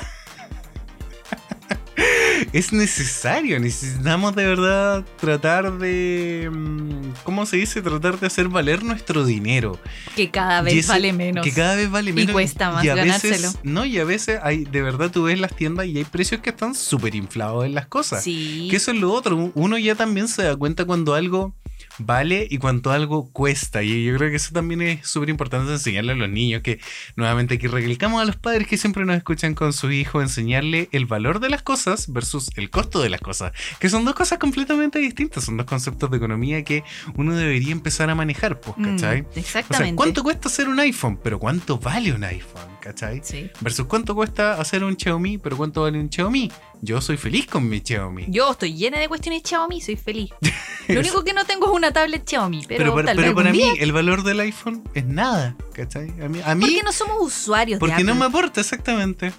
[2.52, 6.50] Es necesario, necesitamos de verdad tratar de...
[6.52, 7.80] mm, ¿Cómo se dice?
[7.82, 9.78] Tratar de hacer valer nuestro dinero.
[10.16, 11.44] Que cada Y vez vale menos.
[11.44, 12.32] Que cada vez vale menos.
[12.32, 13.34] cuesta más y a ganárselo.
[13.48, 16.40] Veces, no, y a veces hay, de verdad tú ves las tiendas y hay precios
[16.40, 18.24] que están súper inflados en las cosas.
[18.24, 18.66] Sí.
[18.70, 19.52] Que eso es lo otro.
[19.54, 21.54] Uno ya también se da cuenta cuando algo
[21.98, 23.82] vale y cuánto algo cuesta.
[23.82, 26.62] Y yo creo que eso también es súper importante enseñarle a los niños.
[26.62, 26.80] Que
[27.16, 31.06] nuevamente aquí recalcamos a los padres que siempre nos escuchan con su hijo, enseñarle el
[31.06, 33.52] valor de las cosas versus el costo de las cosas.
[33.78, 35.44] Que son dos cosas completamente distintas.
[35.44, 36.82] Son dos conceptos de economía que
[37.14, 39.20] uno debería empezar a manejar, pues, Mm, ¿cachai?
[39.20, 39.86] O exactamente.
[39.88, 41.18] sea, ¿cuánto cuesta hacer un iPhone?
[41.22, 42.71] Pero ¿cuánto vale un iPhone?
[42.82, 43.20] ¿Cachai?
[43.22, 43.48] Sí.
[43.60, 46.50] Versus cuánto cuesta hacer un Xiaomi, pero cuánto vale un Xiaomi.
[46.80, 48.24] Yo soy feliz con mi Xiaomi.
[48.28, 50.30] Yo estoy llena de cuestiones Xiaomi, soy feliz.
[50.88, 53.52] Lo único que no tengo es una tablet Xiaomi, pero, pero para, tal pero para
[53.52, 56.10] mí el valor del iPhone es nada, ¿cachai?
[56.20, 58.20] A mí, a mí Porque no somos usuarios porque de no Apple.
[58.20, 59.32] me aporta exactamente.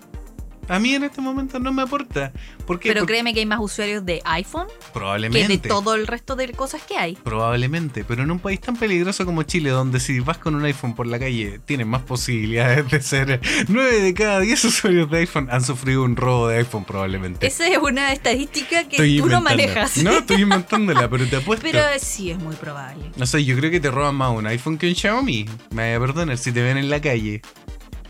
[0.70, 2.32] A mí en este momento no me aporta.
[2.66, 2.90] ¿Por qué?
[2.90, 5.58] Pero Porque créeme que hay más usuarios de iPhone que probablemente.
[5.58, 7.16] de todo el resto de cosas que hay.
[7.16, 10.96] Probablemente, pero en un país tan peligroso como Chile, donde si vas con un iPhone
[10.96, 15.48] por la calle, tienes más posibilidades de ser 9 de cada 10 usuarios de iPhone
[15.52, 17.46] han sufrido un robo de iPhone probablemente.
[17.46, 19.98] Esa es una estadística que Estoy tú no manejas.
[19.98, 21.68] No, estoy inventándola, pero te apuesto.
[21.70, 23.12] Pero sí es muy probable.
[23.18, 25.46] No sé, yo creo que te roban más un iPhone que un Xiaomi.
[25.72, 27.42] Me vaya a perdonar si te ven en la calle.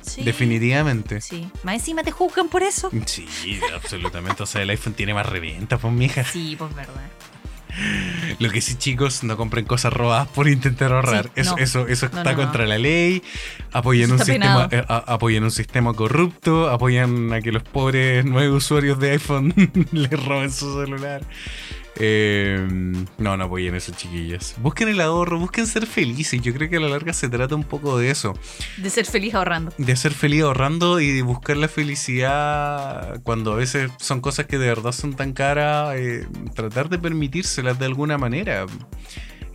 [0.04, 0.24] Sí.
[0.24, 1.22] Definitivamente.
[1.22, 1.50] Sí.
[1.64, 2.92] Más encima te juzgan por eso.
[3.06, 3.26] Sí,
[3.74, 4.44] absolutamente.
[4.44, 6.24] O sea, el iPhone tiene más reventa, pues mija.
[6.24, 6.94] Sí, pues verdad.
[8.40, 11.26] Lo que sí, chicos, no compren cosas robadas por intentar ahorrar.
[11.26, 11.64] Sí, eso, no.
[11.64, 12.38] eso, eso está no, no.
[12.38, 13.24] contra la ley.
[13.72, 16.70] Apoyan un, sistema, eh, a- apoyan un sistema corrupto.
[16.70, 19.54] Apoyan a que los pobres nueve usuarios de iPhone
[19.92, 21.22] les roben su celular.
[21.98, 22.66] Eh,
[23.18, 24.56] no, no apoyen eso, chiquillos.
[24.58, 26.42] Busquen el ahorro, busquen ser felices.
[26.42, 28.34] Yo creo que a la larga se trata un poco de eso.
[28.78, 29.72] De ser feliz ahorrando.
[29.78, 34.58] De ser feliz ahorrando y de buscar la felicidad cuando a veces son cosas que
[34.58, 38.66] de verdad son tan caras, eh, tratar de permitírselas de alguna manera.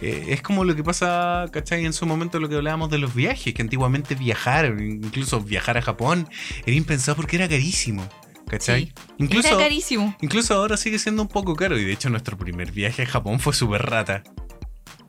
[0.01, 1.85] Eh, es como lo que pasa, ¿cachai?
[1.85, 5.83] En su momento lo que hablábamos de los viajes, que antiguamente viajar, incluso viajar a
[5.83, 6.29] Japón,
[6.65, 8.09] era impensado porque era carísimo,
[8.49, 8.87] ¿cachai?
[8.87, 8.93] Sí.
[9.19, 10.17] Incluso, Era carísimo.
[10.21, 13.39] incluso ahora sigue siendo un poco caro y de hecho nuestro primer viaje a Japón
[13.41, 14.23] fue súper rata.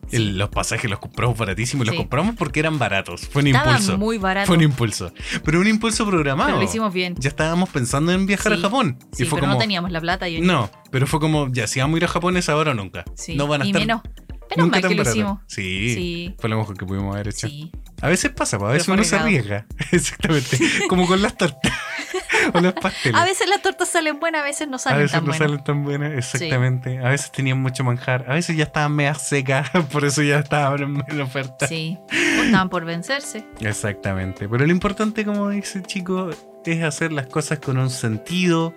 [0.08, 0.16] Sí.
[0.16, 1.98] El- los pasajes los compramos baratísimos, los Sí.
[1.98, 3.96] compramos porque eran baratos, fue un Estaba impulso.
[3.98, 4.46] muy barato.
[4.48, 5.12] Fue un impulso.
[5.44, 6.48] Pero un impulso programado.
[6.50, 7.14] Pero lo hicimos bien.
[7.18, 8.58] Ya estábamos pensando en viajar Sí.
[8.58, 8.98] a Japón.
[9.16, 9.52] Y fue pero como.
[9.54, 10.28] no teníamos la plata.
[10.28, 12.74] Yo No, pero fue como, ya, si vamos a ir a Japón es ahora o
[12.74, 13.04] nunca.
[13.14, 13.36] Sí.
[13.36, 13.82] No van a y estar.
[13.82, 14.02] menos.
[14.50, 15.38] Menos nunca mal tan que lo hicimos.
[15.46, 16.34] Sí.
[16.40, 17.46] Fue lo mejor que pudimos haber hecho.
[17.46, 17.70] Sí.
[18.02, 19.64] A veces pasa, pues, a veces uno se arriesga.
[19.92, 20.58] Exactamente.
[20.88, 21.72] como con las tortas.
[22.54, 23.20] o los pasteles.
[23.20, 25.48] A veces las tortas salen buenas, a veces no A salen veces tan no buenas.
[25.48, 26.98] salen tan buenas, exactamente.
[26.98, 31.04] A veces tenían mucho manjar, a veces ya estaban medio secas, por eso ya estaban
[31.08, 31.66] en oferta.
[31.66, 31.98] Sí.
[32.38, 33.44] O estaban por vencerse.
[33.60, 34.48] Exactamente.
[34.48, 36.30] Pero lo importante, como dice el chico,
[36.64, 38.74] es hacer las cosas con un sentido,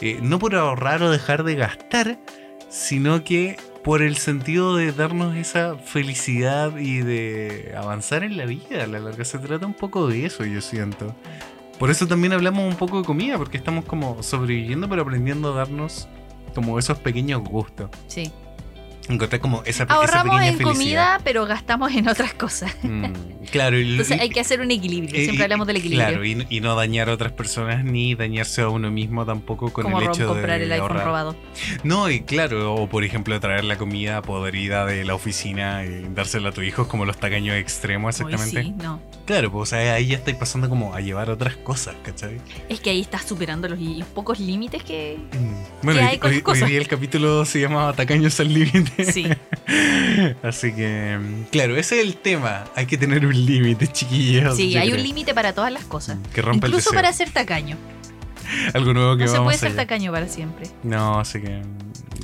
[0.00, 2.18] eh, no por ahorrar o dejar de gastar,
[2.68, 8.84] sino que por el sentido de darnos esa felicidad y de avanzar en la vida.
[8.84, 11.14] A la larga se trata un poco de eso, yo siento.
[11.78, 15.56] Por eso también hablamos un poco de comida, porque estamos como sobreviviendo, pero aprendiendo a
[15.56, 16.08] darnos
[16.54, 17.90] como esos pequeños gustos.
[18.06, 18.30] Sí.
[19.08, 20.72] Encontrar como esa, Ahorramos en felicidad.
[20.72, 22.74] comida, pero gastamos en otras cosas.
[22.84, 25.14] Mm, claro, y- Entonces hay que hacer un equilibrio.
[25.14, 26.08] Siempre y- hablamos del equilibrio.
[26.08, 29.84] Claro, y, y no dañar a otras personas ni dañarse a uno mismo tampoco con
[29.84, 31.06] Como el hecho comprar de el iPhone ahorrar.
[31.06, 31.36] robado.
[31.82, 36.50] No, y claro, o por ejemplo traer la comida podrida de la oficina y dársela
[36.50, 38.62] a tu hijo como los tacaños extremos, exactamente.
[38.62, 39.00] sí, no.
[39.26, 42.38] Claro, pues o sea, ahí ya estáis pasando como a llevar otras cosas, ¿cachai?
[42.68, 43.78] Es que ahí estás superando los,
[44.14, 45.18] pocos límites que.
[45.32, 45.84] Mm.
[45.84, 48.93] Bueno, ¿Qué hoy, hay hoy- hoy día el capítulo se llamaba Tacaños al límite.
[49.12, 49.26] Sí.
[50.42, 51.18] Así que,
[51.50, 52.64] claro, ese es el tema.
[52.74, 54.56] Hay que tener un límite, chiquillos.
[54.56, 56.18] Sí, hay un límite para todas las cosas.
[56.32, 57.76] Que rompa Incluso el para ser tacaño.
[58.74, 60.68] Algo nuevo que No se vamos puede a ser tacaño para siempre.
[60.82, 61.62] No, así que.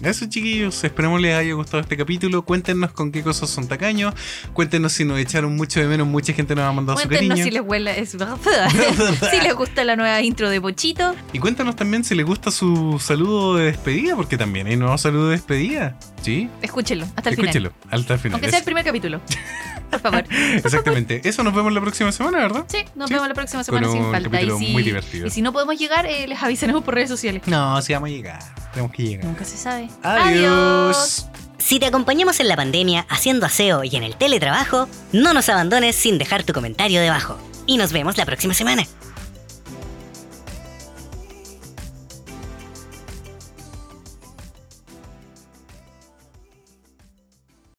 [0.02, 0.82] Eso, chiquillos.
[0.84, 2.42] Esperemos les haya gustado este capítulo.
[2.42, 4.14] Cuéntenos con qué cosas son tacaños.
[4.52, 6.06] Cuéntenos si nos echaron mucho de menos.
[6.06, 7.44] Mucha gente nos ha mandado su Cuéntenos cariño.
[7.44, 8.00] si les huele.
[8.00, 8.10] es-
[9.30, 11.14] si les gusta la nueva intro de Pochito.
[11.32, 15.26] Y cuéntanos también si les gusta su saludo de despedida, porque también hay nuevo saludo
[15.26, 15.98] de despedida.
[16.22, 16.48] ¿Sí?
[16.62, 17.48] Escúchenlo hasta el final.
[17.48, 18.34] Escúchelo, hasta el final.
[18.34, 19.20] Aunque sea el primer capítulo.
[19.90, 20.24] Por favor.
[20.54, 21.20] Exactamente.
[21.28, 22.64] Eso nos vemos la próxima semana, ¿verdad?
[22.68, 23.14] Sí, nos Sí.
[23.14, 24.40] vemos la próxima Con semana sin falta.
[24.40, 25.26] Y si, muy divertido.
[25.26, 27.42] y si no podemos llegar, eh, les avisaremos por redes sociales.
[27.46, 28.38] No, sí vamos a llegar.
[28.72, 29.24] Tenemos que llegar.
[29.24, 29.88] Nunca se sabe.
[30.02, 31.26] Adiós.
[31.58, 35.94] Si te acompañamos en la pandemia haciendo aseo y en el teletrabajo, no nos abandones
[35.94, 37.38] sin dejar tu comentario debajo.
[37.66, 38.86] Y nos vemos la próxima semana.